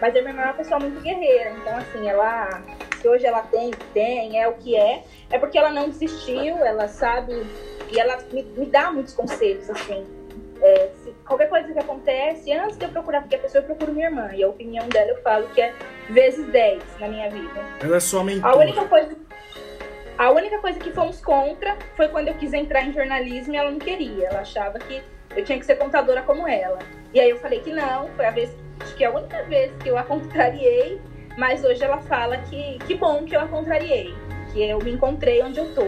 Mas 0.00 0.16
a 0.16 0.20
minha 0.20 0.30
irmã 0.30 0.42
é 0.42 0.44
uma 0.46 0.54
pessoa 0.54 0.80
muito 0.80 1.00
guerreira, 1.00 1.50
então 1.50 1.76
assim, 1.76 2.08
ela, 2.08 2.62
se 3.00 3.08
hoje 3.08 3.26
ela 3.26 3.42
tem, 3.42 3.72
tem, 3.92 4.40
é 4.40 4.48
o 4.48 4.54
que 4.54 4.76
é, 4.76 5.02
é 5.30 5.38
porque 5.38 5.58
ela 5.58 5.70
não 5.70 5.88
desistiu, 5.88 6.56
ela 6.58 6.88
sabe, 6.88 7.32
e 7.90 7.98
ela 7.98 8.18
me, 8.32 8.42
me 8.42 8.66
dá 8.66 8.92
muitos 8.92 9.14
conselhos, 9.14 9.68
assim. 9.68 10.06
É, 10.62 10.90
se, 11.02 11.10
qualquer 11.26 11.48
coisa 11.48 11.70
que 11.72 11.78
acontece, 11.78 12.52
antes 12.52 12.78
de 12.78 12.84
eu 12.84 12.88
procurar 12.88 13.20
qualquer 13.20 13.42
pessoa, 13.42 13.60
eu 13.62 13.66
procuro 13.66 13.92
minha 13.92 14.06
irmã. 14.06 14.30
E 14.32 14.42
a 14.42 14.48
opinião 14.48 14.88
dela 14.88 15.10
eu 15.10 15.20
falo 15.20 15.46
que 15.48 15.60
é 15.60 15.74
vezes 16.08 16.46
10 16.46 16.82
na 17.00 17.08
minha 17.08 17.28
vida. 17.28 17.60
Ela 17.82 17.96
é 17.96 18.00
sua 18.00 18.24
mentora. 18.24 18.54
A 18.54 18.56
única 18.56 18.84
coisa, 18.86 19.14
a 20.16 20.30
única 20.30 20.58
coisa 20.58 20.78
que 20.78 20.92
fomos 20.92 21.20
contra 21.20 21.76
foi 21.96 22.08
quando 22.08 22.28
eu 22.28 22.34
quis 22.34 22.52
entrar 22.52 22.82
em 22.82 22.92
jornalismo 22.92 23.54
e 23.54 23.56
ela 23.56 23.70
não 23.70 23.78
queria. 23.78 24.28
Ela 24.28 24.40
achava 24.40 24.78
que 24.78 25.02
eu 25.36 25.44
tinha 25.44 25.58
que 25.58 25.66
ser 25.66 25.76
contadora 25.76 26.22
como 26.22 26.46
ela. 26.46 26.78
E 27.12 27.20
aí 27.20 27.30
eu 27.30 27.38
falei 27.38 27.60
que 27.60 27.72
não, 27.72 28.08
foi 28.10 28.26
a 28.26 28.30
vez, 28.30 28.56
acho 28.80 28.94
que 28.94 29.04
é 29.04 29.08
a 29.08 29.10
única 29.10 29.42
vez 29.44 29.72
que 29.82 29.88
eu 29.88 29.98
a 29.98 30.02
contrariei, 30.04 31.00
mas 31.36 31.64
hoje 31.64 31.82
ela 31.82 31.98
fala 31.98 32.38
que 32.38 32.78
que 32.86 32.94
bom 32.94 33.24
que 33.24 33.34
eu 33.34 33.40
a 33.40 33.48
contrariei, 33.48 34.14
que 34.52 34.62
eu 34.62 34.78
me 34.78 34.92
encontrei 34.92 35.42
onde 35.42 35.58
eu 35.58 35.74
tô. 35.74 35.86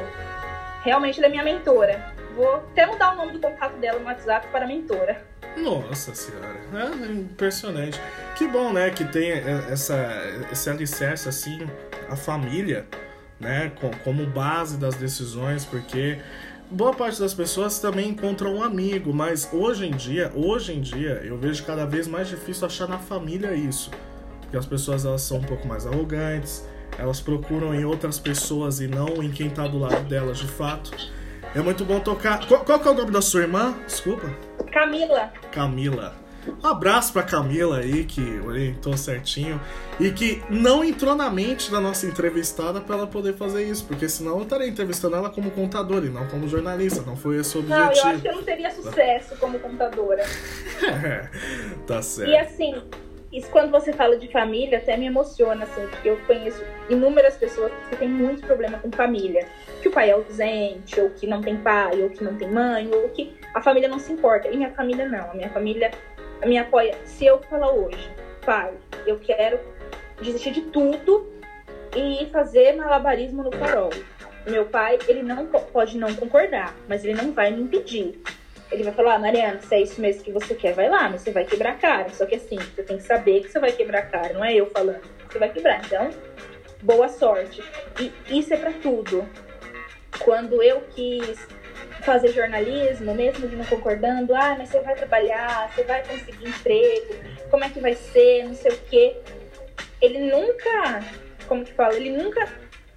Realmente 0.82 1.18
ela 1.18 1.26
é 1.26 1.30
minha 1.30 1.44
mentora. 1.44 2.14
Vou 2.34 2.56
até 2.56 2.84
mudar 2.84 3.14
o 3.14 3.16
nome 3.16 3.32
do 3.32 3.40
contato 3.40 3.76
dela 3.78 3.98
no 3.98 4.06
WhatsApp 4.06 4.46
para 4.48 4.66
mentora. 4.66 5.24
Nossa 5.56 6.14
senhora, 6.14 6.54
é 6.74 7.12
impressionante. 7.12 7.98
Que 8.36 8.46
bom, 8.46 8.72
né, 8.72 8.90
que 8.90 9.04
tem 9.06 9.30
essa, 9.72 9.96
esse 10.52 10.68
alicerce, 10.68 11.28
assim, 11.28 11.66
a 12.10 12.14
família, 12.14 12.86
né, 13.38 13.72
como 14.04 14.26
base 14.26 14.76
das 14.76 14.94
decisões, 14.94 15.64
porque 15.64 16.18
boa 16.70 16.94
parte 16.94 17.20
das 17.20 17.34
pessoas 17.34 17.78
também 17.78 18.10
encontram 18.10 18.56
um 18.56 18.62
amigo, 18.62 19.12
mas 19.12 19.48
hoje 19.52 19.86
em 19.86 19.90
dia, 19.90 20.32
hoje 20.34 20.72
em 20.72 20.80
dia, 20.80 21.20
eu 21.24 21.36
vejo 21.36 21.64
cada 21.64 21.84
vez 21.84 22.08
mais 22.08 22.28
difícil 22.28 22.66
achar 22.66 22.88
na 22.88 22.98
família 22.98 23.54
isso. 23.54 23.90
Porque 24.40 24.56
as 24.56 24.66
pessoas, 24.66 25.04
elas 25.04 25.22
são 25.22 25.38
um 25.38 25.42
pouco 25.42 25.66
mais 25.66 25.86
arrogantes, 25.86 26.66
elas 26.98 27.20
procuram 27.20 27.74
em 27.74 27.84
outras 27.84 28.18
pessoas 28.18 28.80
e 28.80 28.86
não 28.86 29.22
em 29.22 29.30
quem 29.30 29.48
está 29.48 29.66
do 29.66 29.78
lado 29.78 30.02
delas 30.08 30.38
de 30.38 30.46
fato. 30.46 30.90
É 31.54 31.60
muito 31.60 31.84
bom 31.84 32.00
tocar. 32.00 32.46
Qual, 32.46 32.64
qual 32.64 32.78
que 32.78 32.88
é 32.88 32.90
o 32.90 32.94
nome 32.94 33.10
da 33.10 33.22
sua 33.22 33.42
irmã? 33.42 33.74
Desculpa. 33.86 34.28
Camila. 34.72 35.32
Camila. 35.52 36.25
Um 36.62 36.66
abraço 36.66 37.12
pra 37.12 37.22
Camila 37.22 37.78
aí, 37.78 38.04
que 38.04 38.40
orientou 38.40 38.96
certinho. 38.96 39.60
E 39.98 40.10
que 40.10 40.42
não 40.50 40.84
entrou 40.84 41.14
na 41.14 41.30
mente 41.30 41.70
da 41.70 41.80
nossa 41.80 42.06
entrevistada 42.06 42.80
para 42.80 42.96
ela 42.96 43.06
poder 43.06 43.34
fazer 43.34 43.64
isso. 43.64 43.84
Porque 43.86 44.08
senão 44.08 44.38
eu 44.38 44.42
estaria 44.42 44.68
entrevistando 44.68 45.16
ela 45.16 45.30
como 45.30 45.50
contadora 45.50 46.06
e 46.06 46.10
não 46.10 46.26
como 46.28 46.48
jornalista. 46.48 47.02
Não 47.02 47.16
foi 47.16 47.38
esse 47.38 47.56
o 47.56 47.60
objetivo. 47.60 47.86
Não, 47.86 47.92
eu 47.92 48.06
acho 48.06 48.20
que 48.20 48.28
eu 48.28 48.34
não 48.34 48.42
teria 48.42 48.70
sucesso 48.70 49.36
como 49.36 49.58
contadora. 49.58 50.24
tá 51.86 52.02
certo. 52.02 52.30
E 52.30 52.36
assim, 52.36 52.82
isso 53.32 53.50
quando 53.50 53.70
você 53.70 53.92
fala 53.92 54.16
de 54.16 54.28
família 54.28 54.78
até 54.78 54.96
me 54.96 55.06
emociona, 55.06 55.64
assim, 55.64 55.86
porque 55.88 56.08
eu 56.08 56.16
conheço 56.26 56.62
inúmeras 56.88 57.36
pessoas 57.36 57.72
que 57.90 57.96
têm 57.96 58.08
muito 58.08 58.46
problema 58.46 58.78
com 58.78 58.90
família. 58.90 59.46
Que 59.82 59.88
o 59.88 59.90
pai 59.90 60.10
é 60.10 60.12
ausente, 60.12 61.00
ou 61.00 61.10
que 61.10 61.26
não 61.26 61.42
tem 61.42 61.56
pai, 61.56 62.02
ou 62.02 62.10
que 62.10 62.22
não 62.24 62.34
tem 62.36 62.50
mãe, 62.50 62.88
ou 62.92 63.08
que 63.10 63.34
a 63.52 63.60
família 63.60 63.88
não 63.88 63.98
se 63.98 64.12
importa. 64.12 64.48
E 64.48 64.56
minha 64.56 64.70
família 64.70 65.08
não. 65.08 65.30
A 65.30 65.34
minha 65.34 65.50
família 65.50 65.90
me 66.44 66.58
apoia. 66.58 66.94
Se 67.04 67.24
eu 67.24 67.40
falar 67.42 67.72
hoje, 67.72 68.10
pai, 68.44 68.72
eu 69.06 69.18
quero 69.18 69.58
desistir 70.20 70.52
de 70.52 70.62
tudo 70.62 71.32
e 71.94 72.26
fazer 72.26 72.72
malabarismo 72.76 73.42
no 73.42 73.52
farol. 73.52 73.90
Meu 74.46 74.66
pai, 74.66 74.98
ele 75.08 75.22
não 75.22 75.46
pode 75.46 75.98
não 75.98 76.14
concordar, 76.14 76.74
mas 76.88 77.04
ele 77.04 77.14
não 77.14 77.32
vai 77.32 77.50
me 77.50 77.62
impedir. 77.62 78.20
Ele 78.70 78.82
vai 78.82 78.92
falar, 78.92 79.14
ah, 79.14 79.18
Mariana, 79.18 79.60
se 79.60 79.74
é 79.74 79.82
isso 79.82 80.00
mesmo 80.00 80.22
que 80.22 80.32
você 80.32 80.54
quer, 80.54 80.72
vai 80.72 80.88
lá, 80.88 81.08
mas 81.08 81.22
você 81.22 81.30
vai 81.30 81.44
quebrar 81.44 81.72
a 81.72 81.76
cara. 81.76 82.08
Só 82.10 82.26
que 82.26 82.34
assim, 82.34 82.56
você 82.56 82.82
tem 82.82 82.96
que 82.96 83.02
saber 83.04 83.42
que 83.42 83.50
você 83.50 83.58
vai 83.58 83.72
quebrar 83.72 84.00
a 84.00 84.06
cara, 84.06 84.32
não 84.32 84.44
é 84.44 84.54
eu 84.54 84.66
falando. 84.66 85.02
Você 85.30 85.38
vai 85.38 85.48
quebrar. 85.50 85.84
Então, 85.84 86.10
boa 86.82 87.08
sorte. 87.08 87.62
E 88.00 88.38
isso 88.38 88.52
é 88.52 88.56
para 88.56 88.72
tudo. 88.72 89.28
Quando 90.20 90.62
eu 90.62 90.80
quis 90.94 91.46
fazer 92.02 92.28
jornalismo, 92.28 93.14
mesmo 93.14 93.48
de 93.48 93.56
não 93.56 93.64
concordando, 93.64 94.34
ah, 94.34 94.54
mas 94.58 94.68
você 94.68 94.80
vai 94.80 94.94
trabalhar, 94.94 95.70
você 95.74 95.82
vai 95.82 96.04
conseguir 96.04 96.48
emprego, 96.48 97.14
como 97.50 97.64
é 97.64 97.68
que 97.68 97.80
vai 97.80 97.94
ser, 97.94 98.44
não 98.44 98.54
sei 98.54 98.72
o 98.72 98.78
quê. 98.88 99.16
Ele 100.00 100.30
nunca, 100.30 101.02
como 101.48 101.64
que 101.64 101.72
fala, 101.72 101.94
ele 101.94 102.10
nunca 102.10 102.46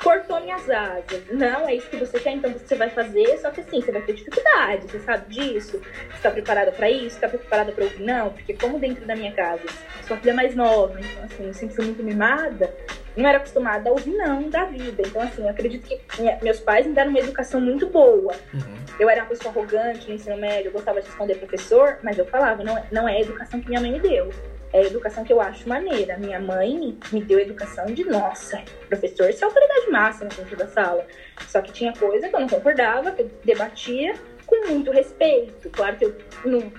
cortou 0.01 0.39
minhas 0.39 0.69
asas. 0.69 1.23
Não, 1.29 1.67
é 1.67 1.75
isso 1.75 1.89
que 1.89 1.97
você 1.97 2.19
quer, 2.19 2.31
então 2.31 2.51
você 2.51 2.75
vai 2.75 2.89
fazer, 2.89 3.37
só 3.39 3.51
que 3.51 3.61
assim, 3.61 3.81
você 3.81 3.91
vai 3.91 4.01
ter 4.01 4.13
dificuldade, 4.13 4.89
você 4.89 4.99
sabe 4.99 5.33
disso? 5.33 5.81
Você 6.11 6.21
tá 6.21 6.31
preparada 6.31 6.71
para 6.71 6.89
isso? 6.89 7.19
Tá 7.19 7.27
preparada 7.27 7.71
para 7.71 7.83
ouvir? 7.83 8.01
Não, 8.01 8.31
porque 8.31 8.53
como 8.53 8.79
dentro 8.79 9.05
da 9.05 9.15
minha 9.15 9.31
casa, 9.33 9.63
sua 10.07 10.17
filha 10.17 10.33
mais 10.33 10.55
nova, 10.55 10.99
então 10.99 11.23
assim, 11.23 11.47
eu 11.47 11.53
sempre 11.53 11.75
fui 11.75 11.85
muito 11.85 12.03
mimada, 12.03 12.73
não 13.15 13.27
era 13.27 13.37
acostumada 13.37 13.89
a 13.89 13.93
ouvir 13.93 14.11
não 14.11 14.49
da 14.49 14.65
vida. 14.65 15.03
Então 15.05 15.21
assim, 15.21 15.43
eu 15.43 15.49
acredito 15.49 15.87
que 15.87 15.99
minha, 16.19 16.37
meus 16.41 16.59
pais 16.59 16.85
me 16.85 16.93
deram 16.93 17.09
uma 17.09 17.19
educação 17.19 17.59
muito 17.59 17.87
boa. 17.87 18.33
Uhum. 18.53 18.75
Eu 18.99 19.09
era 19.09 19.21
uma 19.21 19.29
pessoa 19.29 19.53
arrogante 19.53 20.07
no 20.07 20.15
ensino 20.15 20.37
médio, 20.37 20.69
eu 20.69 20.73
gostava 20.73 21.01
de 21.01 21.07
responder 21.07 21.35
professor, 21.35 21.99
mas 22.03 22.17
eu 22.17 22.25
falava, 22.25 22.63
não, 22.63 22.83
não 22.91 23.07
é 23.07 23.17
a 23.17 23.21
educação 23.21 23.59
que 23.59 23.67
minha 23.67 23.81
mãe 23.81 23.91
me 23.91 23.99
deu 23.99 24.29
é 24.71 24.81
a 24.81 24.83
educação 24.83 25.23
que 25.23 25.33
eu 25.33 25.41
acho 25.41 25.67
maneira. 25.67 26.17
Minha 26.17 26.39
mãe 26.39 26.97
me 27.11 27.21
deu 27.23 27.39
educação 27.39 27.85
de 27.87 28.03
nossa, 28.03 28.61
professor, 28.87 29.29
isso 29.29 29.43
é 29.43 29.45
autoridade 29.45 29.89
máxima 29.89 30.29
dentro 30.29 30.55
da 30.55 30.67
sala. 30.67 31.05
Só 31.47 31.61
que 31.61 31.71
tinha 31.71 31.93
coisa 31.93 32.29
que 32.29 32.35
eu 32.35 32.39
não 32.39 32.47
concordava, 32.47 33.11
que 33.11 33.23
eu 33.23 33.31
debatia 33.43 34.13
com 34.45 34.67
muito 34.67 34.91
respeito. 34.91 35.69
Claro 35.69 35.97
que 35.97 36.05
eu 36.05 36.15
não, 36.45 36.71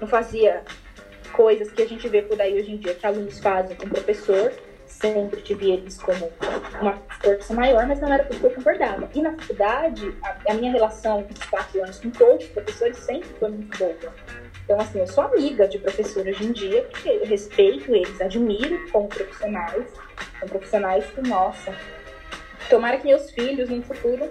não 0.00 0.08
fazia 0.08 0.62
coisas 1.32 1.70
que 1.70 1.82
a 1.82 1.86
gente 1.86 2.08
vê 2.08 2.22
por 2.22 2.40
aí 2.40 2.54
hoje 2.54 2.72
em 2.72 2.76
dia 2.76 2.94
que 2.94 3.06
alunos 3.06 3.38
fazem 3.40 3.76
com 3.76 3.88
professor. 3.88 4.52
Sempre 5.12 5.42
tive 5.42 5.70
eles 5.70 5.98
como 5.98 6.32
uma 6.80 6.98
força 7.22 7.52
maior, 7.52 7.86
mas 7.86 8.00
não 8.00 8.12
era 8.12 8.24
porque 8.24 8.46
eu 8.46 8.50
concordava. 8.50 9.08
E 9.14 9.20
na 9.20 9.32
faculdade, 9.32 10.16
a, 10.22 10.52
a 10.52 10.54
minha 10.54 10.72
relação 10.72 11.22
com 11.22 11.32
os 11.32 11.44
quatro 11.44 11.82
anos 11.82 12.00
com 12.00 12.10
todos 12.10 12.44
os 12.44 12.50
professores 12.50 12.96
sempre 12.98 13.28
foi 13.38 13.50
muito 13.50 13.78
boa 13.78 13.94
então, 14.64 14.80
assim, 14.80 14.98
eu 14.98 15.06
sou 15.06 15.24
amiga 15.24 15.68
de 15.68 15.78
professores 15.78 16.36
hoje 16.36 16.46
em 16.46 16.52
dia, 16.52 16.82
porque 16.84 17.08
eu 17.08 17.26
respeito 17.26 17.94
eles, 17.94 18.18
admiro 18.20 18.90
como 18.90 19.08
profissionais. 19.08 19.84
São 20.40 20.48
profissionais 20.48 21.04
que, 21.06 21.20
nossa, 21.20 21.74
tomara 22.70 22.96
que 22.96 23.06
meus 23.06 23.30
filhos 23.30 23.68
no 23.68 23.82
futuro 23.82 24.30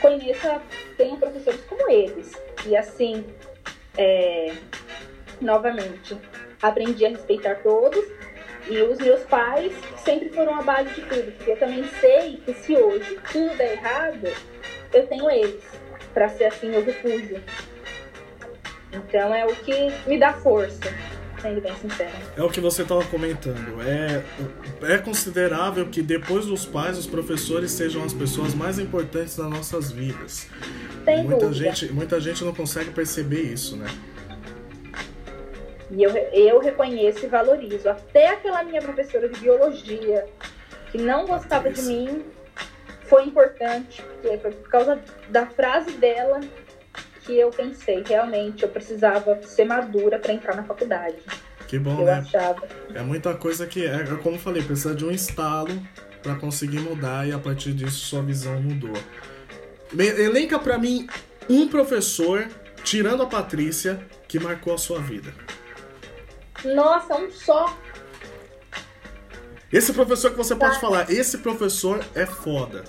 conheçam, 0.00 0.60
tenham 0.96 1.16
professores 1.18 1.60
como 1.68 1.88
eles. 1.88 2.32
E 2.66 2.76
assim, 2.76 3.24
é, 3.96 4.52
novamente, 5.40 6.18
aprendi 6.60 7.06
a 7.06 7.10
respeitar 7.10 7.62
todos. 7.62 8.04
E 8.68 8.80
os 8.80 8.98
meus 8.98 9.20
pais 9.24 9.72
sempre 10.04 10.30
foram 10.30 10.54
a 10.58 10.62
base 10.62 10.94
de 10.94 11.02
tudo, 11.02 11.32
porque 11.32 11.50
eu 11.50 11.58
também 11.58 11.84
sei 12.00 12.36
que 12.44 12.54
se 12.54 12.74
hoje 12.76 13.18
tudo 13.30 13.56
der 13.56 13.72
errado, 13.72 14.28
eu 14.92 15.06
tenho 15.06 15.30
eles 15.30 15.62
para 16.12 16.28
ser 16.28 16.44
assim 16.44 16.70
o 16.74 16.82
refúgio 16.82 17.42
então 18.94 19.34
é 19.34 19.44
o 19.44 19.54
que 19.56 19.92
me 20.06 20.18
dá 20.18 20.32
força. 20.34 20.92
sendo 21.40 21.60
bem 21.60 21.74
sincera. 21.76 22.12
É 22.36 22.42
o 22.42 22.48
que 22.48 22.60
você 22.60 22.82
estava 22.82 23.04
comentando. 23.04 23.82
É, 23.82 24.22
é 24.94 24.98
considerável 24.98 25.86
que 25.86 26.00
depois 26.00 26.46
dos 26.46 26.64
pais, 26.64 26.96
os 26.96 27.06
professores 27.06 27.70
sejam 27.72 28.04
as 28.04 28.14
pessoas 28.14 28.54
mais 28.54 28.78
importantes 28.78 29.36
das 29.36 29.50
nossas 29.50 29.90
vidas. 29.90 30.46
Sem 31.04 31.24
muita 31.24 31.46
dúvida. 31.46 31.52
gente, 31.52 31.92
muita 31.92 32.20
gente 32.20 32.44
não 32.44 32.54
consegue 32.54 32.90
perceber 32.90 33.42
isso, 33.42 33.76
né? 33.76 33.86
E 35.94 36.02
eu, 36.02 36.10
eu 36.10 36.58
reconheço 36.58 37.24
e 37.24 37.28
valorizo. 37.28 37.88
Até 37.88 38.28
aquela 38.28 38.62
minha 38.64 38.82
professora 38.82 39.28
de 39.28 39.40
biologia, 39.40 40.26
que 40.90 40.98
não 40.98 41.24
gostava 41.24 41.70
de 41.70 41.80
Patrícia. 41.80 41.92
mim, 41.92 42.24
foi 43.02 43.24
importante, 43.24 44.02
porque 44.02 44.38
foi 44.38 44.50
por 44.50 44.68
causa 44.68 45.00
da 45.28 45.46
frase 45.46 45.92
dela 45.92 46.40
que 47.24 47.38
eu 47.38 47.50
pensei, 47.50 48.02
realmente, 48.06 48.62
eu 48.62 48.68
precisava 48.68 49.40
ser 49.42 49.64
madura 49.64 50.18
para 50.18 50.32
entrar 50.32 50.54
na 50.54 50.64
faculdade. 50.64 51.16
Que 51.66 51.78
bom, 51.78 52.00
eu 52.00 52.04
né? 52.04 52.12
achava. 52.14 52.68
É 52.94 53.00
muita 53.00 53.34
coisa 53.34 53.66
que, 53.66 53.86
é, 53.86 54.02
é 54.02 54.16
como 54.22 54.36
eu 54.36 54.40
falei, 54.40 54.62
precisa 54.62 54.94
de 54.94 55.04
um 55.04 55.10
estalo 55.10 55.70
para 56.22 56.34
conseguir 56.34 56.80
mudar 56.80 57.26
e 57.26 57.32
a 57.32 57.38
partir 57.38 57.72
disso 57.72 58.06
sua 58.06 58.22
visão 58.22 58.60
mudou. 58.60 58.92
Elenca 59.96 60.58
pra 60.58 60.76
mim 60.76 61.06
um 61.48 61.68
professor, 61.68 62.46
tirando 62.82 63.22
a 63.22 63.26
Patrícia, 63.26 64.00
que 64.26 64.38
marcou 64.38 64.74
a 64.74 64.78
sua 64.78 65.00
vida. 65.00 65.32
Nossa, 66.64 67.16
um 67.16 67.30
só. 67.30 67.76
Esse 69.72 69.92
professor 69.92 70.30
que 70.30 70.36
você 70.36 70.54
pode 70.54 70.74
Tá. 70.74 70.80
falar, 70.80 71.10
esse 71.10 71.38
professor 71.38 72.04
é 72.14 72.24
foda. 72.26 72.84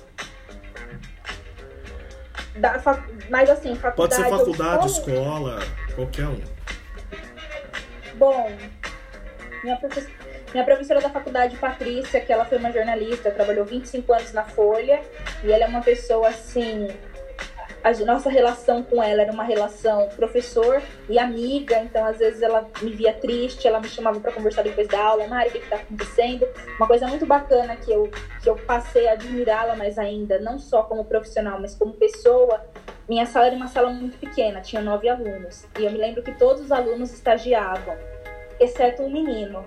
Da, 2.58 2.80
fa- 2.80 3.04
mas 3.30 3.50
assim, 3.50 3.76
faculdade. 3.76 3.96
Pode 3.96 4.16
ser 4.16 4.30
faculdade, 4.30 4.88
escola, 4.88 5.60
qualquer 5.96 6.28
um. 6.28 6.42
Bom, 8.16 8.50
minha, 9.64 9.76
professora, 9.78 10.14
minha 10.54 10.64
professora 10.64 11.02
da 11.02 11.10
faculdade, 11.10 11.58
Patrícia, 11.58 12.22
que 12.22 12.32
ela 12.32 12.46
foi 12.46 12.58
uma 12.60 12.72
jornalista, 12.72 13.30
trabalhou 13.32 13.66
25 13.66 14.14
anos 14.14 14.32
na 14.32 14.44
Folha, 14.44 15.02
e 15.44 15.52
ela 15.52 15.66
é 15.66 15.68
uma 15.68 15.82
pessoa 15.82 16.30
assim. 16.30 16.88
A 17.86 17.94
nossa 18.04 18.32
relação 18.32 18.82
com 18.82 19.04
ela 19.04 19.22
era 19.22 19.32
uma 19.32 19.44
relação 19.44 20.10
professor 20.16 20.82
e 21.08 21.20
amiga, 21.20 21.78
então 21.82 22.04
às 22.04 22.18
vezes 22.18 22.42
ela 22.42 22.68
me 22.82 22.90
via 22.90 23.14
triste, 23.14 23.68
ela 23.68 23.80
me 23.80 23.88
chamava 23.88 24.20
para 24.20 24.32
conversar 24.32 24.64
depois 24.64 24.88
da 24.88 25.00
aula, 25.00 25.28
Mari, 25.28 25.50
o 25.50 25.52
que 25.52 25.58
está 25.60 25.76
acontecendo? 25.76 26.48
Uma 26.78 26.88
coisa 26.88 27.06
muito 27.06 27.28
bacana 27.28 27.76
que 27.76 27.92
eu, 27.92 28.10
que 28.42 28.50
eu 28.50 28.56
passei 28.56 29.08
a 29.08 29.12
admirá-la 29.12 29.76
mais 29.76 30.00
ainda, 30.00 30.40
não 30.40 30.58
só 30.58 30.82
como 30.82 31.06
profissional, 31.06 31.62
mas 31.62 31.76
como 31.76 31.94
pessoa, 31.94 32.60
minha 33.08 33.28
sala 33.28 33.46
era 33.46 33.56
uma 33.56 33.68
sala 33.68 33.92
muito 33.92 34.18
pequena, 34.18 34.62
tinha 34.62 34.82
nove 34.82 35.08
alunos. 35.08 35.68
E 35.80 35.86
eu 35.86 35.92
me 35.92 36.00
lembro 36.00 36.24
que 36.24 36.32
todos 36.32 36.64
os 36.64 36.72
alunos 36.72 37.14
estagiavam, 37.14 37.96
exceto 38.60 39.04
um 39.04 39.12
menino. 39.12 39.64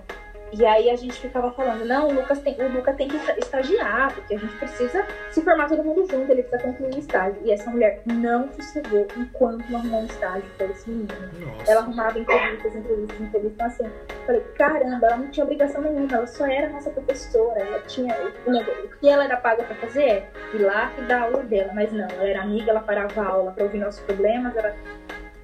E 0.51 0.65
aí 0.65 0.89
a 0.89 0.95
gente 0.95 1.13
ficava 1.13 1.51
falando, 1.51 1.85
não, 1.85 2.07
o 2.07 2.13
Lucas 2.13 2.39
tem, 2.39 2.55
o 2.59 2.69
Lucas 2.73 2.95
tem 2.95 3.07
que 3.07 3.15
esta- 3.17 3.37
estagiar, 3.39 4.13
porque 4.13 4.35
a 4.35 4.39
gente 4.39 4.55
precisa 4.57 5.05
se 5.31 5.41
formar 5.41 5.67
todo 5.67 5.83
mundo 5.83 6.07
junto, 6.09 6.31
ele 6.31 6.43
precisa 6.43 6.71
concluir 6.71 6.95
o 6.95 6.99
estágio. 6.99 7.39
E 7.43 7.51
essa 7.51 7.69
mulher 7.69 8.01
não 8.05 8.51
sossegou 8.53 9.07
enquanto 9.17 9.69
não 9.69 9.79
arrumou 9.79 10.01
um 10.01 10.05
estágio 10.05 10.49
para 10.57 10.67
esse 10.67 10.89
menino. 10.89 11.07
Nossa. 11.39 11.71
Ela 11.71 11.81
arrumava 11.81 12.17
entrevistas, 12.19 12.75
entrevistas, 12.75 13.21
entrevistas. 13.21 13.51
Então, 13.53 13.67
assim, 13.67 13.85
eu 13.85 14.25
falei, 14.25 14.41
caramba, 14.57 15.07
ela 15.07 15.17
não 15.17 15.27
tinha 15.27 15.43
obrigação 15.43 15.81
nenhuma, 15.81 16.07
ela 16.11 16.27
só 16.27 16.45
era 16.45 16.69
nossa 16.69 16.89
professora. 16.89 17.59
Ela 17.59 17.79
tinha. 17.81 18.15
O, 18.45 18.97
que 18.99 19.07
ela 19.09 19.23
era 19.25 19.37
paga 19.37 19.63
pra 19.63 19.75
fazer 19.75 20.03
é 20.03 20.29
ir 20.53 20.59
lá 20.63 20.91
e 20.97 21.01
dar 21.03 21.23
aula 21.23 21.43
dela. 21.43 21.71
Mas 21.73 21.91
não, 21.91 22.07
ela 22.07 22.27
era 22.27 22.41
amiga, 22.41 22.71
ela 22.71 22.81
parava 22.81 23.21
a 23.21 23.25
aula 23.27 23.51
pra 23.51 23.63
ouvir 23.63 23.77
nossos 23.79 24.01
problemas, 24.01 24.55
ela, 24.55 24.73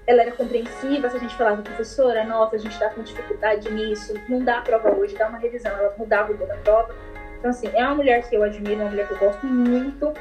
ela 0.08 0.22
era 0.22 0.32
compreensiva. 0.32 1.10
Se 1.10 1.18
a 1.18 1.20
gente 1.20 1.36
falava, 1.36 1.62
professora, 1.62 2.24
nossa, 2.24 2.56
a 2.56 2.60
gente 2.60 2.78
tá 2.78 2.90
com 2.90 3.02
dificuldade 3.02 3.72
nisso, 3.72 4.14
não 4.30 4.44
dá 4.44 4.60
a 4.60 4.62
prova 4.62 4.92
hoje, 4.92 5.16
dá 5.16 5.28
uma 5.28 5.38
revisão. 5.38 5.72
Ela 5.72 5.94
mudava 5.98 6.32
o 6.32 6.38
da 6.38 6.58
prova. 6.58 6.94
Então, 7.40 7.50
assim, 7.50 7.70
é 7.74 7.84
uma 7.84 7.96
mulher 7.96 8.28
que 8.28 8.36
eu 8.36 8.44
admiro, 8.44 8.82
uma 8.82 8.90
mulher 8.90 9.08
que 9.08 9.14
eu 9.14 9.20
gosto 9.20 9.46
muito. 9.46 10.14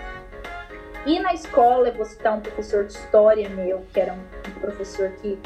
E 1.06 1.20
na 1.20 1.34
escola, 1.34 1.88
eu 1.88 1.94
vou 1.94 2.04
citar 2.04 2.36
um 2.36 2.40
professor 2.40 2.84
de 2.84 2.92
história 2.92 3.48
meu, 3.50 3.84
que 3.92 4.00
era 4.00 4.14
um 4.14 4.60
professor 4.60 5.10
que 5.20 5.38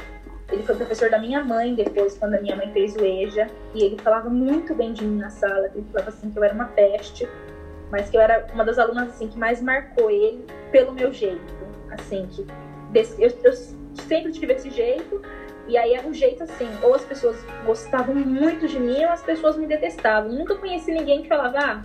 ele 0.51 0.63
foi 0.63 0.77
professor 0.77 1.11
da 1.11 1.19
minha 1.19 1.45
mãe 1.45 1.75
depois, 1.75 2.17
quando 2.17 2.35
a 2.35 2.41
minha 2.41 2.57
mãe 2.57 2.73
fez 2.73 2.95
o 2.97 3.05
EJA. 3.05 3.49
E 3.75 3.85
ele 3.85 3.99
falava 4.01 4.31
muito 4.31 4.75
bem 4.75 4.93
de 4.93 5.05
mim 5.05 5.19
na 5.19 5.31
sala. 5.31 5.71
Ele 5.75 5.85
falava 5.93 6.11
assim 6.11 6.31
que 6.31 6.39
eu 6.39 6.45
era 6.45 6.55
uma 6.55 6.67
peste, 6.67 7.29
mas 7.91 8.09
que 8.09 8.17
eu 8.17 8.21
era 8.21 8.47
uma 8.55 8.65
das 8.65 8.79
alunas 8.79 9.09
assim 9.09 9.29
que 9.29 9.39
mais 9.39 9.61
marcou 9.61 10.11
ele 10.11 10.45
pelo 10.71 10.93
meu 10.93 11.13
jeito. 11.13 11.59
Assim, 11.91 12.27
que 12.27 12.47
eu, 12.95 13.31
eu 13.45 13.53
sempre 14.09 14.33
tive 14.33 14.53
esse 14.55 14.71
jeito. 14.71 15.23
E 15.69 15.77
aí 15.77 15.93
era 15.93 16.07
um 16.07 16.15
jeito 16.15 16.43
assim, 16.43 16.67
ou 16.83 16.95
as 16.95 17.05
pessoas 17.05 17.37
gostavam 17.67 18.15
muito 18.15 18.67
de 18.67 18.81
mim, 18.81 19.05
ou 19.05 19.11
as 19.11 19.23
pessoas 19.23 19.57
me 19.57 19.67
detestavam. 19.67 20.33
Nunca 20.33 20.55
conheci 20.55 20.91
ninguém 20.91 21.21
que 21.23 21.29
falava, 21.29 21.59
ah, 21.59 21.83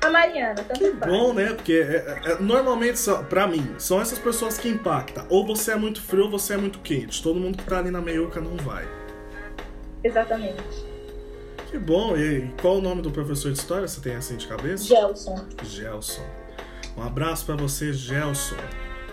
a 0.00 0.10
Mariana, 0.10 0.54
tanto 0.54 0.78
Que 0.78 0.92
faz. 0.92 1.12
bom, 1.12 1.34
né? 1.34 1.52
Porque 1.52 1.72
é, 1.74 2.20
é, 2.24 2.32
é, 2.32 2.38
normalmente, 2.40 2.98
pra 3.28 3.46
mim, 3.46 3.74
são 3.78 4.00
essas 4.00 4.18
pessoas 4.18 4.56
que 4.56 4.68
impactam. 4.68 5.26
Ou 5.28 5.46
você 5.46 5.72
é 5.72 5.76
muito 5.76 6.00
frio 6.00 6.24
ou 6.24 6.30
você 6.30 6.54
é 6.54 6.56
muito 6.56 6.78
quente. 6.78 7.22
Todo 7.22 7.38
mundo 7.38 7.58
que 7.58 7.64
tá 7.64 7.78
ali 7.78 7.90
na 7.90 8.00
meiuca 8.00 8.40
não 8.40 8.56
vai. 8.56 8.88
Exatamente. 10.02 10.86
Que 11.70 11.76
bom. 11.78 12.16
E, 12.16 12.38
e 12.38 12.52
qual 12.62 12.76
o 12.78 12.80
nome 12.80 13.02
do 13.02 13.10
professor 13.10 13.52
de 13.52 13.58
história? 13.58 13.86
Você 13.86 14.00
tem 14.00 14.14
assim 14.14 14.36
de 14.36 14.46
cabeça? 14.46 14.84
Gelson. 14.84 15.44
Gelson. 15.64 16.24
Um 16.96 17.02
abraço 17.02 17.44
pra 17.44 17.56
você, 17.56 17.92
Gelson. 17.92 18.56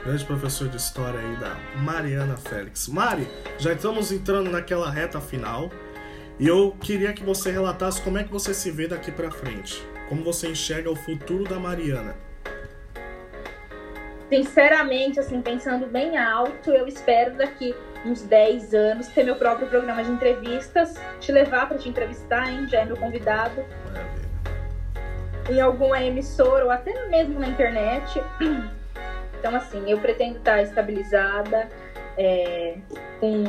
Grande 0.06 0.24
professor 0.24 0.70
de 0.70 0.78
história 0.78 1.20
aí 1.20 1.36
da 1.38 1.56
Mariana 1.82 2.38
Félix. 2.38 2.88
Mari, 2.88 3.28
já 3.58 3.74
estamos 3.74 4.12
entrando 4.12 4.52
naquela 4.52 4.88
reta 4.88 5.20
final. 5.20 5.72
E 6.38 6.48
eu 6.48 6.78
queria 6.80 7.12
que 7.12 7.24
você 7.24 7.50
relatasse 7.50 8.04
como 8.04 8.20
é 8.20 8.24
que 8.24 8.32
você 8.32 8.54
se 8.54 8.70
vê 8.70 8.88
daqui 8.88 9.12
pra 9.12 9.32
frente. 9.32 9.84
Como 10.08 10.24
você 10.24 10.50
enxerga 10.50 10.92
o 10.92 10.96
futuro 10.96 11.44
da 11.46 11.58
Mariana. 11.58 12.16
Sinceramente, 14.30 15.20
assim, 15.20 15.42
pensando 15.42 15.88
bem 15.88 16.20
alto, 16.20 16.70
eu 16.70 16.88
espero 16.88 17.36
daqui 17.36 17.74
uns 18.06 18.22
10 18.22 18.76
anos 18.76 19.08
ter 19.08 19.24
meu 19.24 19.38
próprio 19.38 19.68
programa 19.68 20.04
de 20.04 20.12
entrevistas, 20.12 20.94
te 21.20 21.32
levar 21.32 21.68
para 21.68 21.80
te 21.80 21.90
entrevistar, 21.90 22.48
hein? 22.48 22.68
Já 22.70 22.82
é 22.82 22.86
meu 22.86 22.96
convidado. 22.96 23.66
Maravilha. 23.86 24.30
em 25.50 25.60
alguma 25.60 26.00
emissora 26.04 26.64
ou 26.64 26.70
até 26.70 27.08
mesmo 27.08 27.40
na 27.40 27.48
internet. 27.48 28.22
Então, 29.46 29.58
assim, 29.58 29.84
eu 29.88 30.00
pretendo 30.00 30.38
estar 30.38 30.60
estabilizada, 30.64 31.70
é, 32.18 32.80
com, 33.20 33.44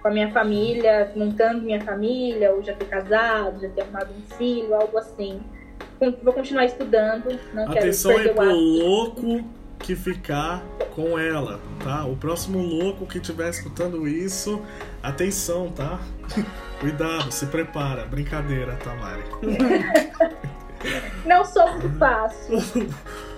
com 0.00 0.08
a 0.08 0.10
minha 0.10 0.30
família, 0.30 1.12
montando 1.14 1.60
minha 1.60 1.82
família, 1.82 2.50
ou 2.50 2.62
já 2.62 2.72
ter 2.72 2.86
casado, 2.86 3.60
já 3.60 3.68
ter 3.68 3.82
arrumado 3.82 4.08
um 4.10 4.36
filho, 4.36 4.74
algo 4.74 4.96
assim. 4.96 5.38
Vou 6.22 6.32
continuar 6.32 6.64
estudando, 6.64 7.38
não 7.52 7.70
Atenção 7.70 8.14
quero 8.14 8.30
aí 8.30 8.34
pro 8.34 8.54
louco 8.54 9.44
que 9.80 9.94
ficar 9.94 10.62
com 10.94 11.18
ela, 11.18 11.60
tá? 11.84 12.06
O 12.06 12.16
próximo 12.16 12.58
louco 12.58 13.04
que 13.04 13.18
estiver 13.18 13.50
escutando 13.50 14.08
isso, 14.08 14.64
atenção, 15.02 15.70
tá? 15.70 16.00
Cuidado, 16.80 17.30
se 17.30 17.44
prepara. 17.44 18.06
Brincadeira, 18.06 18.76
tá, 18.76 18.94
Mari? 18.94 19.24
Não 21.26 21.44
sou 21.44 21.70
muito 21.70 21.98
fácil. 21.98 22.56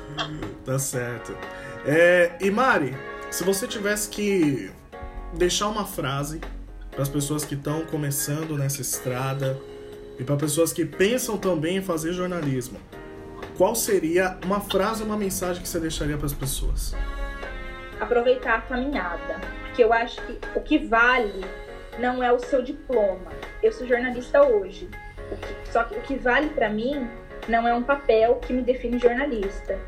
Tá 0.64 0.78
certo. 0.78 1.36
É, 1.84 2.32
e 2.40 2.50
Mari, 2.50 2.96
se 3.30 3.44
você 3.44 3.66
tivesse 3.66 4.08
que 4.08 4.70
deixar 5.32 5.68
uma 5.68 5.84
frase 5.84 6.40
para 6.90 7.02
as 7.02 7.08
pessoas 7.08 7.44
que 7.44 7.54
estão 7.54 7.84
começando 7.86 8.56
nessa 8.56 8.80
estrada 8.80 9.58
e 10.18 10.24
para 10.24 10.36
pessoas 10.36 10.72
que 10.72 10.84
pensam 10.84 11.36
também 11.36 11.78
em 11.78 11.82
fazer 11.82 12.12
jornalismo, 12.12 12.78
qual 13.56 13.74
seria 13.74 14.38
uma 14.44 14.60
frase 14.60 15.02
uma 15.02 15.16
mensagem 15.16 15.62
que 15.62 15.68
você 15.68 15.80
deixaria 15.80 16.16
para 16.16 16.26
as 16.26 16.32
pessoas? 16.32 16.94
aproveitar 18.02 18.58
a 18.58 18.60
caminhada. 18.62 19.40
Porque 19.62 19.82
eu 19.84 19.92
acho 19.92 20.20
que 20.22 20.38
o 20.54 20.60
que 20.60 20.78
vale 20.78 21.44
não 21.98 22.22
é 22.22 22.32
o 22.32 22.38
seu 22.38 22.62
diploma. 22.62 23.30
Eu 23.62 23.72
sou 23.72 23.86
jornalista 23.86 24.42
hoje. 24.42 24.88
Só 25.64 25.84
que 25.84 25.96
o 25.96 26.02
que 26.02 26.16
vale 26.16 26.50
para 26.50 26.68
mim 26.68 27.08
não 27.48 27.66
é 27.66 27.72
um 27.72 27.82
papel 27.82 28.36
que 28.36 28.52
me 28.52 28.62
define 28.62 28.98
jornalista. 28.98 29.78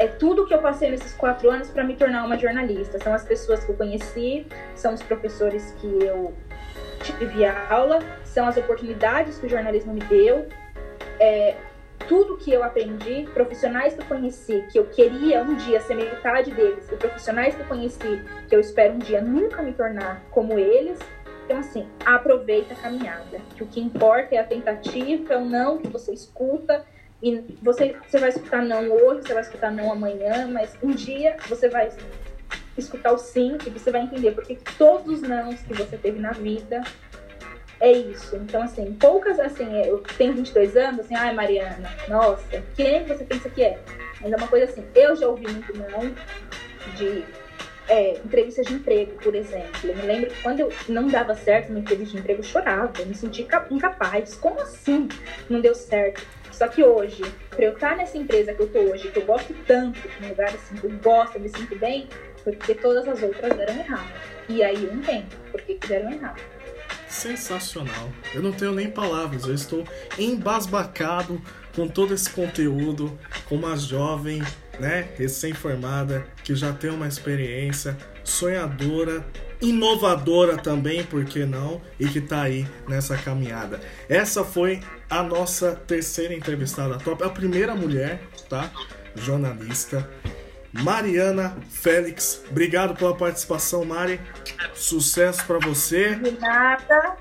É 0.00 0.06
tudo 0.06 0.46
que 0.46 0.54
eu 0.54 0.62
passei 0.62 0.90
nesses 0.90 1.12
quatro 1.12 1.50
anos 1.50 1.68
para 1.68 1.84
me 1.84 1.94
tornar 1.94 2.24
uma 2.24 2.38
jornalista. 2.38 2.98
São 2.98 3.12
as 3.12 3.22
pessoas 3.22 3.62
que 3.62 3.70
eu 3.70 3.76
conheci, 3.76 4.46
são 4.74 4.94
os 4.94 5.02
professores 5.02 5.72
que 5.78 5.86
eu 5.86 6.34
tive 7.02 7.44
aula, 7.44 7.98
são 8.24 8.46
as 8.46 8.56
oportunidades 8.56 9.38
que 9.38 9.44
o 9.44 9.48
jornalismo 9.48 9.92
me 9.92 10.00
deu. 10.00 10.48
É, 11.20 11.54
tudo 12.08 12.38
que 12.38 12.50
eu 12.50 12.64
aprendi, 12.64 13.28
profissionais 13.34 13.92
que 13.92 14.00
eu 14.00 14.06
conheci, 14.06 14.64
que 14.72 14.78
eu 14.78 14.86
queria 14.86 15.42
um 15.42 15.54
dia 15.54 15.82
ser 15.82 15.96
metade 15.96 16.50
deles, 16.50 16.90
e 16.90 16.96
profissionais 16.96 17.54
que 17.54 17.60
eu 17.60 17.66
conheci, 17.66 18.22
que 18.48 18.56
eu 18.56 18.60
espero 18.60 18.94
um 18.94 18.98
dia 18.98 19.20
nunca 19.20 19.60
me 19.60 19.74
tornar 19.74 20.22
como 20.30 20.58
eles. 20.58 20.98
Então, 21.44 21.58
assim, 21.58 21.86
aproveita 22.06 22.72
a 22.72 22.76
caminhada. 22.76 23.38
Que 23.54 23.62
o 23.62 23.66
que 23.66 23.80
importa 23.80 24.34
é 24.34 24.38
a 24.38 24.44
tentativa, 24.44 25.34
é 25.34 25.36
o 25.36 25.44
não 25.44 25.76
que 25.76 25.88
você 25.88 26.10
escuta. 26.10 26.86
E 27.22 27.44
você, 27.60 27.96
você 28.08 28.18
vai 28.18 28.30
escutar 28.30 28.62
não 28.62 28.90
hoje, 28.90 29.22
você 29.22 29.34
vai 29.34 29.42
escutar 29.42 29.70
não 29.70 29.92
amanhã, 29.92 30.48
mas 30.48 30.76
um 30.82 30.90
dia 30.90 31.36
você 31.48 31.68
vai 31.68 31.90
escutar 32.76 33.12
o 33.12 33.18
sim 33.18 33.58
e 33.66 33.70
você 33.70 33.90
vai 33.90 34.02
entender 34.02 34.32
porque 34.32 34.56
todos 34.78 35.20
os 35.20 35.22
nãos 35.22 35.60
que 35.60 35.74
você 35.74 35.96
teve 35.96 36.18
na 36.18 36.32
vida 36.32 36.82
é 37.78 37.92
isso. 37.92 38.36
Então, 38.36 38.62
assim, 38.62 38.92
poucas, 38.94 39.38
assim, 39.40 39.82
eu 39.84 40.02
tenho 40.16 40.34
22 40.34 40.76
anos, 40.76 41.00
assim, 41.00 41.14
ai, 41.14 41.34
Mariana, 41.34 41.90
nossa, 42.08 42.62
quem 42.74 43.04
você 43.04 43.24
pensa 43.24 43.48
que 43.48 43.62
é? 43.62 43.78
Mas 44.20 44.32
é 44.32 44.36
uma 44.36 44.48
coisa 44.48 44.66
assim, 44.66 44.84
eu 44.94 45.16
já 45.16 45.28
ouvi 45.28 45.46
muito 45.50 45.72
não 45.76 46.14
de 46.96 47.24
é, 47.88 48.12
entrevista 48.18 48.62
de 48.62 48.74
emprego, 48.74 49.12
por 49.22 49.34
exemplo. 49.34 49.80
Eu 49.82 49.96
me 49.96 50.02
lembro 50.02 50.30
que 50.30 50.42
quando 50.42 50.60
eu 50.60 50.72
não 50.88 51.08
dava 51.08 51.34
certo 51.34 51.72
na 51.72 51.80
entrevista 51.80 52.14
de 52.14 52.20
emprego, 52.20 52.40
eu 52.40 52.44
chorava, 52.44 52.92
eu 52.98 53.06
me 53.06 53.14
sentia 53.14 53.46
incapaz. 53.70 54.34
Como 54.36 54.60
assim 54.60 55.08
não 55.48 55.60
deu 55.60 55.74
certo? 55.74 56.24
Só 56.60 56.68
que 56.68 56.84
hoje, 56.84 57.22
para 57.48 57.64
eu 57.64 57.72
estar 57.72 57.96
nessa 57.96 58.18
empresa 58.18 58.52
que 58.52 58.60
eu 58.60 58.68
tô 58.68 58.80
hoje, 58.80 59.10
que 59.10 59.18
eu 59.18 59.24
gosto 59.24 59.54
tanto, 59.66 59.98
num 60.20 60.28
lugar 60.28 60.48
assim, 60.48 60.76
que 60.76 60.84
eu 60.84 60.90
gosto, 61.02 61.36
eu 61.36 61.40
me 61.40 61.48
sinto 61.48 61.74
bem, 61.76 62.06
foi 62.44 62.54
porque 62.54 62.74
todas 62.74 63.08
as 63.08 63.22
outras 63.22 63.56
deram 63.56 63.78
errado. 63.78 64.12
E 64.46 64.62
aí 64.62 64.84
eu 64.84 64.92
entendo 64.92 65.24
porque 65.50 65.76
que 65.76 65.90
errado. 65.90 66.38
Sensacional. 67.08 68.10
Eu 68.34 68.42
não 68.42 68.52
tenho 68.52 68.72
nem 68.72 68.90
palavras, 68.90 69.44
eu 69.44 69.54
estou 69.54 69.84
embasbacado 70.18 71.40
com 71.74 71.88
todo 71.88 72.12
esse 72.12 72.28
conteúdo, 72.28 73.18
com 73.48 73.54
uma 73.54 73.74
jovem, 73.78 74.42
né, 74.78 75.08
recém-formada, 75.16 76.26
que 76.44 76.54
já 76.54 76.74
tem 76.74 76.90
uma 76.90 77.08
experiência, 77.08 77.96
sonhadora, 78.22 79.24
inovadora 79.62 80.58
também, 80.58 81.04
por 81.04 81.24
que 81.24 81.46
não? 81.46 81.80
E 81.98 82.06
que 82.06 82.20
tá 82.20 82.42
aí 82.42 82.66
nessa 82.86 83.16
caminhada. 83.16 83.80
Essa 84.10 84.44
foi 84.44 84.80
a 85.10 85.22
nossa 85.22 85.74
terceira 85.74 86.32
entrevistada 86.32 86.96
top, 86.98 87.24
a 87.24 87.28
primeira 87.28 87.74
mulher, 87.74 88.22
tá? 88.48 88.70
Jornalista. 89.14 90.08
Mariana 90.72 91.56
Félix, 91.68 92.44
obrigado 92.48 92.94
pela 92.94 93.16
participação, 93.16 93.84
Mari. 93.84 94.20
Sucesso 94.72 95.44
para 95.44 95.58
você. 95.58 96.14
Nada. 96.40 97.16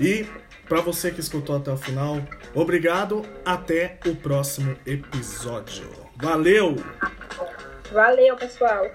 E 0.00 0.26
para 0.66 0.80
você 0.80 1.10
que 1.10 1.20
escutou 1.20 1.56
até 1.56 1.70
o 1.70 1.76
final, 1.76 2.18
obrigado. 2.54 3.22
Até 3.44 3.98
o 4.06 4.16
próximo 4.16 4.74
episódio. 4.86 5.90
Valeu! 6.16 6.76
Valeu, 7.92 8.36
pessoal. 8.36 8.90